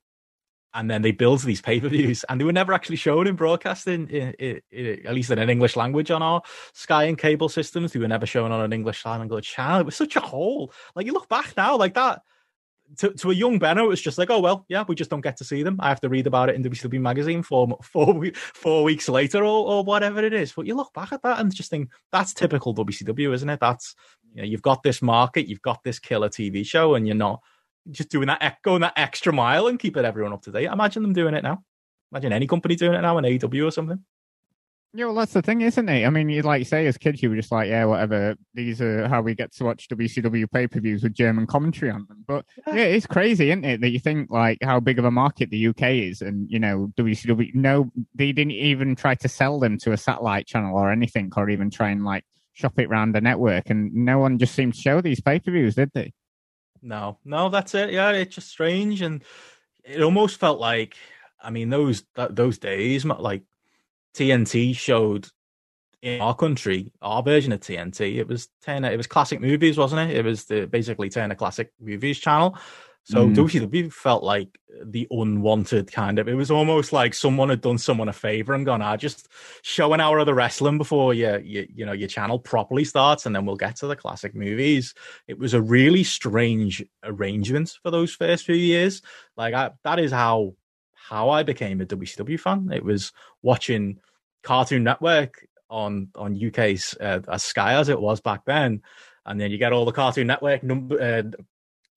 and 0.75 0.91
then 0.91 1.03
they 1.03 1.11
build 1.11 1.41
these 1.41 1.61
pay 1.61 1.81
per 1.81 1.89
views, 1.89 2.25
and 2.29 2.41
they 2.41 2.45
were 2.45 2.53
never 2.53 2.73
actually 2.73 2.97
shown 2.97 3.27
in 3.27 3.37
broadcasting, 3.37 4.09
in, 4.09 4.33
in, 4.35 4.61
in, 4.71 5.07
at 5.07 5.15
least 5.15 5.31
in 5.31 5.39
an 5.39 5.51
English 5.51 5.77
language 5.77 6.11
on 6.11 6.23
our 6.23 6.43
Sky 6.73 7.05
and 7.05 7.19
cable 7.19 7.49
systems. 7.49 7.93
They 7.93 8.01
were 8.01 8.09
never 8.09 8.27
shown 8.27 8.53
on 8.53 8.61
an 8.61 8.73
English 8.73 9.05
language 9.05 9.49
channel. 9.49 9.81
It 9.81 9.87
was 9.87 9.97
such 9.97 10.17
a 10.17 10.21
hole. 10.21 10.73
Like 10.95 11.07
you 11.07 11.13
look 11.13 11.29
back 11.29 11.57
now, 11.57 11.77
like 11.77 11.95
that 11.95 12.23
to, 12.99 13.11
to 13.11 13.31
a 13.31 13.35
young 13.35 13.59
Benno, 13.59 13.91
it's 13.91 14.01
just 14.01 14.19
like, 14.19 14.31
oh 14.31 14.41
well, 14.41 14.65
yeah, 14.69 14.85
we 14.87 14.95
just 14.95 15.11
don't 15.11 15.21
get 15.21 15.37
to 15.39 15.45
see 15.45 15.63
them. 15.63 15.77
I 15.81 15.89
have 15.89 16.01
to 16.01 16.09
read 16.09 16.27
about 16.27 16.49
it 16.49 16.55
in 16.55 16.63
WCW 16.63 17.01
magazine 17.01 17.43
four 17.43 17.79
four 17.83 18.23
four 18.35 18.85
weeks 18.85 19.09
later, 19.09 19.45
or, 19.45 19.67
or 19.67 19.85
whatever 19.85 20.25
it 20.25 20.33
is. 20.33 20.53
But 20.53 20.67
you 20.67 20.75
look 20.75 20.93
back 20.95 21.13
at 21.13 21.23
that 21.23 21.41
and 21.41 21.55
just 21.55 21.71
think 21.71 21.91
that's 22.13 22.35
typical 22.35 22.75
WCW, 22.75 23.35
isn't 23.35 23.51
it? 23.51 23.61
That's 23.61 23.95
you 24.35 24.43
know, 24.43 24.49
you've 24.49 24.63
got 24.63 24.83
this 24.83 25.03
market, 25.03 25.49
you've 25.49 25.63
got 25.63 25.83
this 25.83 25.99
killer 25.99 26.29
TV 26.29 26.65
show, 26.65 26.95
and 26.95 27.07
you're 27.07 27.17
not 27.17 27.41
just 27.91 28.11
doing 28.11 28.27
that 28.27 28.59
going 28.63 28.81
that 28.83 28.95
extra 28.97 29.33
mile 29.33 29.69
and 29.69 29.79
keeping 29.79 30.05
everyone 30.05 30.33
up 30.33 30.43
to 30.43 30.53
date. 30.53 30.67
Imagine 30.67 31.03
them 31.03 31.13
doing 31.13 31.35
it 31.35 31.43
now. 31.43 31.63
Imagine 32.13 32.33
any 32.33 32.47
company 32.47 32.77
doing 32.77 32.95
it 32.95 33.03
now, 33.03 33.19
an 33.19 33.25
AEW 33.25 33.69
or 33.69 33.71
something. 33.71 34.03
Yeah, 34.97 35.05
well, 35.05 35.15
that's 35.17 35.35
the 35.35 35.43
thing, 35.43 35.61
isn't 35.61 35.89
it? 35.91 36.07
I 36.07 36.09
mean, 36.09 36.31
you 36.31 36.41
like 36.41 36.67
say 36.67 36.87
as 36.87 36.97
kids, 36.97 37.23
you 37.23 37.29
were 37.29 37.37
just 37.37 37.53
like, 37.53 37.69
yeah, 37.69 37.85
whatever. 37.85 38.35
These 38.55 38.81
are 38.81 39.07
how 39.09 39.21
we 39.21 39.35
get 39.35 39.53
to 39.57 39.65
watch 39.65 39.89
WCW 39.91 40.51
pay 40.51 40.67
per 40.67 40.81
views 40.81 41.03
with 41.03 41.13
German 41.13 41.47
commentary 41.47 41.91
on 41.91 42.07
them. 42.09 42.25
But 42.27 42.47
yeah. 42.67 42.77
yeah. 42.77 42.85
it's 42.85 43.07
crazy, 43.07 43.51
isn't 43.51 43.67
it, 43.67 43.83
that 43.83 43.91
you 43.91 43.99
think 43.99 44.31
like 44.31 44.57
how 44.63 44.81
big 44.81 44.99
of 44.99 45.05
a 45.05 45.11
market 45.11 45.51
the 45.51 45.67
UK 45.69 45.83
is, 45.83 46.23
and 46.23 46.51
you 46.51 46.59
know, 46.59 46.91
WCW. 46.97 47.55
No, 47.55 47.93
they 48.15 48.33
didn't 48.33 48.53
even 48.53 48.97
try 48.97 49.15
to 49.17 49.29
sell 49.29 49.61
them 49.61 49.77
to 49.81 49.93
a 49.93 49.99
satellite 49.99 50.47
channel 50.47 50.79
or 50.79 50.91
anything, 50.91 51.31
or 51.37 51.51
even 51.51 51.69
try 51.69 51.91
and 51.91 52.03
like 52.03 52.25
shop 52.55 52.79
it 52.79 52.87
around 52.87 53.13
the 53.13 53.21
network, 53.21 53.69
and 53.69 53.93
no 53.93 54.19
one 54.19 54.39
just 54.39 54.55
seemed 54.55 54.73
to 54.73 54.81
show 54.81 55.03
these 55.03 55.21
pay 55.21 55.39
per 55.39 55.51
views, 55.51 55.75
did 55.75 55.91
they? 55.93 56.15
No, 56.81 57.19
no, 57.23 57.51
that's 57.51 57.75
it. 57.75 57.91
Yeah, 57.91 58.13
it's 58.13 58.37
just 58.37 58.49
strange, 58.49 59.03
and 59.03 59.23
it 59.85 60.01
almost 60.01 60.41
felt 60.41 60.59
like, 60.59 60.97
I 61.39 61.51
mean, 61.51 61.69
those 61.69 62.03
that, 62.15 62.35
those 62.35 62.57
days, 62.57 63.05
like 63.05 63.43
TNT 64.17 64.75
showed 64.75 65.29
in 66.03 66.21
our 66.21 66.35
country 66.35 66.93
our 67.03 67.23
version 67.23 67.53
of 67.53 67.61
TNT. 67.61 68.17
It 68.17 68.29
was 68.29 68.49
Turner. 68.65 68.91
It 68.91 68.97
was 68.97 69.07
classic 69.07 69.41
movies, 69.41 69.77
wasn't 69.77 70.11
it? 70.11 70.17
It 70.17 70.25
was 70.25 70.45
the 70.45 70.67
basically 70.67 71.09
Turner 71.09 71.35
Classic 71.35 71.73
Movies 71.81 72.19
channel. 72.19 72.57
So 73.05 73.29
mm. 73.29 73.37
WCW 73.37 73.93
felt 73.93 74.25
like 74.25 74.49
the 74.85 75.07
unwanted 75.13 75.93
kind 75.93 76.19
of. 76.19 76.27
It 76.29 76.35
was 76.35 76.51
almost 76.51 76.93
like 76.93 77.15
someone 77.15 77.51
had 77.51 77.61
done 77.61 77.79
someone 77.79 78.09
a 78.09 78.13
favor 78.13 78.53
and 78.53 78.67
gone, 78.67 78.83
"I 78.83 78.95
ah, 78.95 78.97
just 78.97 79.29
show 79.63 79.93
an 79.93 80.01
hour 80.01 80.19
of 80.19 80.27
the 80.27 80.35
wrestling 80.35 80.77
before 80.77 81.15
you, 81.15 81.41
you, 81.45 81.69
you 81.73 81.87
know, 81.87 81.93
your 81.93 82.09
channel 82.09 82.41
properly 82.41 82.85
starts, 82.85 83.25
and 83.25 83.35
then 83.35 83.47
we'll 83.47 83.55
get 83.55 83.77
to 83.77 83.87
the 83.87 83.95
classic 83.95 84.35
movies." 84.35 84.93
It 85.29 85.39
was 85.39 85.55
a 85.55 85.63
really 85.63 86.03
strange 86.03 86.85
arrangement 87.05 87.79
for 87.81 87.93
those 87.93 88.13
first 88.13 88.45
few 88.45 88.57
years. 88.57 89.03
Like 89.37 89.55
I, 89.55 89.71
that 89.85 90.01
is 90.01 90.11
how 90.11 90.55
how 91.09 91.31
I 91.31 91.43
became 91.43 91.81
a 91.81 91.87
WCW 91.87 92.39
fan. 92.39 92.71
It 92.73 92.85
was 92.85 93.13
watching 93.43 93.99
Cartoon 94.43 94.85
Network 94.85 95.47
on 95.69 96.09
on 96.15 96.41
UK's 96.47 96.97
uh, 97.01 97.21
as 97.29 97.45
Sky 97.45 97.75
as 97.75 97.89
it 97.89 98.01
was 98.01 98.21
back 98.21 98.45
then, 98.45 98.83
and 99.25 99.41
then 99.41 99.51
you 99.51 99.59
get 99.59 99.73
all 99.73 99.85
the 99.85 99.93
Cartoon 99.93 100.27
Network 100.27 100.63
number. 100.63 101.01
Uh, 101.01 101.23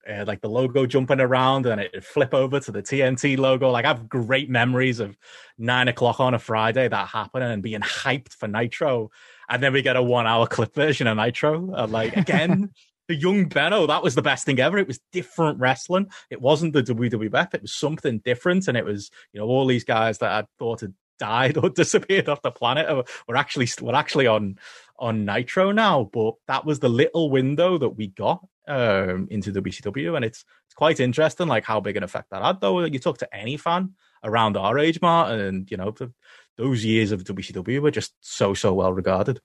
uh, 0.09 0.23
like 0.25 0.41
the 0.41 0.49
logo 0.49 0.85
jumping 0.85 1.19
around 1.19 1.65
and 1.65 1.79
it 1.79 2.03
flip 2.03 2.33
over 2.33 2.59
to 2.59 2.71
the 2.71 2.81
TNT 2.81 3.37
logo. 3.37 3.69
Like 3.69 3.85
I 3.85 3.89
have 3.89 4.09
great 4.09 4.49
memories 4.49 4.99
of 4.99 5.17
nine 5.57 5.87
o'clock 5.87 6.19
on 6.19 6.33
a 6.33 6.39
Friday 6.39 6.87
that 6.87 7.07
happening 7.07 7.51
and 7.51 7.61
being 7.61 7.81
hyped 7.81 8.33
for 8.33 8.47
Nitro. 8.47 9.11
And 9.49 9.61
then 9.61 9.73
we 9.73 9.81
get 9.81 9.97
a 9.97 10.01
one 10.01 10.25
hour 10.25 10.47
clip 10.47 10.73
version 10.73 11.05
of 11.05 11.17
Nitro. 11.17 11.73
Uh, 11.75 11.87
like 11.87 12.15
again, 12.15 12.71
the 13.09 13.15
young 13.15 13.49
Benno, 13.49 13.87
that 13.87 14.03
was 14.03 14.13
the 14.13 14.21
best 14.21 14.45
thing 14.45 14.59
ever. 14.59 14.77
It 14.77 14.87
was 14.87 14.99
different 15.11 15.59
wrestling. 15.59 16.09
It 16.29 16.39
wasn't 16.39 16.73
the 16.73 16.83
WWF. 16.83 17.55
It 17.55 17.63
was 17.63 17.73
something 17.73 18.19
different. 18.19 18.67
And 18.67 18.77
it 18.77 18.85
was, 18.85 19.09
you 19.33 19.39
know, 19.39 19.47
all 19.47 19.65
these 19.65 19.83
guys 19.83 20.19
that 20.19 20.31
I 20.31 20.47
thought 20.59 20.81
had 20.81 20.93
died 21.17 21.57
or 21.61 21.69
disappeared 21.71 22.29
off 22.29 22.43
the 22.43 22.51
planet 22.51 22.87
were 23.27 23.35
actually 23.35 23.67
were 23.81 23.95
actually 23.95 24.27
on 24.27 24.59
on 24.99 25.25
Nitro 25.25 25.71
now. 25.71 26.09
But 26.13 26.35
that 26.47 26.65
was 26.65 26.79
the 26.79 26.87
little 26.87 27.31
window 27.31 27.79
that 27.79 27.89
we 27.89 28.07
got 28.07 28.45
um, 28.67 29.27
into 29.31 29.51
WCW, 29.51 30.15
and 30.15 30.23
it's 30.23 30.45
it's 30.67 30.75
quite 30.75 30.99
interesting, 30.99 31.47
like 31.47 31.65
how 31.65 31.79
big 31.79 31.97
an 31.97 32.03
effect 32.03 32.29
that 32.29 32.43
had. 32.43 32.61
Though 32.61 32.83
you 32.85 32.99
talk 32.99 33.17
to 33.17 33.35
any 33.35 33.57
fan 33.57 33.95
around 34.23 34.55
our 34.55 34.77
age, 34.77 35.01
Martin, 35.01 35.39
and 35.39 35.71
you 35.71 35.77
know 35.77 35.89
the, 35.91 36.13
those 36.57 36.85
years 36.85 37.11
of 37.11 37.23
WCW 37.23 37.81
were 37.81 37.91
just 37.91 38.13
so 38.21 38.53
so 38.53 38.71
well 38.71 38.93
regarded. 38.93 39.41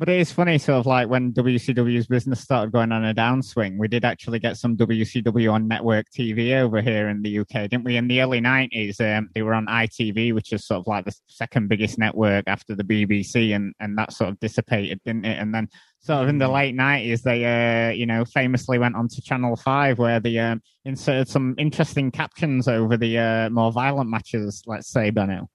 But 0.00 0.08
it 0.08 0.18
is 0.18 0.32
funny, 0.32 0.56
sort 0.56 0.78
of 0.78 0.86
like 0.86 1.10
when 1.10 1.34
WCW's 1.34 2.06
business 2.06 2.40
started 2.40 2.72
going 2.72 2.90
on 2.90 3.04
a 3.04 3.14
downswing, 3.14 3.76
we 3.76 3.86
did 3.86 4.02
actually 4.02 4.38
get 4.38 4.56
some 4.56 4.74
WCW 4.74 5.52
on 5.52 5.68
network 5.68 6.06
TV 6.08 6.58
over 6.58 6.80
here 6.80 7.10
in 7.10 7.20
the 7.20 7.40
UK, 7.40 7.68
didn't 7.68 7.84
we? 7.84 7.98
In 7.98 8.08
the 8.08 8.22
early 8.22 8.40
90s, 8.40 8.98
um, 8.98 9.28
they 9.34 9.42
were 9.42 9.52
on 9.52 9.66
ITV, 9.66 10.32
which 10.34 10.54
is 10.54 10.66
sort 10.66 10.80
of 10.80 10.86
like 10.86 11.04
the 11.04 11.14
second 11.26 11.68
biggest 11.68 11.98
network 11.98 12.44
after 12.46 12.74
the 12.74 12.82
BBC, 12.82 13.54
and, 13.54 13.74
and 13.78 13.98
that 13.98 14.14
sort 14.14 14.30
of 14.30 14.40
dissipated, 14.40 15.02
didn't 15.04 15.26
it? 15.26 15.38
And 15.38 15.54
then 15.54 15.68
sort 15.98 16.22
of 16.22 16.30
in 16.30 16.38
the 16.38 16.48
mm. 16.48 16.54
late 16.54 16.74
90s, 16.74 17.20
they, 17.20 17.44
uh, 17.44 17.90
you 17.90 18.06
know, 18.06 18.24
famously 18.24 18.78
went 18.78 18.96
on 18.96 19.06
to 19.06 19.20
Channel 19.20 19.54
5 19.54 19.98
where 19.98 20.18
they 20.18 20.38
um, 20.38 20.62
inserted 20.86 21.28
some 21.28 21.54
interesting 21.58 22.10
captions 22.10 22.68
over 22.68 22.96
the 22.96 23.18
uh, 23.18 23.50
more 23.50 23.70
violent 23.70 24.08
matches, 24.08 24.62
let's 24.66 24.88
say, 24.88 25.10
Benno. 25.10 25.50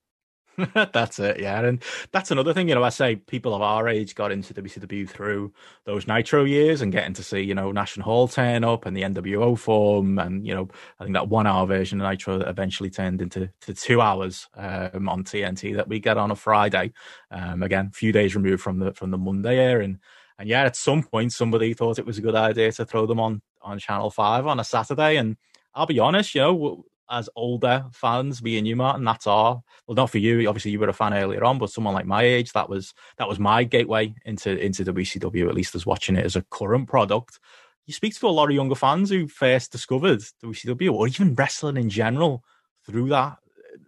that's 0.93 1.19
it, 1.19 1.39
yeah. 1.39 1.61
And 1.61 1.83
that's 2.11 2.31
another 2.31 2.53
thing, 2.53 2.69
you 2.69 2.75
know, 2.75 2.83
I 2.83 2.89
say 2.89 3.17
people 3.17 3.53
of 3.53 3.61
our 3.61 3.87
age 3.87 4.15
got 4.15 4.31
into 4.31 4.53
WCW 4.53 5.09
through 5.09 5.53
those 5.83 6.07
Nitro 6.07 6.45
years 6.45 6.81
and 6.81 6.91
getting 6.91 7.13
to 7.13 7.23
see, 7.23 7.41
you 7.41 7.53
know, 7.53 7.71
Nash 7.71 7.95
and 7.95 8.03
Hall 8.03 8.27
turn 8.27 8.63
up 8.63 8.85
and 8.85 8.95
the 8.95 9.01
NWO 9.01 9.57
form. 9.57 10.17
And, 10.17 10.47
you 10.47 10.55
know, 10.55 10.69
I 10.99 11.03
think 11.03 11.13
that 11.15 11.27
one 11.27 11.47
hour 11.47 11.65
version 11.65 11.99
of 11.99 12.09
Nitro 12.09 12.39
eventually 12.41 12.89
turned 12.89 13.21
into 13.21 13.49
to 13.61 13.73
two 13.73 13.99
hours 13.99 14.47
um, 14.55 15.09
on 15.09 15.23
TNT 15.23 15.75
that 15.75 15.87
we 15.89 15.99
get 15.99 16.17
on 16.17 16.31
a 16.31 16.35
Friday. 16.35 16.93
Um, 17.31 17.61
again, 17.61 17.89
a 17.91 17.95
few 17.95 18.11
days 18.11 18.35
removed 18.35 18.61
from 18.61 18.79
the 18.79 18.93
from 18.93 19.11
the 19.11 19.17
Monday 19.17 19.57
air. 19.57 19.81
And, 19.81 19.99
and 20.39 20.47
yeah, 20.47 20.63
at 20.63 20.75
some 20.75 21.03
point, 21.03 21.33
somebody 21.33 21.73
thought 21.73 21.99
it 21.99 22.05
was 22.05 22.17
a 22.17 22.21
good 22.21 22.35
idea 22.35 22.71
to 22.73 22.85
throw 22.85 23.05
them 23.05 23.19
on, 23.19 23.41
on 23.61 23.79
Channel 23.79 24.09
5 24.09 24.47
on 24.47 24.59
a 24.59 24.63
Saturday. 24.63 25.17
And 25.17 25.37
I'll 25.73 25.85
be 25.85 25.99
honest, 25.99 26.33
you 26.33 26.41
know, 26.41 26.85
as 27.09 27.29
older 27.35 27.85
fans, 27.91 28.41
me 28.41 28.57
and 28.57 28.67
you, 28.67 28.75
Martin, 28.75 29.03
that's 29.03 29.27
all. 29.27 29.63
Well, 29.87 29.95
not 29.95 30.09
for 30.09 30.17
you. 30.17 30.47
Obviously, 30.47 30.71
you 30.71 30.79
were 30.79 30.89
a 30.89 30.93
fan 30.93 31.13
earlier 31.13 31.43
on, 31.43 31.57
but 31.57 31.69
someone 31.69 31.93
like 31.93 32.05
my 32.05 32.23
age, 32.23 32.51
that 32.53 32.69
was 32.69 32.93
that 33.17 33.27
was 33.27 33.39
my 33.39 33.63
gateway 33.63 34.13
into 34.25 34.57
into 34.57 34.83
WCW. 34.85 35.47
At 35.47 35.55
least 35.55 35.75
as 35.75 35.85
watching 35.85 36.15
it 36.15 36.25
as 36.25 36.35
a 36.35 36.45
current 36.51 36.87
product. 36.87 37.39
You 37.85 37.93
speak 37.93 38.15
to 38.15 38.27
a 38.27 38.29
lot 38.29 38.49
of 38.49 38.55
younger 38.55 38.75
fans 38.75 39.09
who 39.09 39.27
first 39.27 39.71
discovered 39.71 40.21
WCW 40.43 40.91
or 40.91 41.07
even 41.07 41.35
wrestling 41.35 41.77
in 41.77 41.89
general 41.89 42.43
through 42.85 43.09
that 43.09 43.37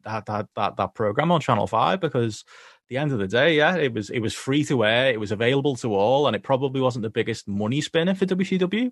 that 0.03 0.25
that 0.27 0.47
that, 0.55 0.77
that 0.77 0.93
program 0.93 1.31
on 1.31 1.41
Channel 1.41 1.67
Five 1.67 1.99
because. 1.99 2.43
the 2.89 2.95
end 2.95 3.11
of 3.11 3.19
the 3.19 3.27
day, 3.27 3.57
yeah, 3.57 3.75
it 3.75 3.93
was 3.93 4.09
it 4.09 4.21
was 4.21 4.33
free 4.33 4.63
to 4.63 4.85
air, 4.85 5.11
it 5.11 5.19
was 5.19 5.33
available 5.33 5.75
to 5.75 5.93
all, 5.93 6.25
and 6.25 6.37
it 6.37 6.41
probably 6.41 6.79
wasn't 6.79 7.03
the 7.03 7.09
biggest 7.09 7.45
money 7.45 7.81
spinner 7.81 8.15
for 8.15 8.25
WCW, 8.25 8.89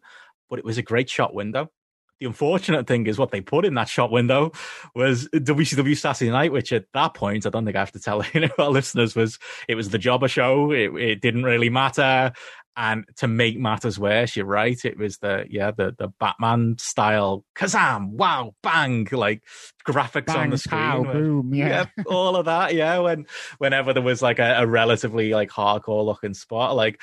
but 0.50 0.60
it 0.60 0.66
was 0.66 0.78
a 0.78 0.82
great 0.82 1.10
shot 1.10 1.34
window 1.34 1.72
the 2.20 2.26
unfortunate 2.26 2.88
thing 2.88 3.08
is 3.08 3.18
what 3.18 3.32
they 3.32 3.42
put 3.42 3.66
in 3.66 3.74
that 3.76 3.90
shop 3.90 4.12
window 4.12 4.52
was 4.94 5.28
WCW 5.30 5.98
Saturday 5.98 6.32
Night, 6.32 6.52
which 6.52 6.72
at 6.72 6.86
that 6.94 7.14
point, 7.14 7.46
I 7.46 7.50
don't 7.50 7.66
think 7.66 7.76
I 7.76 7.80
have 7.80 7.92
to 7.94 8.00
tell 8.00 8.24
you 8.34 8.42
know, 8.42 8.50
our 8.58 8.70
listeners 8.70 9.16
was 9.16 9.40
it 9.68 9.76
was 9.76 9.90
the 9.90 9.98
jobber 9.98 10.28
show. 10.28 10.72
It, 10.72 10.94
it 10.96 11.22
didn't 11.22 11.44
really 11.44 11.70
matter. 11.70 12.34
And 12.78 13.06
to 13.18 13.28
make 13.28 13.58
matters 13.58 13.98
worse, 13.98 14.36
you're 14.36 14.46
right. 14.46 14.78
It 14.84 14.98
was 14.98 15.20
the 15.20 15.46
yeah 15.50 15.72
the 15.72 15.96
the 15.98 16.10
Batman 16.20 16.76
style 16.78 17.46
Kazam, 17.56 18.10
wow, 18.10 18.54
bang, 18.62 19.08
like 19.12 19.44
graphics 19.86 20.28
Bang, 20.28 20.38
on 20.38 20.50
the 20.50 20.58
screen. 20.58 20.82
pow, 20.82 21.04
boom, 21.04 21.54
yeah. 21.54 21.86
all 22.08 22.36
of 22.36 22.46
that. 22.46 22.74
Yeah, 22.74 23.00
when 23.00 23.26
whenever 23.60 23.94
there 23.94 24.04
was 24.04 24.22
like 24.22 24.40
a, 24.40 24.56
a 24.58 24.68
relatively 24.68 25.32
like 25.34 25.50
hardcore 25.50 26.06
looking 26.06 26.34
spot, 26.34 26.76
like 26.76 27.02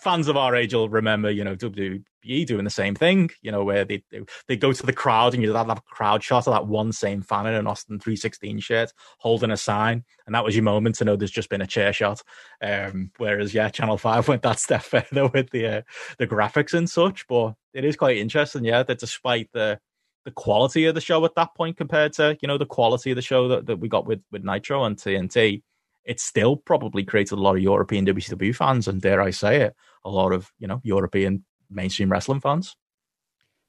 fans 0.00 0.28
of 0.28 0.36
our 0.36 0.54
age 0.54 0.74
will 0.74 0.88
remember, 0.88 1.30
you 1.30 1.44
know, 1.44 1.56
WWE 1.56 2.46
doing 2.46 2.64
the 2.64 2.70
same 2.70 2.94
thing. 2.94 3.30
You 3.40 3.52
know, 3.52 3.64
where 3.64 3.84
they 3.84 4.02
they, 4.10 4.22
they 4.48 4.56
go 4.56 4.72
to 4.72 4.86
the 4.86 4.92
crowd 4.92 5.34
and 5.34 5.42
you 5.42 5.54
have 5.54 5.68
that 5.68 5.84
crowd 5.84 6.22
shot 6.22 6.46
of 6.46 6.54
that 6.54 6.66
one 6.66 6.92
same 6.92 7.22
fan 7.22 7.46
in 7.46 7.54
an 7.54 7.66
Austin 7.66 7.98
three 7.98 8.16
sixteen 8.16 8.58
shirt 8.58 8.92
holding 9.18 9.50
a 9.50 9.56
sign, 9.56 10.04
and 10.26 10.34
that 10.34 10.44
was 10.44 10.56
your 10.56 10.64
moment 10.64 10.96
to 10.96 11.04
know 11.04 11.16
there's 11.16 11.30
just 11.30 11.50
been 11.50 11.62
a 11.62 11.66
chair 11.66 11.92
shot. 11.92 12.20
Um, 12.60 13.12
whereas 13.18 13.54
yeah, 13.54 13.68
Channel 13.68 13.98
Five 13.98 14.28
went 14.28 14.42
that 14.42 14.58
step 14.58 14.82
further 14.82 15.28
with 15.28 15.50
the 15.50 15.66
uh, 15.66 15.82
the 16.18 16.26
graphics 16.26 16.74
and 16.74 16.90
such, 16.90 17.26
but 17.28 17.54
it 17.72 17.84
is 17.84 17.96
quite 17.96 18.16
interesting, 18.16 18.64
yeah, 18.64 18.82
that 18.82 18.98
despite 18.98 19.50
the 19.52 19.78
the 20.24 20.30
quality 20.30 20.86
of 20.86 20.94
the 20.94 21.00
show 21.00 21.24
at 21.24 21.34
that 21.34 21.54
point 21.54 21.76
compared 21.76 22.12
to 22.14 22.36
you 22.40 22.48
know 22.48 22.58
the 22.58 22.66
quality 22.66 23.10
of 23.10 23.16
the 23.16 23.22
show 23.22 23.48
that, 23.48 23.66
that 23.66 23.76
we 23.76 23.88
got 23.88 24.06
with 24.06 24.22
with 24.30 24.44
Nitro 24.44 24.84
and 24.84 24.96
TNT, 24.96 25.62
it 26.04 26.20
still 26.20 26.56
probably 26.56 27.04
created 27.04 27.38
a 27.38 27.40
lot 27.40 27.56
of 27.56 27.62
European 27.62 28.06
WCW 28.06 28.54
fans 28.54 28.88
and 28.88 29.00
dare 29.00 29.20
I 29.20 29.30
say 29.30 29.62
it, 29.62 29.74
a 30.04 30.10
lot 30.10 30.32
of 30.32 30.50
you 30.58 30.66
know 30.66 30.80
European 30.82 31.44
mainstream 31.70 32.10
wrestling 32.10 32.40
fans. 32.40 32.76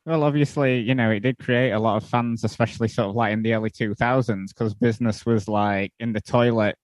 Well, 0.05 0.23
obviously, 0.23 0.81
you 0.81 0.93
know, 0.93 1.09
it 1.09 1.21
did 1.21 1.39
create 1.39 1.71
a 1.71 1.79
lot 1.79 1.97
of 1.97 2.07
fans, 2.07 2.43
especially 2.43 2.89
sort 2.89 3.09
of 3.09 3.15
like 3.15 3.33
in 3.33 3.41
the 3.41 3.55
early 3.55 3.71
2000s, 3.71 4.49
because 4.49 4.75
business 4.75 5.25
was 5.25 5.47
like 5.47 5.93
in 5.99 6.13
the 6.13 6.21
toilet 6.21 6.77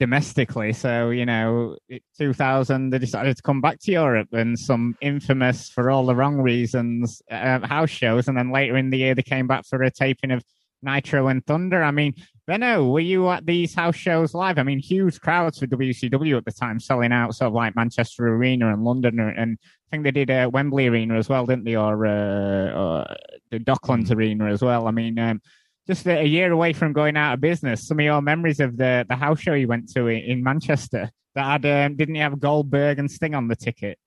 domestically. 0.00 0.72
So, 0.72 1.10
you 1.10 1.26
know, 1.26 1.76
2000, 2.18 2.90
they 2.90 2.98
decided 2.98 3.36
to 3.36 3.42
come 3.42 3.60
back 3.60 3.80
to 3.80 3.92
Europe 3.92 4.28
and 4.32 4.58
some 4.58 4.96
infamous, 5.00 5.68
for 5.68 5.90
all 5.90 6.06
the 6.06 6.16
wrong 6.16 6.38
reasons, 6.38 7.22
uh, 7.30 7.66
house 7.66 7.90
shows. 7.90 8.28
And 8.28 8.36
then 8.36 8.50
later 8.50 8.76
in 8.76 8.90
the 8.90 8.98
year, 8.98 9.14
they 9.14 9.22
came 9.22 9.46
back 9.46 9.64
for 9.66 9.82
a 9.82 9.90
taping 9.90 10.30
of 10.30 10.42
Nitro 10.82 11.28
and 11.28 11.44
Thunder. 11.46 11.82
I 11.82 11.90
mean, 11.90 12.14
Benno, 12.46 12.88
were 12.90 13.00
you 13.00 13.30
at 13.30 13.46
these 13.46 13.74
house 13.74 13.96
shows 13.96 14.34
live? 14.34 14.58
I 14.58 14.64
mean, 14.64 14.78
huge 14.78 15.20
crowds 15.20 15.58
for 15.58 15.66
WCW 15.66 16.36
at 16.36 16.44
the 16.44 16.52
time, 16.52 16.78
selling 16.78 17.12
out 17.12 17.34
sort 17.34 17.48
of 17.48 17.54
like 17.54 17.74
Manchester 17.74 18.28
Arena 18.28 18.72
and 18.72 18.84
London 18.84 19.18
and 19.18 19.58
I 19.94 19.96
think 19.96 20.04
they 20.04 20.10
did 20.10 20.30
uh, 20.30 20.50
Wembley 20.52 20.88
Arena 20.88 21.16
as 21.16 21.28
well, 21.28 21.46
didn't 21.46 21.64
they? 21.64 21.76
Or, 21.76 22.04
uh, 22.04 22.72
or 22.72 23.16
the 23.50 23.60
Docklands 23.60 24.10
Arena 24.10 24.46
as 24.46 24.60
well. 24.60 24.88
I 24.88 24.90
mean, 24.90 25.18
um, 25.18 25.40
just 25.86 26.06
a, 26.06 26.20
a 26.20 26.24
year 26.24 26.50
away 26.50 26.72
from 26.72 26.92
going 26.92 27.16
out 27.16 27.34
of 27.34 27.40
business. 27.40 27.86
Some 27.86 27.98
of 27.98 28.04
your 28.04 28.22
memories 28.22 28.60
of 28.60 28.76
the, 28.76 29.04
the 29.08 29.16
house 29.16 29.40
show 29.40 29.54
you 29.54 29.68
went 29.68 29.90
to 29.92 30.06
in, 30.06 30.22
in 30.22 30.42
Manchester 30.42 31.10
that 31.34 31.62
had 31.62 31.66
um, 31.66 31.96
didn't 31.96 32.14
you 32.14 32.22
have 32.22 32.40
Goldberg 32.40 32.98
and 32.98 33.10
Sting 33.10 33.34
on 33.34 33.48
the 33.48 33.56
ticket? 33.56 33.98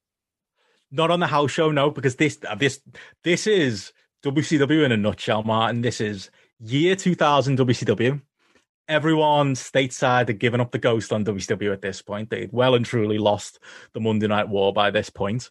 Not 0.90 1.12
on 1.12 1.20
the 1.20 1.28
house 1.28 1.52
show, 1.52 1.70
no, 1.72 1.92
because 1.92 2.16
this 2.16 2.40
this 2.58 2.80
this 3.24 3.46
is 3.46 3.92
WCW 4.24 4.86
in 4.86 4.94
a 4.94 4.98
nutshell, 4.98 5.44
Martin. 5.44 5.82
This 5.82 6.00
is 6.00 6.32
year 6.60 6.96
2000 6.96 7.60
WCW. 7.60 8.22
Everyone 8.88 9.54
stateside 9.54 10.30
had 10.30 10.40
given 10.40 10.62
up 10.62 10.72
the 10.72 10.78
ghost 10.78 11.12
on 11.12 11.26
WCW 11.26 11.74
at 11.74 11.82
this 11.82 12.02
point. 12.02 12.30
They'd 12.30 12.54
well 12.54 12.74
and 12.74 12.86
truly 12.86 13.18
lost 13.18 13.60
the 13.92 14.00
Monday 14.00 14.28
Night 14.28 14.48
War 14.48 14.72
by 14.72 14.92
this 14.92 15.10
point. 15.10 15.50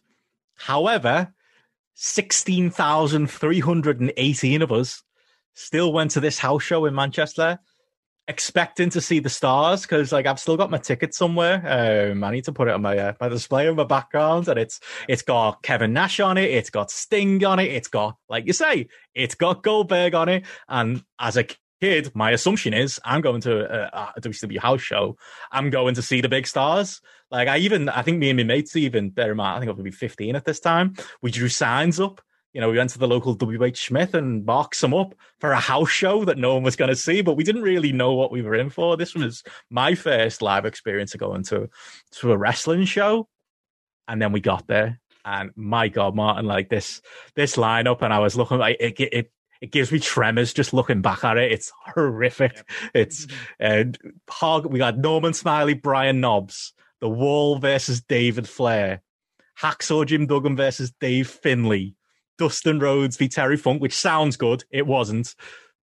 However, 0.55 1.31
16,318 1.93 4.61
of 4.63 4.71
us 4.71 5.03
still 5.57 5.91
went 5.91 6.11
to 6.11 6.19
this 6.19 6.37
house 6.37 6.63
show 6.63 6.85
in 6.85 6.93
Manchester 6.93 7.59
expecting 8.27 8.89
to 8.89 8.99
see 8.99 9.19
the 9.19 9.29
stars 9.29 9.83
because 9.83 10.11
like 10.11 10.25
I've 10.25 10.39
still 10.39 10.57
got 10.57 10.69
my 10.69 10.77
ticket 10.77 11.13
somewhere. 11.13 12.11
Um, 12.11 12.23
I 12.23 12.31
need 12.31 12.43
to 12.45 12.51
put 12.51 12.67
it 12.67 12.73
on 12.73 12.81
my 12.81 12.97
uh, 12.97 13.13
my 13.19 13.29
display 13.29 13.67
in 13.67 13.75
my 13.75 13.83
background, 13.83 14.47
and 14.47 14.59
it's 14.59 14.79
it's 15.07 15.21
got 15.21 15.63
Kevin 15.63 15.93
Nash 15.93 16.19
on 16.19 16.37
it, 16.37 16.51
it's 16.51 16.69
got 16.69 16.91
Sting 16.91 17.43
on 17.43 17.59
it, 17.59 17.71
it's 17.71 17.87
got 17.87 18.17
like 18.29 18.45
you 18.45 18.53
say, 18.53 18.87
it's 19.15 19.35
got 19.35 19.63
Goldberg 19.63 20.13
on 20.13 20.29
it. 20.29 20.45
And 20.67 21.03
as 21.19 21.37
a 21.37 21.45
kid, 21.81 22.11
my 22.13 22.31
assumption 22.31 22.73
is 22.73 22.99
I'm 23.03 23.21
going 23.21 23.41
to 23.41 23.87
a, 24.17 24.19
WCW 24.21 24.59
house 24.59 24.81
show. 24.81 25.17
I'm 25.51 25.69
going 25.69 25.95
to 25.95 26.01
see 26.01 26.21
the 26.21 26.29
big 26.29 26.47
stars. 26.47 27.01
Like 27.31 27.47
I 27.47 27.57
even 27.59 27.89
I 27.89 28.01
think 28.01 28.19
me 28.19 28.29
and 28.29 28.37
my 28.37 28.43
mates 28.43 28.75
even 28.75 29.09
bear 29.09 29.31
in 29.31 29.37
mind, 29.37 29.55
I 29.55 29.59
think 29.59 29.69
I 29.69 29.71
was 29.71 29.77
maybe 29.77 29.91
15 29.91 30.35
at 30.35 30.45
this 30.45 30.59
time. 30.59 30.95
We 31.21 31.31
drew 31.31 31.49
signs 31.49 31.99
up 31.99 32.21
you 32.53 32.61
know, 32.61 32.69
we 32.69 32.77
went 32.77 32.89
to 32.91 32.99
the 32.99 33.07
local 33.07 33.35
WH 33.35 33.75
Smith 33.75 34.13
and 34.13 34.45
marked 34.45 34.75
some 34.75 34.93
up 34.93 35.13
for 35.39 35.51
a 35.51 35.59
house 35.59 35.89
show 35.89 36.25
that 36.25 36.37
no 36.37 36.55
one 36.55 36.63
was 36.63 36.75
going 36.75 36.89
to 36.89 36.95
see, 36.95 37.21
but 37.21 37.35
we 37.35 37.43
didn't 37.43 37.61
really 37.61 37.91
know 37.91 38.13
what 38.13 38.31
we 38.31 38.41
were 38.41 38.55
in 38.55 38.69
for. 38.69 38.97
This 38.97 39.13
was 39.13 39.43
my 39.69 39.95
first 39.95 40.41
live 40.41 40.65
experience 40.65 41.13
of 41.13 41.19
going 41.19 41.43
to 41.45 41.69
to 42.13 42.31
a 42.31 42.37
wrestling 42.37 42.85
show, 42.85 43.27
and 44.07 44.21
then 44.21 44.31
we 44.31 44.39
got 44.39 44.67
there, 44.67 44.99
and 45.25 45.51
my 45.55 45.87
God, 45.89 46.15
Martin, 46.15 46.45
like 46.45 46.69
this 46.69 47.01
this 47.35 47.57
lineup, 47.57 48.01
and 48.01 48.13
I 48.13 48.19
was 48.19 48.35
looking 48.35 48.57
like 48.57 48.77
it 48.79 48.99
it. 48.99 49.31
It 49.59 49.71
gives 49.71 49.91
me 49.91 49.99
tremors 49.99 50.53
just 50.53 50.71
looking 50.71 51.01
back 51.01 51.23
at 51.23 51.37
it. 51.37 51.51
It's 51.51 51.71
horrific. 51.83 52.69
It's 52.93 53.25
uh. 53.59 53.85
We 54.63 54.77
got 54.77 54.99
Norman 54.99 55.33
Smiley, 55.33 55.73
Brian 55.73 56.21
Knobbs, 56.21 56.73
The 57.01 57.09
Wall 57.09 57.57
versus 57.57 58.01
David 58.01 58.47
Flair, 58.47 59.01
Hacksaw 59.59 60.05
Jim 60.05 60.27
Duggan 60.27 60.55
versus 60.55 60.91
Dave 60.99 61.27
Finlay, 61.27 61.96
Dustin 62.37 62.79
Rhodes 62.79 63.17
v 63.17 63.27
Terry 63.27 63.57
Funk, 63.57 63.81
which 63.81 63.95
sounds 63.95 64.37
good. 64.37 64.63
It 64.71 64.85
wasn't. 64.85 65.35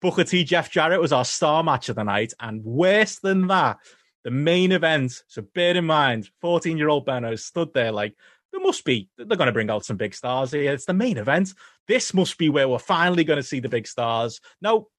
Booker 0.01 0.23
T. 0.23 0.43
Jeff 0.43 0.69
Jarrett 0.69 0.99
was 0.99 1.13
our 1.13 1.25
star 1.25 1.63
match 1.63 1.89
of 1.89 1.95
the 1.95 2.03
night. 2.03 2.33
And 2.39 2.63
worse 2.63 3.19
than 3.19 3.47
that, 3.47 3.77
the 4.23 4.31
main 4.31 4.71
event. 4.71 5.23
So 5.27 5.41
bear 5.41 5.75
in 5.75 5.85
mind, 5.85 6.29
14 6.41 6.77
year 6.77 6.89
old 6.89 7.05
Benno 7.05 7.35
stood 7.35 7.73
there 7.73 7.91
like, 7.91 8.15
there 8.51 8.61
must 8.61 8.85
be, 8.85 9.09
they're 9.17 9.25
going 9.25 9.47
to 9.47 9.51
bring 9.51 9.71
out 9.71 9.85
some 9.85 9.97
big 9.97 10.13
stars 10.13 10.51
here. 10.51 10.73
It's 10.73 10.85
the 10.85 10.93
main 10.93 11.17
event. 11.17 11.53
This 11.87 12.13
must 12.13 12.37
be 12.37 12.49
where 12.49 12.69
we're 12.69 12.77
finally 12.77 13.23
going 13.23 13.37
to 13.37 13.43
see 13.43 13.59
the 13.59 13.69
big 13.69 13.87
stars. 13.87 14.41
No, 14.61 14.89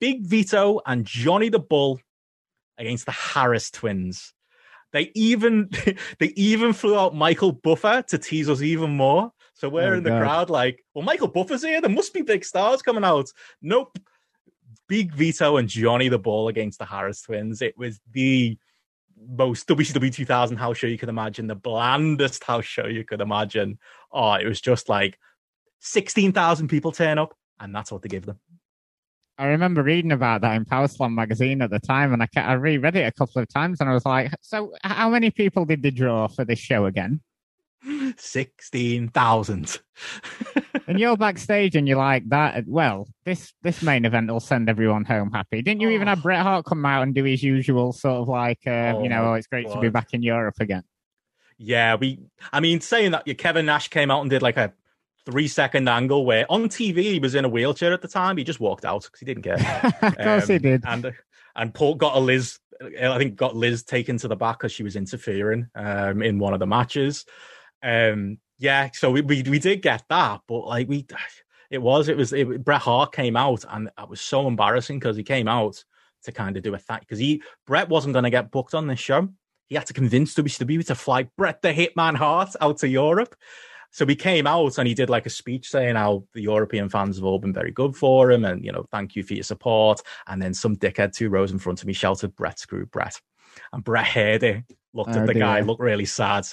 Big 0.00 0.26
Vito 0.26 0.80
and 0.84 1.06
Johnny 1.06 1.48
the 1.48 1.58
Bull 1.58 2.00
against 2.76 3.06
the 3.06 3.12
Harris 3.12 3.70
twins. 3.70 4.34
They 4.92 5.10
even 5.14 5.70
they 6.18 6.26
even 6.36 6.72
flew 6.72 6.98
out 6.98 7.14
Michael 7.14 7.52
Buffer 7.52 8.04
to 8.08 8.18
tease 8.18 8.48
us 8.48 8.62
even 8.62 8.90
more. 8.96 9.32
So 9.54 9.68
we're 9.68 9.94
Oh, 9.94 9.98
in 9.98 10.04
the 10.04 10.10
God. 10.10 10.20
crowd 10.20 10.50
like, 10.50 10.84
well, 10.94 11.04
Michael 11.04 11.28
Buffer's 11.28 11.62
here. 11.62 11.80
There 11.80 11.90
must 11.90 12.12
be 12.12 12.22
big 12.22 12.44
stars 12.44 12.82
coming 12.82 13.04
out. 13.04 13.30
Nope. 13.62 13.98
Big 14.88 15.14
Vito 15.14 15.56
and 15.56 15.68
Johnny 15.68 16.08
the 16.08 16.18
Bull 16.18 16.48
against 16.48 16.78
the 16.78 16.84
Harris 16.84 17.22
twins. 17.22 17.62
It 17.62 17.76
was 17.78 18.00
the 18.12 18.58
most 19.28 19.66
WCW 19.68 20.12
2000 20.12 20.56
house 20.56 20.76
show 20.76 20.86
you 20.88 20.98
could 20.98 21.08
imagine, 21.08 21.46
the 21.46 21.54
blandest 21.54 22.44
house 22.44 22.64
show 22.66 22.86
you 22.86 23.04
could 23.04 23.20
imagine. 23.20 23.78
Oh, 24.12 24.32
it 24.34 24.46
was 24.46 24.60
just 24.60 24.88
like 24.88 25.18
16,000 25.80 26.68
people 26.68 26.92
turn 26.92 27.18
up, 27.18 27.34
and 27.60 27.74
that's 27.74 27.90
what 27.92 28.02
they 28.02 28.08
give 28.08 28.26
them. 28.26 28.38
I 29.38 29.46
remember 29.46 29.82
reading 29.82 30.12
about 30.12 30.42
that 30.42 30.54
in 30.54 30.64
Power 30.64 30.86
Slam 30.88 31.14
magazine 31.14 31.62
at 31.62 31.70
the 31.70 31.80
time, 31.80 32.12
and 32.12 32.22
I, 32.22 32.28
I 32.36 32.52
reread 32.54 32.96
it 32.96 33.06
a 33.06 33.12
couple 33.12 33.40
of 33.42 33.48
times, 33.48 33.80
and 33.80 33.88
I 33.88 33.94
was 33.94 34.04
like, 34.06 34.32
"So, 34.42 34.72
how 34.82 35.08
many 35.10 35.30
people 35.30 35.64
did 35.64 35.82
they 35.82 35.90
draw 35.90 36.28
for 36.28 36.44
this 36.44 36.58
show 36.58 36.86
again?" 36.86 37.20
Sixteen 38.16 39.08
thousand. 39.08 39.78
and 40.86 40.98
you're 40.98 41.16
backstage 41.16 41.76
and 41.76 41.86
you're 41.86 41.98
like 41.98 42.28
that. 42.30 42.64
Well, 42.66 43.08
this 43.24 43.52
this 43.62 43.82
main 43.82 44.04
event 44.04 44.30
will 44.30 44.40
send 44.40 44.68
everyone 44.68 45.04
home 45.04 45.30
happy. 45.30 45.62
Didn't 45.62 45.80
you 45.80 45.90
even 45.90 46.08
have 46.08 46.22
Bret 46.22 46.42
Hart 46.42 46.64
come 46.64 46.84
out 46.84 47.02
and 47.02 47.14
do 47.14 47.24
his 47.24 47.42
usual 47.42 47.92
sort 47.92 48.16
of 48.22 48.28
like, 48.28 48.60
uh, 48.66 48.94
Oh 48.96 49.02
you 49.02 49.08
know, 49.08 49.30
oh, 49.30 49.34
it's 49.34 49.46
great 49.46 49.70
to 49.70 49.80
be 49.80 49.88
back 49.90 50.14
in 50.14 50.22
Europe 50.22 50.56
again. 50.60 50.82
Yeah, 51.58 51.96
we. 51.96 52.20
I 52.52 52.60
mean, 52.60 52.80
saying 52.80 53.12
that, 53.12 53.24
Kevin 53.38 53.66
Nash 53.66 53.88
came 53.88 54.10
out 54.10 54.22
and 54.22 54.30
did 54.30 54.42
like 54.42 54.56
a 54.56 54.72
three 55.26 55.48
second 55.48 55.88
angle 55.88 56.24
where 56.26 56.50
on 56.50 56.68
TV 56.68 56.96
he 57.02 57.18
was 57.18 57.34
in 57.34 57.44
a 57.44 57.48
wheelchair 57.48 57.92
at 57.92 58.02
the 58.02 58.08
time. 58.08 58.36
He 58.36 58.44
just 58.44 58.60
walked 58.60 58.84
out 58.84 59.02
because 59.02 59.20
he 59.20 59.26
didn't 59.26 59.42
care. 59.44 59.92
of 60.02 60.16
course 60.18 60.48
he 60.48 60.56
Um, 60.56 60.62
did. 60.62 60.82
And 60.86 61.12
and 61.56 61.74
Paul 61.74 61.94
got 61.94 62.16
a 62.16 62.20
Liz. 62.20 62.58
I 63.00 63.18
think 63.18 63.36
got 63.36 63.54
Liz 63.54 63.84
taken 63.84 64.18
to 64.18 64.28
the 64.28 64.36
back 64.36 64.58
because 64.58 64.72
she 64.72 64.82
was 64.82 64.96
interfering 64.96 65.68
um, 65.76 66.22
in 66.22 66.38
one 66.38 66.54
of 66.54 66.58
the 66.60 66.66
matches. 66.66 67.24
Um, 67.84 68.38
yeah, 68.58 68.88
so 68.94 69.10
we, 69.10 69.20
we 69.20 69.42
we 69.42 69.58
did 69.58 69.82
get 69.82 70.04
that, 70.08 70.40
but 70.48 70.66
like 70.66 70.88
we, 70.88 71.06
it 71.70 71.78
was 71.78 72.08
it 72.08 72.16
was 72.16 72.32
it, 72.32 72.64
Bret 72.64 72.80
Hart 72.80 73.12
came 73.12 73.36
out 73.36 73.64
and 73.68 73.90
it 73.98 74.08
was 74.08 74.20
so 74.20 74.46
embarrassing 74.48 74.98
because 74.98 75.16
he 75.16 75.22
came 75.22 75.48
out 75.48 75.84
to 76.22 76.32
kind 76.32 76.56
of 76.56 76.62
do 76.62 76.74
a 76.74 76.78
thing 76.78 76.98
because 77.00 77.18
he 77.18 77.42
Bret 77.66 77.88
wasn't 77.88 78.14
going 78.14 78.22
to 78.24 78.30
get 78.30 78.50
booked 78.50 78.74
on 78.74 78.86
this 78.86 79.00
show. 79.00 79.28
He 79.66 79.74
had 79.74 79.86
to 79.86 79.92
convince 79.92 80.34
WCW 80.34 80.86
to 80.86 80.94
fly 80.94 81.24
Bret 81.36 81.60
the 81.62 81.72
Hitman 81.74 82.16
Hart 82.16 82.50
out 82.60 82.78
to 82.78 82.88
Europe. 82.88 83.34
So 83.90 84.04
he 84.04 84.16
came 84.16 84.46
out 84.46 84.76
and 84.78 84.88
he 84.88 84.94
did 84.94 85.08
like 85.08 85.24
a 85.26 85.30
speech 85.30 85.68
saying 85.70 85.94
how 85.94 86.24
the 86.34 86.42
European 86.42 86.88
fans 86.88 87.16
have 87.16 87.24
all 87.24 87.38
been 87.38 87.52
very 87.52 87.70
good 87.70 87.94
for 87.94 88.32
him 88.32 88.44
and, 88.44 88.64
you 88.64 88.72
know, 88.72 88.86
thank 88.90 89.14
you 89.14 89.22
for 89.22 89.34
your 89.34 89.44
support. 89.44 90.00
And 90.26 90.42
then 90.42 90.52
some 90.52 90.74
dickhead 90.76 91.12
two 91.12 91.30
rows 91.30 91.52
in 91.52 91.60
front 91.60 91.80
of 91.80 91.86
me 91.86 91.92
shouted, 91.92 92.34
Bret, 92.34 92.58
screw 92.58 92.86
Bret. 92.86 93.20
And 93.72 93.84
Bret 93.84 94.06
heard 94.06 94.42
it, 94.42 94.64
looked 94.92 95.16
Oh, 95.16 95.20
at 95.20 95.26
the 95.26 95.34
guy, 95.34 95.58
dear. 95.58 95.64
looked 95.66 95.80
really 95.80 96.06
sad 96.06 96.44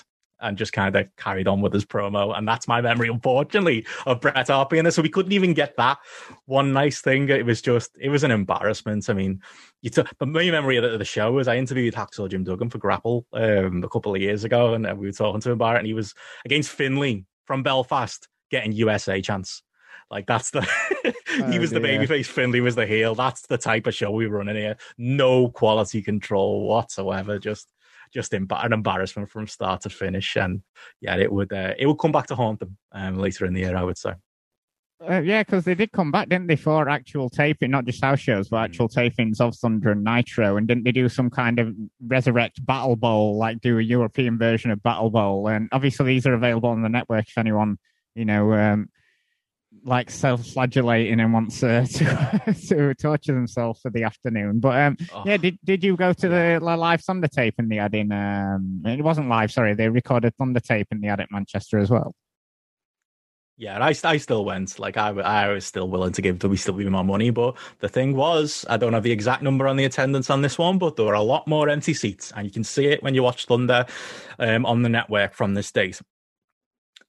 and 0.41 0.57
just 0.57 0.73
kind 0.73 0.95
of 0.95 1.07
carried 1.17 1.47
on 1.47 1.61
with 1.61 1.73
his 1.73 1.85
promo. 1.85 2.37
And 2.37 2.47
that's 2.47 2.67
my 2.67 2.81
memory, 2.81 3.09
unfortunately, 3.09 3.85
of 4.05 4.21
Bret 4.21 4.47
Hart 4.47 4.69
being 4.69 4.83
there. 4.83 4.91
So 4.91 5.01
we 5.01 5.09
couldn't 5.09 5.31
even 5.31 5.53
get 5.53 5.75
that 5.77 5.99
one 6.45 6.73
nice 6.73 7.01
thing. 7.01 7.29
It 7.29 7.45
was 7.45 7.61
just, 7.61 7.91
it 7.99 8.09
was 8.09 8.23
an 8.23 8.31
embarrassment. 8.31 9.09
I 9.09 9.13
mean, 9.13 9.41
you 9.81 9.89
took, 9.89 10.07
but 10.17 10.27
my 10.27 10.49
memory 10.51 10.77
of 10.77 10.97
the, 10.99 11.05
show 11.05 11.31
was 11.31 11.47
I 11.47 11.57
interviewed 11.57 11.93
Hacksaw 11.93 12.29
Jim 12.29 12.43
Duggan 12.43 12.69
for 12.69 12.77
Grapple 12.77 13.25
um, 13.33 13.83
a 13.83 13.89
couple 13.89 14.13
of 14.15 14.21
years 14.21 14.43
ago, 14.43 14.73
and 14.75 14.85
uh, 14.87 14.95
we 14.95 15.07
were 15.07 15.11
talking 15.13 15.41
to 15.41 15.49
him 15.49 15.53
about 15.53 15.75
it, 15.75 15.79
and 15.79 15.87
he 15.87 15.93
was 15.93 16.13
against 16.45 16.69
Finlay 16.69 17.25
from 17.45 17.63
Belfast 17.63 18.27
getting 18.49 18.71
USA 18.73 19.19
chance. 19.21 19.63
Like 20.09 20.27
that's 20.27 20.51
the 20.51 20.61
he 21.03 21.57
Oh, 21.57 21.59
was 21.59 21.71
the 21.71 21.79
dear. 21.79 21.99
babyface, 21.99 22.25
Finlay 22.27 22.59
was 22.59 22.75
the 22.75 22.85
heel. 22.85 23.15
That's 23.15 23.41
the 23.47 23.57
type 23.57 23.87
of 23.87 23.95
show 23.95 24.11
we 24.11 24.27
were 24.27 24.37
running 24.37 24.57
here. 24.57 24.77
No 24.97 25.49
quality 25.49 26.01
control 26.01 26.67
whatsoever. 26.67 27.39
Just 27.39 27.71
just 28.13 28.33
an 28.33 28.47
embarrassment 28.71 29.29
from 29.29 29.47
start 29.47 29.81
to 29.81 29.89
finish. 29.89 30.35
And 30.35 30.61
yeah, 30.99 31.15
it 31.15 31.31
would 31.31 31.51
uh, 31.51 31.73
it 31.77 31.85
would 31.85 31.99
come 31.99 32.11
back 32.11 32.27
to 32.27 32.35
haunt 32.35 32.59
them 32.59 32.77
um, 32.91 33.17
later 33.17 33.45
in 33.45 33.53
the 33.53 33.61
year, 33.61 33.75
I 33.75 33.83
would 33.83 33.97
say. 33.97 34.13
Uh, 35.09 35.19
yeah, 35.19 35.41
because 35.41 35.65
they 35.65 35.73
did 35.73 35.91
come 35.91 36.11
back, 36.11 36.29
didn't 36.29 36.45
they, 36.45 36.55
for 36.55 36.87
actual 36.87 37.27
taping, 37.27 37.71
not 37.71 37.85
just 37.85 38.03
house 38.03 38.19
shows, 38.19 38.49
but 38.49 38.57
actual 38.57 38.87
tapings 38.87 39.41
of 39.41 39.55
Thunder 39.55 39.91
and 39.91 40.03
Nitro. 40.03 40.57
And 40.57 40.67
didn't 40.67 40.83
they 40.83 40.91
do 40.91 41.09
some 41.09 41.31
kind 41.31 41.57
of 41.57 41.73
resurrect 42.05 42.63
Battle 42.63 42.95
Bowl, 42.95 43.35
like 43.35 43.61
do 43.61 43.79
a 43.79 43.81
European 43.81 44.37
version 44.37 44.69
of 44.69 44.83
Battle 44.83 45.09
Bowl? 45.09 45.47
And 45.47 45.69
obviously, 45.71 46.05
these 46.05 46.27
are 46.27 46.35
available 46.35 46.69
on 46.69 46.83
the 46.83 46.89
network 46.89 47.27
if 47.27 47.37
anyone, 47.37 47.79
you 48.13 48.25
know, 48.25 48.53
um, 48.53 48.89
like 49.83 50.09
self-flagellating 50.09 51.19
and 51.19 51.33
wants 51.33 51.63
uh, 51.63 51.85
to 51.91 52.53
to 52.67 52.93
torture 52.95 53.33
themselves 53.33 53.81
for 53.81 53.89
the 53.89 54.03
afternoon. 54.03 54.59
But 54.59 54.79
um, 54.79 54.97
Oh, 55.13 55.23
yeah, 55.25 55.37
did 55.37 55.57
did 55.63 55.83
you 55.83 55.95
go 55.95 56.13
to 56.13 56.29
the 56.29 56.59
live 56.61 57.01
Thunder 57.01 57.27
tape 57.27 57.55
in 57.57 57.69
the 57.69 57.79
ad 57.79 57.95
in? 57.95 58.11
Um, 58.11 58.83
it 58.85 59.03
wasn't 59.03 59.29
live, 59.29 59.51
sorry. 59.51 59.73
They 59.73 59.89
recorded 59.89 60.35
Thunder 60.35 60.59
tape 60.59 60.87
in 60.91 61.01
the 61.01 61.07
ad 61.07 61.19
at 61.19 61.31
Manchester 61.31 61.79
as 61.79 61.89
well. 61.89 62.13
Yeah, 63.57 63.77
I, 63.77 63.93
I 64.03 64.17
still 64.17 64.43
went. 64.43 64.79
Like 64.79 64.97
I, 64.97 65.09
I 65.09 65.49
was 65.49 65.65
still 65.65 65.87
willing 65.87 66.13
to 66.13 66.21
give 66.23 66.39
WCW 66.39 66.89
my 66.89 67.03
money, 67.03 67.29
but 67.29 67.55
the 67.77 67.87
thing 67.89 68.15
was, 68.15 68.65
I 68.67 68.77
don't 68.77 68.93
have 68.93 69.03
the 69.03 69.11
exact 69.11 69.43
number 69.43 69.67
on 69.67 69.77
the 69.77 69.85
attendance 69.85 70.31
on 70.31 70.41
this 70.41 70.57
one, 70.57 70.79
but 70.79 70.95
there 70.95 71.05
were 71.05 71.13
a 71.13 71.21
lot 71.21 71.47
more 71.47 71.69
empty 71.69 71.93
seats, 71.93 72.33
and 72.35 72.43
you 72.43 72.51
can 72.51 72.63
see 72.63 72.87
it 72.87 73.03
when 73.03 73.13
you 73.13 73.21
watch 73.21 73.45
Thunder 73.45 73.85
um, 74.39 74.65
on 74.65 74.81
the 74.81 74.89
network 74.89 75.35
from 75.35 75.53
this 75.53 75.71
date. 75.71 76.01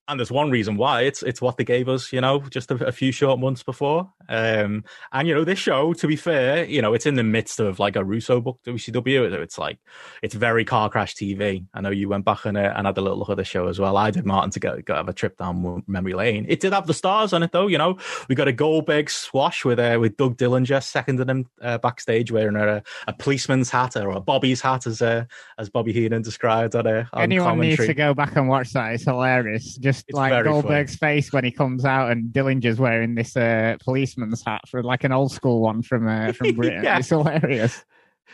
And 0.08 0.18
there's 0.18 0.32
one 0.32 0.50
reason 0.50 0.76
why 0.76 1.02
it's 1.02 1.22
it's 1.22 1.40
what 1.40 1.56
they 1.56 1.64
gave 1.64 1.88
us, 1.88 2.12
you 2.12 2.20
know, 2.20 2.40
just 2.50 2.70
a, 2.70 2.86
a 2.86 2.92
few 2.92 3.12
short 3.12 3.38
months 3.38 3.62
before. 3.62 4.12
Um, 4.28 4.84
and 5.12 5.28
you 5.28 5.34
know, 5.34 5.44
this 5.44 5.58
show, 5.58 5.92
to 5.94 6.06
be 6.06 6.16
fair, 6.16 6.64
you 6.64 6.82
know, 6.82 6.94
it's 6.94 7.06
in 7.06 7.14
the 7.14 7.22
midst 7.22 7.60
of 7.60 7.78
like 7.78 7.96
a 7.96 8.04
Russo 8.04 8.40
book 8.40 8.60
WCW. 8.66 9.32
It's 9.40 9.58
like 9.58 9.78
it's 10.22 10.34
very 10.34 10.64
car 10.64 10.88
crash 10.88 11.14
TV. 11.14 11.64
I 11.74 11.80
know 11.80 11.90
you 11.90 12.08
went 12.08 12.24
back 12.24 12.46
on 12.46 12.56
it 12.56 12.72
and 12.74 12.86
had 12.86 12.98
a 12.98 13.00
little 13.00 13.18
look 13.18 13.30
at 13.30 13.36
the 13.36 13.44
show 13.44 13.68
as 13.68 13.78
well. 13.78 13.96
I 13.96 14.10
did, 14.10 14.26
Martin, 14.26 14.50
to 14.52 14.60
go, 14.60 14.80
go 14.80 14.94
have 14.94 15.08
a 15.08 15.12
trip 15.12 15.36
down 15.38 15.82
memory 15.86 16.14
lane. 16.14 16.46
It 16.48 16.60
did 16.60 16.72
have 16.72 16.86
the 16.86 16.94
stars 16.94 17.32
on 17.32 17.42
it, 17.42 17.52
though. 17.52 17.66
You 17.66 17.78
know, 17.78 17.98
we 18.28 18.34
got 18.34 18.48
a 18.48 18.52
Goldberg 18.52 19.10
swash 19.10 19.64
with 19.64 19.78
uh, 19.78 19.98
with 20.00 20.16
Doug 20.16 20.36
Dillinger 20.36 20.82
seconding 20.82 21.28
him 21.28 21.46
uh, 21.60 21.78
backstage 21.78 22.30
wearing 22.30 22.56
a, 22.56 22.82
a 23.06 23.12
policeman's 23.12 23.70
hat 23.70 23.96
or 23.96 24.10
a 24.10 24.20
Bobby's 24.20 24.60
hat, 24.60 24.86
as 24.86 25.02
uh, 25.02 25.24
as 25.58 25.68
Bobby 25.68 25.92
Heenan 25.92 26.22
described 26.22 26.74
on, 26.74 26.86
uh, 26.86 27.04
on 27.12 27.22
Anyone 27.22 27.60
needs 27.60 27.84
to 27.84 27.94
go 27.94 28.14
back 28.14 28.36
and 28.36 28.48
watch 28.48 28.72
that. 28.72 28.94
It's 28.94 29.04
hilarious. 29.04 29.76
Just 29.76 30.06
It's 30.08 30.16
like 30.16 30.44
Goldberg's 30.44 30.96
face 30.96 31.32
when 31.32 31.44
he 31.44 31.50
comes 31.50 31.84
out 31.84 32.10
and 32.10 32.32
Dillinger's 32.32 32.78
wearing 32.78 33.14
this 33.14 33.36
uh, 33.36 33.76
policeman's 34.14 34.42
hat 34.44 34.68
for 34.68 34.82
like 34.82 35.04
an 35.04 35.12
old 35.12 35.32
school 35.32 35.60
one 35.60 35.82
from 35.82 36.08
uh, 36.08 36.32
from 36.32 36.52
Britain. 36.54 36.84
Yeah. 36.84 36.98
It's 36.98 37.08
hilarious. 37.08 37.84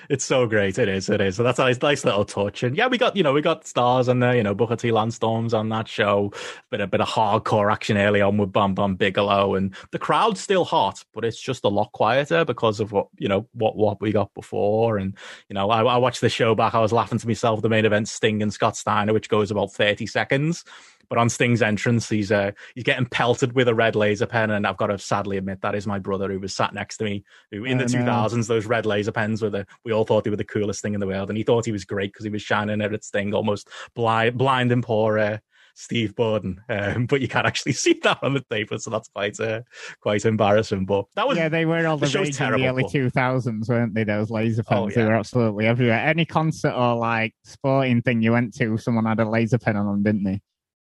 It's 0.08 0.24
so 0.24 0.46
great. 0.46 0.78
It 0.78 0.88
is. 0.88 1.08
It 1.08 1.20
is. 1.20 1.36
So 1.36 1.42
that's 1.42 1.58
a 1.58 1.62
nice, 1.62 1.82
nice 1.82 2.04
little 2.04 2.24
touch. 2.24 2.62
And 2.62 2.76
yeah, 2.76 2.86
we 2.86 2.98
got 2.98 3.16
you 3.16 3.22
know 3.24 3.32
we 3.32 3.40
got 3.42 3.66
stars 3.66 4.06
and 4.06 4.22
uh, 4.22 4.30
you 4.30 4.44
know 4.44 4.54
Booker 4.54 4.76
T. 4.76 4.92
Lance 4.92 5.16
Storms 5.16 5.52
on 5.52 5.70
that 5.70 5.88
show. 5.88 6.32
Bit 6.70 6.80
a 6.80 6.86
bit 6.86 7.00
of 7.00 7.08
hardcore 7.08 7.72
action 7.72 7.96
early 7.96 8.20
on 8.20 8.36
with 8.36 8.52
Bam 8.52 8.74
Bam 8.74 8.94
Bigelow, 8.94 9.56
and 9.56 9.74
the 9.90 9.98
crowd's 9.98 10.40
still 10.40 10.64
hot, 10.64 11.04
but 11.12 11.24
it's 11.24 11.40
just 11.40 11.64
a 11.64 11.68
lot 11.68 11.90
quieter 11.92 12.44
because 12.44 12.78
of 12.78 12.92
what 12.92 13.08
you 13.18 13.28
know 13.28 13.48
what 13.52 13.76
what 13.76 14.00
we 14.00 14.12
got 14.12 14.32
before. 14.34 14.98
And 14.98 15.16
you 15.48 15.54
know 15.54 15.68
I, 15.68 15.82
I 15.82 15.96
watched 15.96 16.20
the 16.20 16.28
show 16.28 16.54
back. 16.54 16.74
I 16.74 16.80
was 16.80 16.92
laughing 16.92 17.18
to 17.18 17.26
myself. 17.26 17.62
The 17.62 17.68
main 17.68 17.84
event, 17.84 18.08
Sting 18.08 18.40
and 18.40 18.52
Scott 18.52 18.76
Steiner, 18.76 19.12
which 19.12 19.28
goes 19.28 19.50
about 19.50 19.72
thirty 19.72 20.06
seconds. 20.06 20.64
But 21.08 21.18
on 21.18 21.28
Sting's 21.28 21.62
entrance, 21.62 22.08
he's 22.08 22.30
uh, 22.30 22.50
he's 22.74 22.84
getting 22.84 23.06
pelted 23.06 23.54
with 23.54 23.68
a 23.68 23.74
red 23.74 23.96
laser 23.96 24.26
pen, 24.26 24.50
and 24.50 24.66
I've 24.66 24.76
got 24.76 24.88
to 24.88 24.98
sadly 24.98 25.36
admit 25.38 25.62
that 25.62 25.74
is 25.74 25.86
my 25.86 25.98
brother 25.98 26.30
who 26.30 26.38
was 26.38 26.54
sat 26.54 26.74
next 26.74 26.98
to 26.98 27.04
me, 27.04 27.24
who 27.50 27.64
in 27.64 27.80
Oh, 27.80 27.86
the 27.86 27.98
no. 27.98 28.04
2000s 28.04 28.46
those 28.46 28.66
red 28.66 28.84
laser 28.86 29.12
pens 29.12 29.40
were 29.40 29.50
the 29.50 29.66
we 29.84 29.92
all 29.92 30.04
thought 30.04 30.24
they 30.24 30.30
were 30.30 30.36
the 30.36 30.44
coolest 30.44 30.82
thing 30.82 30.94
in 30.94 31.00
the 31.00 31.06
world, 31.06 31.30
and 31.30 31.36
he 31.38 31.44
thought 31.44 31.64
he 31.64 31.72
was 31.72 31.84
great 31.84 32.12
because 32.12 32.24
he 32.24 32.30
was 32.30 32.42
shining 32.42 32.80
at 32.82 33.04
Sting, 33.04 33.32
almost 33.32 33.68
blind 33.94 34.36
blinding 34.36 34.82
poor 34.82 35.18
uh, 35.18 35.38
Steve 35.74 36.14
Borden. 36.16 36.60
Um, 36.68 37.06
but 37.06 37.20
you 37.20 37.28
can't 37.28 37.46
actually 37.46 37.72
see 37.84 37.98
that 38.02 38.18
on 38.22 38.34
the 38.34 38.42
paper, 38.50 38.78
so 38.78 38.90
that's 38.90 39.08
quite 39.08 39.38
uh, 39.40 39.62
quite 40.00 40.24
embarrassing. 40.26 40.84
But 40.84 41.06
that 41.14 41.26
was 41.26 41.38
yeah, 41.38 41.48
they 41.48 41.64
were 41.64 41.86
all 41.86 41.96
the 41.96 42.06
the 42.06 42.18
rage 42.18 42.40
in 42.40 42.52
the 42.52 42.66
early 42.68 42.84
two 42.88 43.08
thousands, 43.10 43.68
weren't 43.68 43.94
they? 43.94 44.04
Those 44.04 44.30
laser 44.30 44.62
pens. 44.62 44.80
Oh, 44.80 44.90
They 44.94 45.04
were 45.06 45.14
absolutely 45.14 45.66
everywhere. 45.66 46.00
Any 46.00 46.24
concert 46.26 46.74
or 46.74 46.96
like 46.96 47.34
sporting 47.44 48.02
thing 48.02 48.20
you 48.20 48.32
went 48.32 48.54
to, 48.56 48.76
someone 48.76 49.06
had 49.06 49.20
a 49.20 49.28
laser 49.28 49.58
pen 49.58 49.76
on 49.76 49.86
them, 49.86 50.02
didn't 50.02 50.24
they? 50.24 50.42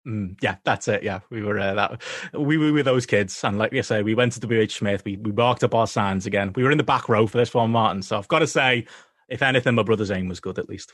Mm, 0.10 0.38
yeah, 0.42 0.56
that's 0.64 0.88
it. 0.88 1.04
Yeah, 1.04 1.20
we 1.30 1.44
were 1.44 1.60
uh, 1.60 1.76
that. 1.76 2.02
We 2.34 2.58
we 2.58 2.72
were 2.72 2.82
those 2.82 3.06
kids, 3.06 3.44
and 3.44 3.60
like 3.60 3.74
I 3.74 3.82
say, 3.82 4.02
we 4.02 4.16
went 4.16 4.34
to 4.34 4.66
WH 4.66 4.72
Smith. 4.72 5.04
We 5.06 5.18
we 5.18 5.32
marked 5.32 5.64
up 5.64 5.76
our 5.76 5.86
signs 5.86 6.26
again. 6.26 6.52
We 6.56 6.64
were 6.64 6.72
in 6.72 6.80
the 6.80 6.84
back 6.84 7.08
row 7.08 7.28
for 7.28 7.38
this 7.38 7.54
one, 7.54 7.72
Martin. 7.72 8.02
So 8.02 8.18
I've 8.18 8.28
got 8.28 8.40
to 8.40 8.48
say, 8.48 8.88
if 9.28 9.44
anything, 9.44 9.76
my 9.76 9.84
brother's 9.84 10.10
aim 10.10 10.28
was 10.28 10.40
good 10.40 10.58
at 10.58 10.68
least. 10.68 10.94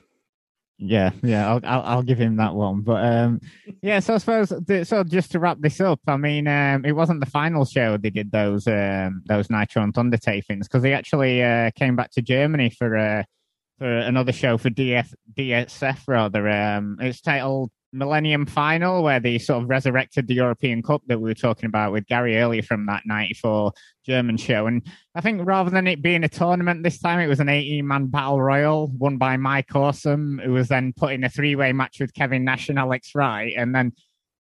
Yeah, 0.78 1.11
yeah, 1.24 1.49
I'll, 1.49 1.61
I'll 1.63 1.82
I'll 1.84 2.03
give 2.03 2.18
him 2.18 2.36
that 2.38 2.55
one. 2.55 2.82
But 2.82 3.05
um, 3.05 3.39
yeah, 3.82 3.99
so 3.99 4.16
I 4.16 4.18
suppose 4.18 4.49
so. 4.86 5.03
Just 5.05 5.32
to 5.32 5.39
wrap 5.39 5.59
this 5.61 5.80
up, 5.80 6.01
I 6.07 6.18
mean, 6.18 6.49
um, 6.49 6.84
it 6.84 6.91
wasn't 6.91 7.22
the 7.22 7.32
final 7.32 7.63
show 7.63 7.95
they 7.95 8.09
did 8.09 8.32
those 8.32 8.68
um 8.68 9.24
those 9.28 9.49
Nitro 9.49 9.82
and 9.84 9.93
Thunder 9.93 10.18
tapings 10.18 10.63
because 10.63 10.82
they 10.84 10.91
actually 10.91 11.41
uh, 11.41 11.72
came 11.78 11.95
back 11.95 12.11
to 12.11 12.22
Germany 12.22 12.70
for 12.70 12.97
uh 12.97 13.24
for 13.78 13.88
another 13.88 14.34
show 14.34 14.57
for 14.57 14.70
DF 14.70 15.13
DSF 15.38 15.99
rather. 16.07 16.49
Um, 16.49 16.97
it's 16.99 17.22
titled 17.22 17.72
Millennium 17.95 18.45
Final, 18.45 19.01
where 19.03 19.19
they 19.19 19.37
sort 19.37 19.63
of 19.63 19.69
resurrected 19.69 20.27
the 20.27 20.35
European 20.35 20.83
Cup 20.83 21.01
that 21.07 21.19
we 21.19 21.29
were 21.29 21.33
talking 21.33 21.67
about 21.67 21.91
with 21.91 22.05
Gary 22.07 22.37
earlier 22.37 22.61
from 22.61 22.85
that 22.87 23.03
'94 23.05 23.71
German 24.05 24.37
show. 24.37 24.67
And 24.67 24.85
I 25.15 25.21
think 25.21 25.41
rather 25.43 25.69
than 25.69 25.87
it 25.87 26.01
being 26.01 26.23
a 26.23 26.29
tournament 26.29 26.83
this 26.83 26.99
time, 26.99 27.19
it 27.19 27.27
was 27.27 27.39
an 27.39 27.49
18 27.49 27.87
man 27.87 28.07
battle 28.07 28.41
royal 28.41 28.87
won 28.87 29.17
by 29.17 29.37
Mike 29.37 29.75
Awesome, 29.75 30.39
who 30.43 30.53
was 30.53 30.67
then 30.67 30.93
put 30.93 31.13
in 31.13 31.23
a 31.23 31.29
three 31.29 31.55
way 31.55 31.71
match 31.71 31.99
with 31.99 32.13
Kevin 32.13 32.43
Nash 32.43 32.69
and 32.69 32.77
Alex 32.77 33.15
Wright. 33.15 33.53
And 33.55 33.73
then 33.73 33.93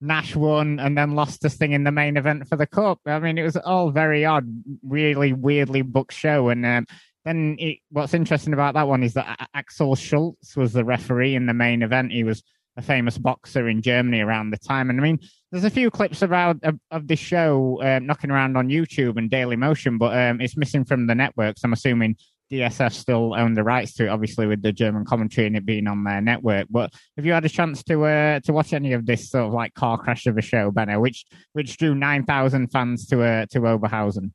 Nash 0.02 0.36
won 0.36 0.80
and 0.80 0.98
then 0.98 1.16
lost 1.16 1.42
this 1.42 1.56
thing 1.56 1.72
in 1.72 1.86
the 1.86 1.92
main 1.92 2.18
event 2.18 2.48
for 2.48 2.58
the 2.58 2.68
Cup. 2.68 3.00
I 3.06 3.20
mean, 3.20 3.38
it 3.38 3.44
was 3.44 3.56
all 3.58 3.90
very 3.90 4.26
odd, 4.26 4.46
really 4.84 5.32
weirdly 5.32 5.82
booked 5.82 6.14
show. 6.14 6.50
And 6.50 6.66
um, 6.66 6.86
then 7.24 7.56
it, 7.58 7.80
what's 7.90 8.14
interesting 8.14 8.54
about 8.54 8.74
that 8.74 8.88
one 8.88 9.04
is 9.04 9.14
that 9.14 9.50
Axel 9.54 9.96
Schulz 9.96 10.56
was 10.58 10.74
the 10.74 10.84
referee 10.84 11.36
in 11.36 11.46
the 11.46 11.54
main 11.54 11.82
event. 11.82 12.12
He 12.12 12.24
was 12.24 12.44
a 12.78 12.82
famous 12.82 13.18
boxer 13.18 13.68
in 13.68 13.82
Germany 13.82 14.22
around 14.22 14.50
the 14.50 14.58
time. 14.58 14.90
And 14.90 15.00
I 15.00 15.04
mean, 15.04 15.20
there's 15.52 15.64
a 15.64 15.70
few 15.70 15.92
clips 15.92 16.24
around 16.24 16.62
of, 16.64 16.80
of 16.92 17.08
this 17.08 17.20
show 17.20 17.80
um, 17.84 18.06
knocking 18.06 18.32
around 18.32 18.58
on 18.58 18.70
YouTube 18.70 19.18
and 19.18 19.30
Daily 19.30 19.56
Motion, 19.56 19.98
but 19.98 20.18
um, 20.18 20.42
it's 20.42 20.58
missing 20.58 20.84
from 20.84 21.08
the 21.08 21.16
networks. 21.16 21.64
I'm 21.64 21.74
assuming 21.74 22.16
DSF 22.52 22.94
still 22.94 23.34
own 23.34 23.54
the 23.54 23.64
rights 23.64 23.94
to 23.96 24.06
it, 24.06 24.10
obviously 24.10 24.46
with 24.46 24.62
the 24.62 24.72
German 24.72 25.06
commentary 25.06 25.48
and 25.48 25.56
it 25.56 25.66
being 25.66 25.88
on 25.88 26.04
their 26.04 26.22
network. 26.22 26.68
But 26.70 26.92
have 27.18 27.26
you 27.26 27.34
had 27.34 27.46
a 27.46 27.50
chance 27.50 27.84
to 27.84 28.06
uh, 28.06 28.40
to 28.42 28.54
watch 28.54 28.74
any 28.74 28.94
of 28.94 29.06
this 29.06 29.30
sort 29.30 29.46
of 29.46 29.54
like 29.54 29.74
car 29.74 29.98
crash 29.98 30.26
of 30.26 30.38
a 30.38 30.42
show, 30.42 30.72
Benno, 30.72 31.00
which 31.00 31.26
which 31.54 31.78
drew 31.78 31.96
nine 31.96 32.26
thousand 32.26 32.72
fans 32.72 33.08
to 33.08 33.24
uh, 33.24 33.46
to 33.52 33.62
Oberhausen? 33.62 34.32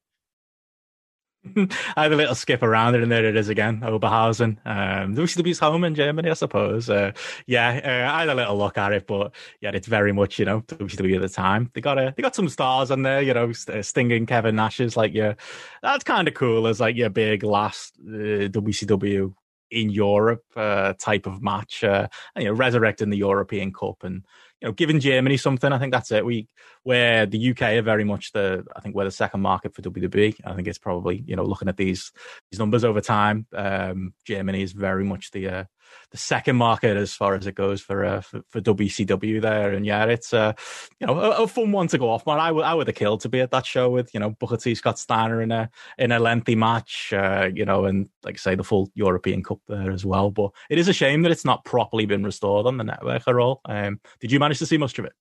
I 1.96 2.02
had 2.02 2.12
a 2.12 2.16
little 2.16 2.34
skip 2.34 2.62
around 2.62 2.94
it, 2.94 3.02
and 3.02 3.10
there 3.10 3.24
it 3.24 3.36
is 3.36 3.48
again, 3.48 3.80
Oberhausen. 3.80 4.58
Um, 4.64 5.14
WCW's 5.14 5.58
home 5.58 5.84
in 5.84 5.94
Germany, 5.94 6.30
I 6.30 6.34
suppose. 6.34 6.90
Uh, 6.90 7.12
yeah, 7.46 7.80
uh, 7.84 8.12
I 8.12 8.20
had 8.20 8.28
a 8.28 8.34
little 8.34 8.58
look 8.58 8.76
at 8.76 8.92
it, 8.92 9.06
but 9.06 9.32
yeah, 9.60 9.70
it's 9.72 9.86
very 9.86 10.12
much 10.12 10.38
you 10.38 10.44
know 10.44 10.62
WCW 10.62 11.16
at 11.16 11.22
the 11.22 11.28
time. 11.28 11.70
They 11.74 11.80
got 11.80 11.98
a, 11.98 12.12
they 12.16 12.22
got 12.22 12.34
some 12.34 12.48
stars 12.48 12.90
on 12.90 13.02
there, 13.02 13.22
you 13.22 13.34
know, 13.34 13.52
uh, 13.68 13.82
stinging 13.82 14.26
Kevin 14.26 14.56
Nash's 14.56 14.96
like 14.96 15.14
yeah, 15.14 15.34
that's 15.82 16.04
kind 16.04 16.28
of 16.28 16.34
cool 16.34 16.66
as 16.66 16.80
like 16.80 16.96
your 16.96 17.10
big 17.10 17.42
last 17.44 17.94
uh, 18.00 18.48
WCW 18.50 19.32
in 19.70 19.90
Europe 19.90 20.44
uh, 20.56 20.94
type 20.98 21.26
of 21.26 21.42
match, 21.42 21.84
uh, 21.84 22.08
and, 22.34 22.44
you 22.44 22.50
know, 22.50 22.56
resurrecting 22.56 23.10
the 23.10 23.18
European 23.18 23.72
Cup 23.72 24.02
and 24.02 24.24
you 24.60 24.68
know, 24.68 24.72
giving 24.72 25.00
Germany 25.00 25.36
something. 25.36 25.72
I 25.72 25.78
think 25.78 25.92
that's 25.92 26.10
it. 26.10 26.24
We 26.24 26.48
where 26.82 27.26
the 27.26 27.50
UK 27.50 27.62
are 27.62 27.82
very 27.82 28.04
much 28.04 28.32
the 28.32 28.64
I 28.74 28.80
think 28.80 28.94
we're 28.94 29.04
the 29.04 29.10
second 29.10 29.40
market 29.40 29.74
for 29.74 29.82
WWE. 29.82 30.34
I 30.44 30.54
think 30.54 30.68
it's 30.68 30.78
probably 30.78 31.22
you 31.26 31.36
know 31.36 31.44
looking 31.44 31.68
at 31.68 31.76
these 31.76 32.12
these 32.50 32.58
numbers 32.58 32.84
over 32.84 33.00
time, 33.00 33.46
um, 33.54 34.14
Germany 34.24 34.62
is 34.62 34.72
very 34.72 35.04
much 35.04 35.30
the 35.30 35.48
uh, 35.48 35.64
the 36.10 36.16
second 36.16 36.56
market 36.56 36.96
as 36.96 37.14
far 37.14 37.34
as 37.34 37.46
it 37.46 37.54
goes 37.54 37.80
for 37.80 38.04
uh, 38.04 38.20
for, 38.20 38.42
for, 38.48 38.60
WCW 38.60 39.40
there. 39.40 39.72
And 39.72 39.84
yeah, 39.84 40.04
it's 40.04 40.32
uh, 40.32 40.52
you 41.00 41.06
know 41.06 41.18
a, 41.18 41.42
a, 41.42 41.48
fun 41.48 41.72
one 41.72 41.88
to 41.88 41.98
go 41.98 42.10
off. 42.10 42.26
Man, 42.26 42.38
I 42.38 42.50
would 42.50 42.64
I 42.64 42.74
would 42.74 42.86
have 42.86 42.96
killed 42.96 43.20
to 43.22 43.28
be 43.28 43.40
at 43.40 43.50
that 43.50 43.66
show 43.66 43.90
with 43.90 44.12
you 44.14 44.20
know 44.20 44.30
Booker 44.30 44.56
T, 44.56 44.74
Scott 44.74 44.98
Steiner 44.98 45.42
in 45.42 45.52
a 45.52 45.70
in 45.98 46.12
a 46.12 46.18
lengthy 46.18 46.54
match, 46.54 47.12
uh, 47.12 47.48
you 47.52 47.64
know, 47.64 47.84
and 47.84 48.08
like 48.22 48.36
I 48.36 48.38
say 48.38 48.54
the 48.54 48.64
full 48.64 48.90
European 48.94 49.42
Cup 49.42 49.60
there 49.68 49.90
as 49.90 50.04
well. 50.04 50.30
But 50.30 50.50
it 50.70 50.78
is 50.78 50.88
a 50.88 50.92
shame 50.92 51.22
that 51.22 51.32
it's 51.32 51.44
not 51.44 51.64
properly 51.64 52.06
been 52.06 52.24
restored 52.24 52.66
on 52.66 52.76
the 52.76 52.84
network 52.84 53.22
at 53.26 53.36
all. 53.36 53.60
Um, 53.64 54.00
did 54.20 54.32
you 54.32 54.38
manage 54.38 54.58
to 54.58 54.66
see 54.66 54.78
much 54.78 54.98
of 54.98 55.04
it? 55.04 55.12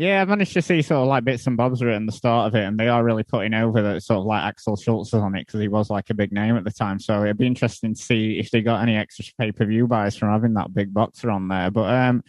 Yeah, 0.00 0.22
I 0.22 0.24
managed 0.24 0.54
to 0.54 0.62
see 0.62 0.80
sort 0.80 1.02
of 1.02 1.08
like 1.08 1.24
bits 1.24 1.46
and 1.46 1.58
bobs 1.58 1.82
at 1.82 2.06
the 2.06 2.10
start 2.10 2.46
of 2.48 2.54
it, 2.54 2.64
and 2.64 2.80
they 2.80 2.88
are 2.88 3.04
really 3.04 3.22
putting 3.22 3.52
over 3.52 3.82
that 3.82 4.02
sort 4.02 4.20
of 4.20 4.24
like 4.24 4.42
Axel 4.42 4.74
Schulz 4.74 5.12
on 5.12 5.36
it 5.36 5.46
because 5.46 5.60
he 5.60 5.68
was 5.68 5.90
like 5.90 6.08
a 6.08 6.14
big 6.14 6.32
name 6.32 6.56
at 6.56 6.64
the 6.64 6.70
time. 6.70 6.98
So 6.98 7.22
it'd 7.22 7.36
be 7.36 7.46
interesting 7.46 7.94
to 7.94 8.00
see 8.00 8.38
if 8.38 8.50
they 8.50 8.62
got 8.62 8.80
any 8.80 8.96
extra 8.96 9.26
pay 9.38 9.52
per 9.52 9.66
view 9.66 9.86
buys 9.86 10.16
from 10.16 10.30
having 10.30 10.54
that 10.54 10.72
big 10.72 10.94
boxer 10.94 11.30
on 11.30 11.48
there. 11.48 11.70
But 11.70 11.94
um, 11.94 12.24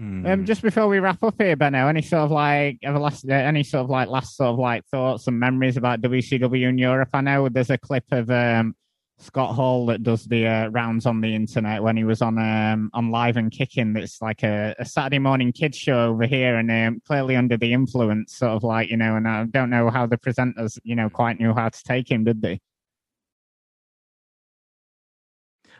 mm. 0.00 0.32
um, 0.32 0.44
just 0.44 0.62
before 0.62 0.88
we 0.88 0.98
wrap 0.98 1.22
up 1.22 1.36
here, 1.38 1.54
Benno, 1.54 1.86
any 1.86 2.02
sort 2.02 2.22
of 2.22 2.32
like 2.32 2.80
everlast, 2.84 3.30
uh, 3.30 3.34
any 3.34 3.62
sort 3.62 3.84
of 3.84 3.90
like 3.90 4.08
last 4.08 4.36
sort 4.36 4.50
of 4.50 4.58
like 4.58 4.84
thoughts 4.86 5.28
and 5.28 5.38
memories 5.38 5.76
about 5.76 6.00
WCW 6.00 6.70
in 6.70 6.78
Europe? 6.78 7.10
I 7.14 7.20
know 7.20 7.48
there's 7.48 7.70
a 7.70 7.78
clip 7.78 8.06
of 8.10 8.32
um 8.32 8.74
Scott 9.18 9.54
Hall 9.54 9.86
that 9.86 10.02
does 10.02 10.24
the 10.24 10.46
uh, 10.46 10.68
rounds 10.68 11.06
on 11.06 11.20
the 11.20 11.34
internet 11.34 11.82
when 11.82 11.96
he 11.96 12.04
was 12.04 12.22
on 12.22 12.38
um, 12.38 12.90
on 12.92 13.10
Live 13.10 13.36
and 13.36 13.50
Kicking. 13.50 13.92
That's 13.92 14.20
like 14.20 14.42
a, 14.42 14.74
a 14.78 14.84
Saturday 14.84 15.18
morning 15.18 15.52
kids 15.52 15.78
show 15.78 16.08
over 16.08 16.24
here, 16.24 16.56
and 16.56 16.70
um, 16.70 17.00
clearly 17.06 17.36
under 17.36 17.56
the 17.56 17.72
influence, 17.72 18.36
sort 18.36 18.52
of 18.52 18.64
like 18.64 18.90
you 18.90 18.96
know. 18.96 19.16
And 19.16 19.28
I 19.28 19.44
don't 19.44 19.70
know 19.70 19.90
how 19.90 20.06
the 20.06 20.18
presenters, 20.18 20.78
you 20.82 20.96
know, 20.96 21.08
quite 21.08 21.38
knew 21.38 21.54
how 21.54 21.68
to 21.68 21.82
take 21.84 22.10
him, 22.10 22.24
did 22.24 22.42
they? 22.42 22.60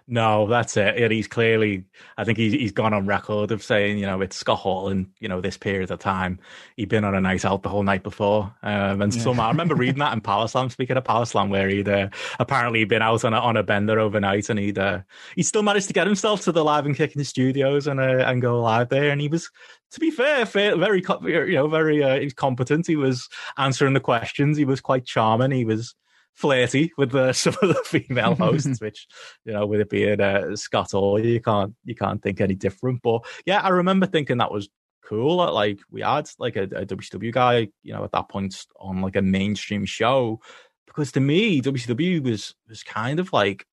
No, 0.08 0.46
that's 0.46 0.76
it. 0.76 0.96
And 0.96 1.12
he's 1.12 1.28
clearly, 1.28 1.84
I 2.16 2.24
think 2.24 2.36
he's 2.36 2.52
he's 2.52 2.72
gone 2.72 2.92
on 2.92 3.06
record 3.06 3.52
of 3.52 3.62
saying, 3.62 3.98
you 3.98 4.06
know, 4.06 4.20
it's 4.20 4.36
Scott 4.36 4.58
Hall 4.58 4.88
and 4.88 5.06
you 5.20 5.28
know 5.28 5.40
this 5.40 5.56
period 5.56 5.90
of 5.90 6.00
time. 6.00 6.38
He'd 6.76 6.88
been 6.88 7.04
on 7.04 7.14
a 7.14 7.20
night 7.20 7.44
out 7.44 7.62
the 7.62 7.68
whole 7.68 7.82
night 7.82 8.02
before, 8.02 8.52
um, 8.62 9.00
and 9.00 9.14
yeah. 9.14 9.22
somehow 9.22 9.44
I 9.44 9.48
remember 9.48 9.74
reading 9.74 10.00
that 10.00 10.12
in 10.14 10.20
Power 10.20 10.48
Slam. 10.48 10.70
Speaking 10.70 10.96
of 10.96 11.04
Power 11.04 11.24
Slam, 11.24 11.50
where 11.50 11.68
he'd 11.68 11.88
uh, 11.88 12.08
apparently 12.38 12.84
been 12.84 13.02
out 13.02 13.24
on 13.24 13.32
a, 13.32 13.38
on 13.38 13.56
a 13.56 13.62
bender 13.62 14.00
overnight, 14.00 14.50
and 14.50 14.58
he'd 14.58 14.78
uh, 14.78 15.00
he 15.36 15.42
still 15.42 15.62
managed 15.62 15.86
to 15.86 15.94
get 15.94 16.06
himself 16.06 16.42
to 16.42 16.52
the 16.52 16.64
live 16.64 16.86
and 16.86 16.96
kicking 16.96 17.22
studios 17.24 17.86
and 17.86 18.00
uh, 18.00 18.24
and 18.26 18.42
go 18.42 18.60
live 18.60 18.88
there. 18.88 19.10
And 19.10 19.20
he 19.20 19.28
was, 19.28 19.50
to 19.92 20.00
be 20.00 20.10
fair, 20.10 20.46
fair 20.46 20.76
very 20.76 21.02
you 21.22 21.54
know 21.54 21.68
very 21.68 22.02
uh, 22.02 22.18
he 22.18 22.24
was 22.24 22.34
competent. 22.34 22.86
He 22.86 22.96
was 22.96 23.28
answering 23.56 23.94
the 23.94 24.00
questions. 24.00 24.56
He 24.56 24.64
was 24.64 24.80
quite 24.80 25.04
charming. 25.04 25.52
He 25.52 25.64
was 25.64 25.94
flirty 26.34 26.92
with 26.96 27.10
the, 27.10 27.32
some 27.32 27.54
of 27.62 27.68
the 27.68 27.82
female 27.84 28.34
hosts, 28.34 28.80
which 28.80 29.06
you 29.44 29.52
know, 29.52 29.66
with 29.66 29.80
it 29.80 29.90
being 29.90 30.20
uh, 30.20 30.56
Scott 30.56 30.92
Hall, 30.92 31.24
you 31.24 31.40
can't 31.40 31.74
you 31.84 31.94
can't 31.94 32.22
think 32.22 32.40
any 32.40 32.54
different. 32.54 33.02
But 33.02 33.24
yeah, 33.46 33.60
I 33.60 33.68
remember 33.68 34.06
thinking 34.06 34.38
that 34.38 34.52
was 34.52 34.68
cool. 35.04 35.36
Like 35.36 35.80
we 35.90 36.02
had 36.02 36.28
like 36.38 36.56
a, 36.56 36.64
a 36.64 36.86
WCW 36.86 37.32
guy, 37.32 37.68
you 37.82 37.92
know, 37.92 38.04
at 38.04 38.12
that 38.12 38.28
point 38.28 38.66
on 38.78 39.00
like 39.00 39.16
a 39.16 39.22
mainstream 39.22 39.84
show, 39.84 40.40
because 40.86 41.12
to 41.12 41.20
me, 41.20 41.60
WCW 41.60 42.22
was 42.22 42.54
was 42.68 42.82
kind 42.82 43.20
of 43.20 43.32
like 43.32 43.66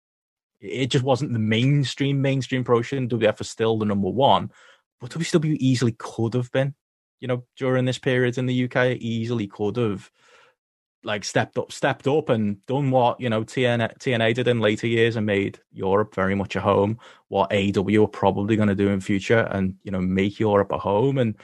it 0.60 0.86
just 0.86 1.04
wasn't 1.04 1.32
the 1.32 1.38
mainstream 1.38 2.20
mainstream 2.22 2.64
promotion. 2.64 3.08
WF 3.08 3.38
was 3.38 3.50
still 3.50 3.78
the 3.78 3.84
number 3.84 4.08
one, 4.08 4.50
but 5.00 5.10
WCW 5.10 5.56
easily 5.58 5.94
could 5.98 6.34
have 6.34 6.50
been. 6.52 6.74
You 7.20 7.28
know, 7.28 7.44
during 7.56 7.86
this 7.86 7.98
period 7.98 8.36
in 8.36 8.44
the 8.44 8.64
UK, 8.64 8.98
easily 8.98 9.46
could 9.46 9.76
have 9.76 10.10
like 11.06 11.24
stepped 11.24 11.56
up, 11.56 11.72
stepped 11.72 12.06
up, 12.06 12.28
and 12.28 12.64
done 12.66 12.90
what 12.90 13.20
you 13.20 13.30
know 13.30 13.44
TNA, 13.44 13.98
TNA 13.98 14.34
did 14.34 14.48
in 14.48 14.60
later 14.60 14.86
years 14.86 15.16
and 15.16 15.24
made 15.24 15.60
Europe 15.72 16.14
very 16.14 16.34
much 16.34 16.56
a 16.56 16.60
home. 16.60 16.98
What 17.28 17.52
AW 17.52 18.04
are 18.04 18.08
probably 18.08 18.56
going 18.56 18.68
to 18.68 18.74
do 18.74 18.88
in 18.88 19.00
future, 19.00 19.48
and 19.50 19.76
you 19.84 19.90
know 19.90 20.00
make 20.00 20.38
Europe 20.38 20.72
a 20.72 20.78
home. 20.78 21.16
And 21.18 21.36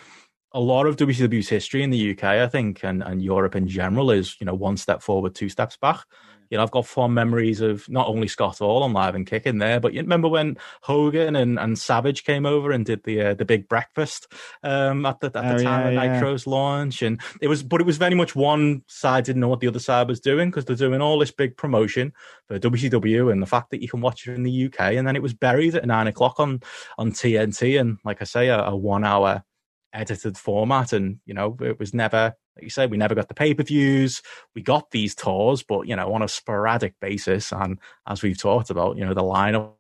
a 0.53 0.61
lot 0.61 0.87
of 0.87 0.97
WCW's 0.97 1.49
history 1.49 1.83
in 1.83 1.91
the 1.91 2.11
UK, 2.11 2.25
I 2.25 2.49
think, 2.49 2.85
and 2.85 3.03
and 3.03 3.23
Europe 3.23 3.57
in 3.57 3.69
general 3.69 4.11
is 4.11 4.37
you 4.41 4.45
know 4.45 4.55
one 4.55 4.77
step 4.77 5.01
forward, 5.01 5.35
two 5.35 5.49
steps 5.49 5.77
back 5.77 6.05
you 6.53 6.59
know, 6.59 6.65
I've 6.65 6.71
got 6.71 6.85
fond 6.85 7.15
memories 7.15 7.63
of 7.63 7.89
not 7.89 8.09
only 8.09 8.29
Scott 8.29 8.59
Hall 8.59 8.83
on 8.83 8.93
Live 8.93 9.15
and 9.15 9.27
Kicking 9.27 9.57
there, 9.57 9.81
but 9.81 9.95
you 9.95 10.03
remember 10.03 10.29
when 10.29 10.59
Hogan 10.83 11.35
and, 11.35 11.59
and 11.59 11.79
Savage 11.79 12.25
came 12.25 12.45
over 12.45 12.71
and 12.73 12.85
did 12.85 13.05
the 13.05 13.23
uh, 13.23 13.35
the 13.35 13.47
big 13.47 13.71
breakfast 13.71 14.31
um, 14.63 15.07
at 15.07 15.19
the 15.21 15.29
at 15.29 15.33
the 15.33 15.55
oh, 15.55 15.63
time 15.63 15.81
yeah, 15.81 15.89
of 15.89 15.95
Nitro's 15.95 16.47
yeah. 16.47 16.53
launch, 16.53 17.01
and 17.01 17.23
it 17.41 17.49
was, 17.49 17.63
but 17.63 17.81
it 17.81 17.87
was 17.87 17.97
very 17.97 18.15
much 18.15 18.37
one 18.37 18.83
side 18.87 19.25
didn't 19.25 19.41
know 19.41 19.49
what 19.49 19.61
the 19.61 19.67
other 19.67 19.79
side 19.79 20.09
was 20.09 20.21
doing 20.21 20.51
because 20.51 20.67
they're 20.67 20.77
doing 20.77 21.01
all 21.01 21.19
this 21.19 21.31
big 21.31 21.57
promotion 21.57 22.13
for 22.49 22.59
WCW 22.59 23.33
and 23.33 23.41
the 23.41 23.47
fact 23.47 23.71
that 23.71 23.81
you 23.81 23.89
can 23.89 24.03
watch 24.03 24.29
it 24.29 24.35
in 24.35 24.43
the 24.43 24.67
UK, 24.67 24.93
and 24.93 25.09
then 25.09 25.17
it 25.17 25.23
was 25.23 25.33
buried 25.33 25.75
at 25.75 25.87
nine 25.87 26.07
o'clock 26.07 26.39
on 26.39 26.61
on 26.99 27.13
TNT, 27.13 27.81
and 27.81 27.97
like 28.05 28.21
I 28.21 28.25
say, 28.25 28.49
a, 28.49 28.63
a 28.63 28.77
one 28.77 29.05
hour 29.05 29.43
edited 29.93 30.37
format, 30.39 30.93
and 30.93 31.19
you 31.27 31.35
know, 31.35 31.57
it 31.61 31.79
was 31.79 31.95
never 31.95 32.35
like 32.57 32.65
you 32.65 32.71
said, 32.71 32.91
we 32.91 32.97
never 32.97 33.15
got 33.15 33.29
the 33.29 33.35
pay 33.35 33.55
per 33.55 33.63
views. 33.63 34.23
We 34.55 34.63
got 34.63 34.91
these 34.91 35.15
tours, 35.15 35.63
but 35.63 35.87
you 35.87 35.97
know, 35.97 36.13
on 36.13 36.23
a 36.23 36.29
sporadic 36.29 36.95
basis. 37.01 37.53
And 37.53 37.79
as 38.07 38.23
we've 38.23 38.39
talked 38.39 38.71
about, 38.71 38.97
you 38.97 39.05
know, 39.05 39.15
the 39.15 39.23
lineups 39.23 39.73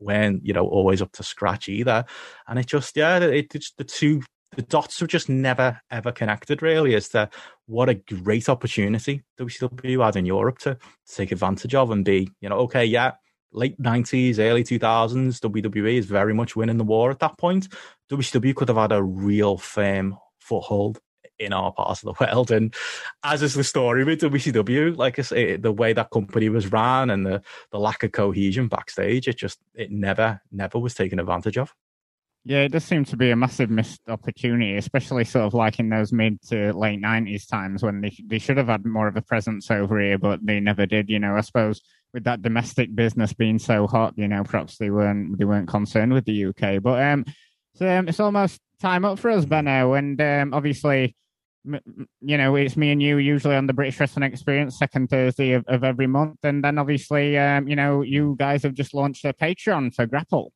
weren't, 0.00 0.44
you 0.44 0.52
know, 0.52 0.66
always 0.66 1.00
up 1.00 1.12
to 1.12 1.22
scratch 1.22 1.68
either. 1.68 2.04
And 2.48 2.58
it 2.58 2.66
just, 2.66 2.96
yeah, 2.96 3.18
it, 3.18 3.54
it's 3.54 3.72
the 3.72 3.84
two, 3.84 4.22
the 4.56 4.62
dots 4.62 5.00
have 5.00 5.08
just 5.08 5.28
never 5.28 5.80
ever 5.90 6.12
connected 6.12 6.60
really 6.60 6.94
as 6.94 7.08
to 7.10 7.30
what 7.66 7.88
a 7.88 7.94
great 7.94 8.48
opportunity 8.48 9.22
WCW 9.40 10.04
had 10.04 10.16
in 10.16 10.26
Europe 10.26 10.58
to, 10.58 10.74
to 10.74 11.14
take 11.14 11.32
advantage 11.32 11.74
of 11.74 11.90
and 11.90 12.04
be, 12.04 12.30
you 12.40 12.48
know, 12.48 12.58
okay, 12.58 12.84
yeah, 12.84 13.12
late 13.52 13.80
90s, 13.80 14.38
early 14.38 14.64
2000s, 14.64 15.40
WWE 15.40 15.94
is 15.94 16.06
very 16.06 16.34
much 16.34 16.56
winning 16.56 16.78
the 16.78 16.84
war 16.84 17.10
at 17.10 17.18
that 17.20 17.38
point. 17.38 17.68
WCW 18.12 18.54
could 18.54 18.68
have 18.68 18.76
had 18.76 18.92
a 18.92 19.02
real 19.02 19.56
firm 19.56 20.16
foothold 20.38 21.00
in 21.38 21.52
our 21.52 21.72
part 21.72 21.90
of 21.90 22.00
the 22.00 22.14
world. 22.24 22.50
And 22.50 22.74
as 23.24 23.42
is 23.42 23.54
the 23.54 23.64
story 23.64 24.04
with 24.04 24.20
WCW, 24.20 24.96
like 24.96 25.18
I 25.18 25.22
say, 25.22 25.56
the 25.56 25.72
way 25.72 25.92
that 25.92 26.10
company 26.10 26.48
was 26.48 26.70
ran 26.70 27.10
and 27.10 27.26
the, 27.26 27.42
the 27.70 27.78
lack 27.78 28.02
of 28.02 28.12
cohesion 28.12 28.68
backstage, 28.68 29.28
it 29.28 29.38
just, 29.38 29.58
it 29.74 29.90
never, 29.90 30.40
never 30.50 30.78
was 30.78 30.94
taken 30.94 31.18
advantage 31.18 31.58
of. 31.58 31.74
Yeah, 32.44 32.62
it 32.62 32.72
does 32.72 32.84
seem 32.84 33.04
to 33.04 33.16
be 33.16 33.30
a 33.30 33.36
massive 33.36 33.70
missed 33.70 34.00
opportunity, 34.08 34.76
especially 34.76 35.24
sort 35.24 35.44
of 35.44 35.54
like 35.54 35.78
in 35.78 35.90
those 35.90 36.12
mid 36.12 36.42
to 36.48 36.72
late 36.72 37.00
nineties 37.00 37.46
times 37.46 37.84
when 37.84 38.00
they 38.00 38.12
they 38.26 38.40
should 38.40 38.56
have 38.56 38.66
had 38.66 38.84
more 38.84 39.06
of 39.06 39.16
a 39.16 39.22
presence 39.22 39.70
over 39.70 40.00
here, 40.00 40.18
but 40.18 40.44
they 40.44 40.58
never 40.58 40.84
did. 40.84 41.08
You 41.08 41.20
know, 41.20 41.36
I 41.36 41.42
suppose 41.42 41.80
with 42.12 42.24
that 42.24 42.42
domestic 42.42 42.96
business 42.96 43.32
being 43.32 43.60
so 43.60 43.86
hot, 43.86 44.14
you 44.16 44.26
know, 44.26 44.42
perhaps 44.42 44.76
they 44.78 44.90
weren't 44.90 45.38
they 45.38 45.44
weren't 45.44 45.68
concerned 45.68 46.14
with 46.14 46.24
the 46.24 46.46
UK. 46.46 46.82
But 46.82 47.00
um, 47.00 47.24
so 47.74 47.88
um, 47.88 48.08
it's 48.08 48.20
almost 48.20 48.60
time 48.80 49.04
up 49.04 49.18
for 49.18 49.30
us, 49.30 49.44
Benno, 49.44 49.94
and 49.94 50.20
um, 50.20 50.54
obviously 50.54 51.16
you 51.64 52.38
know, 52.38 52.56
it's 52.56 52.76
me 52.76 52.90
and 52.90 53.00
you 53.00 53.18
usually 53.18 53.54
on 53.54 53.66
the 53.66 53.72
British 53.72 53.98
Wrestling 54.00 54.24
Experience 54.24 54.78
second 54.78 55.08
Thursday 55.08 55.52
of, 55.52 55.64
of 55.68 55.84
every 55.84 56.06
month, 56.06 56.38
and 56.42 56.64
then 56.64 56.78
obviously, 56.78 57.38
um, 57.38 57.68
you 57.68 57.76
know, 57.76 58.02
you 58.02 58.34
guys 58.38 58.62
have 58.64 58.74
just 58.74 58.94
launched 58.94 59.24
a 59.24 59.32
Patreon 59.32 59.94
for 59.94 60.06
Grapple. 60.06 60.52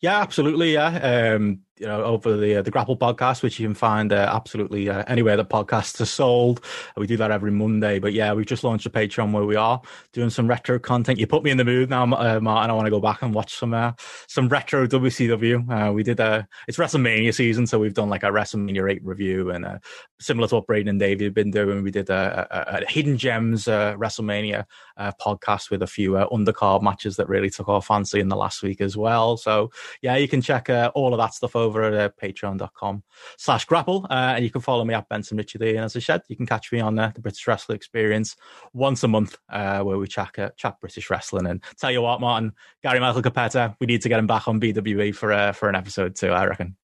Yeah, 0.00 0.20
absolutely. 0.20 0.74
Yeah, 0.74 1.34
um, 1.34 1.60
you 1.80 1.86
know, 1.86 2.02
over 2.02 2.36
the 2.36 2.56
uh, 2.56 2.62
the 2.62 2.70
Grapple 2.70 2.96
podcast, 2.96 3.42
which 3.42 3.58
you 3.58 3.66
can 3.66 3.74
find 3.74 4.12
uh, 4.12 4.30
absolutely 4.32 4.88
uh, 4.88 5.04
anywhere 5.06 5.36
that 5.36 5.48
podcasts 5.48 6.00
are 6.00 6.06
sold. 6.06 6.60
We 6.96 7.06
do 7.06 7.16
that 7.16 7.30
every 7.30 7.50
Monday. 7.50 7.98
But 7.98 8.12
yeah, 8.12 8.32
we've 8.32 8.46
just 8.46 8.64
launched 8.64 8.86
a 8.86 8.90
Patreon 8.90 9.32
where 9.32 9.44
we 9.44 9.56
are 9.56 9.80
doing 10.12 10.30
some 10.30 10.48
retro 10.48 10.78
content. 10.78 11.18
You 11.18 11.26
put 11.26 11.42
me 11.42 11.50
in 11.50 11.56
the 11.56 11.64
mood 11.64 11.90
now, 11.90 12.04
uh, 12.04 12.40
Martin. 12.40 12.70
I 12.70 12.74
want 12.74 12.86
to 12.86 12.90
go 12.90 13.00
back 13.00 13.22
and 13.22 13.34
watch 13.34 13.54
some 13.54 13.74
uh, 13.74 13.92
some 14.26 14.48
retro 14.48 14.86
WCW. 14.86 15.88
Uh, 15.88 15.92
we 15.92 16.02
did 16.02 16.20
a 16.20 16.46
it's 16.66 16.78
WrestleMania 16.78 17.34
season, 17.34 17.66
so 17.66 17.78
we've 17.78 17.94
done 17.94 18.08
like 18.08 18.22
a 18.22 18.26
WrestleMania 18.26 18.90
eight 18.90 19.04
review 19.04 19.50
and 19.50 19.64
uh, 19.64 19.78
similar 20.20 20.48
to 20.48 20.56
what 20.56 20.66
Braden 20.66 20.88
and 20.88 21.00
David 21.00 21.24
have 21.24 21.34
been 21.34 21.50
doing. 21.50 21.82
We 21.82 21.90
did 21.90 22.10
a, 22.10 22.46
a, 22.50 22.82
a 22.82 22.90
Hidden 22.90 23.18
Gems 23.18 23.68
uh, 23.68 23.94
WrestleMania 23.94 24.64
uh, 24.96 25.12
podcast 25.20 25.70
with 25.70 25.82
a 25.82 25.86
few 25.86 26.16
uh, 26.16 26.28
undercard 26.28 26.82
matches 26.82 27.16
that 27.16 27.28
really 27.28 27.50
took 27.50 27.68
our 27.68 27.82
fancy 27.82 28.20
in 28.20 28.28
the 28.28 28.36
last 28.36 28.62
week 28.62 28.80
as 28.80 28.96
well. 28.96 29.36
So 29.36 29.70
yeah, 30.02 30.16
you 30.16 30.28
can 30.28 30.42
check 30.42 30.68
uh, 30.70 30.90
all 30.94 31.14
of 31.14 31.18
that 31.18 31.34
stuff 31.34 31.54
over 31.54 31.67
at 31.76 31.94
uh, 31.94 32.10
patreon.com 32.22 33.02
slash 33.36 33.64
grapple. 33.64 34.06
Uh, 34.10 34.34
and 34.36 34.44
you 34.44 34.50
can 34.50 34.60
follow 34.60 34.84
me 34.84 34.94
at 34.94 35.08
Benson 35.08 35.36
Richard. 35.36 35.62
And 35.62 35.78
as 35.78 35.96
I 35.96 36.00
said, 36.00 36.22
you 36.28 36.36
can 36.36 36.46
catch 36.46 36.72
me 36.72 36.80
on 36.80 36.98
uh, 36.98 37.12
the 37.14 37.20
British 37.20 37.46
Wrestling 37.46 37.76
Experience 37.76 38.36
once 38.72 39.02
a 39.04 39.08
month 39.08 39.36
uh, 39.50 39.80
where 39.82 39.98
we 39.98 40.06
chat, 40.06 40.38
uh, 40.38 40.50
chat 40.56 40.80
British 40.80 41.10
wrestling. 41.10 41.46
And 41.46 41.62
tell 41.78 41.90
you 41.90 42.02
what, 42.02 42.20
Martin, 42.20 42.52
Gary 42.82 43.00
Michael 43.00 43.22
Cappetta, 43.22 43.76
we 43.80 43.86
need 43.86 44.02
to 44.02 44.08
get 44.08 44.18
him 44.18 44.26
back 44.26 44.48
on 44.48 44.60
BWE 44.60 45.14
for, 45.14 45.32
uh, 45.32 45.52
for 45.52 45.68
an 45.68 45.74
episode 45.74 46.16
too, 46.16 46.30
I 46.30 46.46
reckon. 46.46 46.76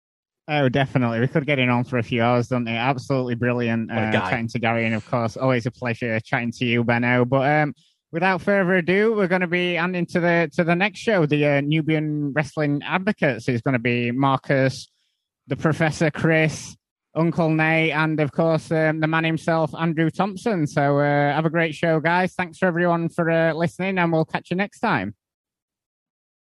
Oh, 0.47 0.69
definitely. 0.69 1.21
We 1.21 1.29
could 1.29 1.47
get 1.47 1.59
in 1.59 1.71
on 1.71 1.85
for 1.85 1.97
a 1.97 2.03
few 2.03 2.23
hours, 2.23 2.49
don't 2.49 2.65
they? 2.65 2.77
Absolutely 2.77 3.35
brilliant 3.35 3.91
uh, 3.91 4.13
chatting 4.13 4.49
to 4.49 4.59
Gary. 4.59 4.85
And 4.85 4.95
of 4.95 5.09
course, 5.11 5.39
always 5.39 5.65
a 5.65 5.71
pleasure 5.71 6.21
chatting 6.21 6.53
to 6.53 6.67
you, 6.67 6.85
Benno. 6.85 7.25
But 7.25 7.51
um, 7.51 7.75
without 8.15 8.41
further 8.41 8.75
ado, 8.75 9.13
we're 9.13 9.27
going 9.27 9.41
to 9.41 9.49
be 9.49 9.75
handing 9.75 9.99
into 9.99 10.21
the 10.21 10.49
to 10.55 10.63
the 10.63 10.77
next 10.77 11.01
show. 11.01 11.27
The 11.27 11.45
uh, 11.45 11.61
Nubian 11.61 12.33
Wrestling 12.33 12.81
Advocates 12.85 13.49
is 13.49 13.61
going 13.61 13.73
to 13.73 13.81
be 13.81 14.13
Marcus, 14.13 14.89
the 15.49 15.57
Professor 15.57 16.13
Chris, 16.13 16.77
Uncle 17.17 17.51
Nate, 17.51 17.93
and 17.93 18.21
of 18.21 18.31
course 18.31 18.71
um, 18.71 19.01
the 19.01 19.09
man 19.09 19.25
himself, 19.25 19.75
Andrew 19.75 20.11
Thompson. 20.11 20.69
So 20.69 21.01
uh, 21.01 21.35
have 21.35 21.45
a 21.45 21.51
great 21.51 21.75
show, 21.75 21.99
guys. 21.99 22.35
Thanks 22.35 22.59
for 22.59 22.67
everyone 22.67 23.09
for 23.09 23.29
uh, 23.29 23.53
listening, 23.53 23.99
and 23.99 24.13
we'll 24.13 24.25
catch 24.25 24.51
you 24.51 24.57
next 24.57 24.79
time. 24.79 25.17